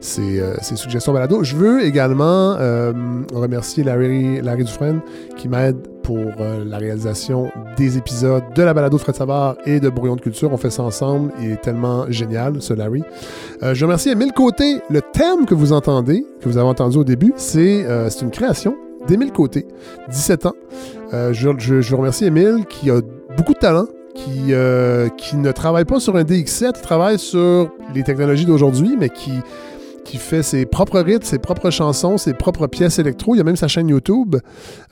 suggestions 0.00 1.12
balado. 1.12 1.44
Je 1.44 1.54
veux 1.54 1.84
également 1.84 2.56
remercier 3.34 3.84
Larry, 3.84 4.40
Larry 4.40 4.64
Dufresne, 4.64 5.02
qui 5.36 5.48
m'aide 5.48 5.76
pour 6.10 6.18
euh, 6.40 6.64
la 6.66 6.78
réalisation 6.78 7.52
des 7.76 7.96
épisodes 7.96 8.42
de 8.56 8.62
la 8.64 8.74
balado 8.74 8.96
de 8.96 9.00
Fred 9.00 9.14
Savard 9.14 9.54
et 9.64 9.78
de 9.78 9.88
Brouillon 9.88 10.16
de 10.16 10.20
Culture. 10.20 10.52
On 10.52 10.56
fait 10.56 10.68
ça 10.70 10.82
ensemble. 10.82 11.30
Il 11.40 11.52
est 11.52 11.60
tellement 11.62 12.10
génial, 12.10 12.60
ce 12.60 12.74
Larry. 12.74 13.04
Euh, 13.62 13.74
je 13.74 13.84
remercie 13.84 14.08
Émile 14.08 14.32
Côté. 14.32 14.80
Le 14.90 15.02
thème 15.02 15.46
que 15.46 15.54
vous 15.54 15.72
entendez, 15.72 16.26
que 16.40 16.48
vous 16.48 16.58
avez 16.58 16.66
entendu 16.66 16.98
au 16.98 17.04
début, 17.04 17.32
c'est 17.36 17.84
euh, 17.86 18.10
une 18.22 18.32
création 18.32 18.74
d'Émile 19.06 19.30
Côté, 19.30 19.68
17 20.08 20.46
ans. 20.46 20.54
Je, 21.12 21.50
je, 21.58 21.80
je 21.80 21.94
remercie 21.94 22.24
Émile 22.24 22.64
qui 22.68 22.90
a 22.90 23.00
beaucoup 23.36 23.54
de 23.54 23.60
talent, 23.60 23.86
qui, 24.16 24.52
qui 25.16 25.36
ne 25.36 25.52
travaille 25.52 25.84
pas 25.84 26.00
sur 26.00 26.16
un 26.16 26.24
DX7, 26.24 26.72
il 26.74 26.82
travaille 26.82 27.20
sur 27.20 27.70
les 27.94 28.02
technologies 28.02 28.46
d'aujourd'hui, 28.46 28.96
mais 28.98 29.10
qui, 29.10 29.32
qui 30.10 30.18
fait 30.18 30.42
ses 30.42 30.66
propres 30.66 30.98
rythmes, 30.98 31.22
ses 31.22 31.38
propres 31.38 31.70
chansons, 31.70 32.18
ses 32.18 32.34
propres 32.34 32.66
pièces 32.66 32.98
électro. 32.98 33.36
Il 33.36 33.38
y 33.38 33.40
a 33.40 33.44
même 33.44 33.54
sa 33.54 33.68
chaîne 33.68 33.88
YouTube. 33.88 34.34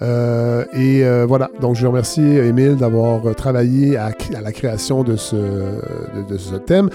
Euh, 0.01 0.64
et 0.73 1.05
euh, 1.05 1.27
voilà, 1.27 1.51
donc 1.61 1.75
je 1.75 1.87
remercie 1.89 2.23
Émile 2.23 2.77
d'avoir 2.77 3.35
travaillé 3.35 3.97
à, 3.97 4.12
la 4.41 4.53
création 4.53 5.03
de 5.03 5.16
ce, 5.16 5.37
thème. 6.66 6.89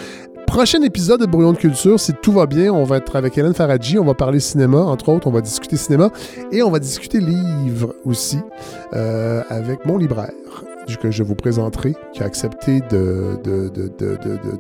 Prochain 0.48 0.82
épisode 0.84 1.20
de 1.20 1.26
Brouillon 1.26 1.52
de 1.52 1.58
Culture, 1.58 2.00
si 2.00 2.14
tout 2.14 2.32
va 2.32 2.46
bien, 2.46 2.72
on 2.72 2.86
va 2.86 2.98
être 2.98 3.16
avec 3.18 3.38
Hélène 3.38 3.54
Faradji, 3.54 4.00
on 4.00 4.06
va 4.06 4.14
parler 4.14 4.40
cinéma, 4.40 4.78
entre 4.78 5.10
autres, 5.10 5.28
on 5.28 5.32
va 5.32 5.42
discuter 5.42 5.76
cinéma 5.76 6.10
et 6.52 6.64
on 6.64 6.70
va 6.70 6.80
discuter 6.80 7.20
livres 7.20 7.96
aussi 8.06 8.40
euh, 8.94 9.42
avec 9.50 9.86
mon 9.86 9.98
libraire. 9.98 10.32
Que 11.02 11.12
je 11.12 11.24
vous 11.24 11.36
présenterai, 11.36 11.96
qui 12.14 12.24
a 12.24 12.26
accepté 12.26 12.82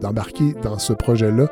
d'embarquer 0.01 0.55
dans 0.61 0.77
ce 0.79 0.93
projet-là 0.93 1.47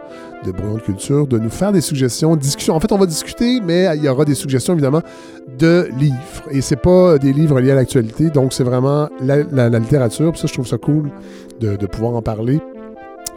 de 0.46 0.52
Brouillon 0.52 0.76
de 0.76 0.82
Culture, 0.82 1.28
de 1.28 1.38
nous 1.38 1.50
faire 1.50 1.72
des 1.72 1.82
suggestions, 1.82 2.36
discussions. 2.36 2.76
En 2.76 2.80
fait, 2.80 2.92
on 2.92 2.98
va 2.98 3.06
discuter, 3.06 3.60
mais 3.62 3.88
il 3.96 4.04
y 4.04 4.10
aura 4.10 4.26
des 4.26 4.36
suggestions, 4.36 4.74
évidemment, 4.74 5.02
de 5.58 5.90
livres. 5.98 6.16
Et 6.52 6.62
c'est 6.62 6.82
pas 6.82 7.18
des 7.18 7.34
livres 7.34 7.60
liés 7.60 7.72
à 7.72 7.76
l'actualité, 7.76 8.30
donc 8.30 8.54
c'est 8.54 8.64
vraiment 8.64 9.10
la, 9.22 9.70
littérature. 9.70 10.32
Puis 10.32 10.42
ça, 10.42 10.48
je 10.48 10.54
trouve 10.54 10.68
ça 10.68 10.78
cool 10.78 11.10
de, 11.60 11.76
pouvoir 11.86 12.16
en 12.16 12.22
parler. 12.22 12.60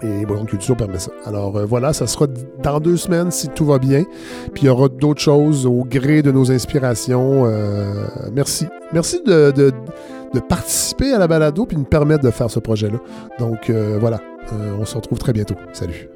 Et 0.02 0.26
Brouillon 0.26 0.44
de 0.44 0.50
Culture 0.50 0.76
permet 0.76 0.98
ça. 0.98 1.12
Alors 1.24 1.56
euh, 1.56 1.64
voilà, 1.64 1.92
ça 1.92 2.06
sera 2.06 2.26
dans 2.62 2.78
deux 2.78 2.96
semaines 2.96 3.30
si 3.30 3.48
tout 3.48 3.64
va 3.64 3.78
bien. 3.78 4.04
Puis 4.52 4.64
il 4.64 4.66
y 4.66 4.68
aura 4.68 4.88
d'autres 4.88 5.20
choses 5.20 5.66
au 5.66 5.84
gré 5.84 6.20
de 6.20 6.30
nos 6.30 6.50
inspirations. 6.50 7.44
Euh, 7.46 8.06
merci. 8.32 8.66
Merci 8.92 9.22
de 9.24 9.72
de 10.34 10.40
participer 10.40 11.12
à 11.12 11.18
la 11.18 11.26
balado 11.26 11.64
puis 11.66 11.76
de 11.76 11.80
me 11.80 11.86
permettre 11.86 12.24
de 12.24 12.30
faire 12.30 12.50
ce 12.50 12.58
projet-là. 12.58 12.98
Donc 13.38 13.70
euh, 13.70 13.96
voilà, 13.98 14.20
euh, 14.52 14.76
on 14.78 14.84
se 14.84 14.96
retrouve 14.96 15.18
très 15.18 15.32
bientôt. 15.32 15.54
Salut. 15.72 16.08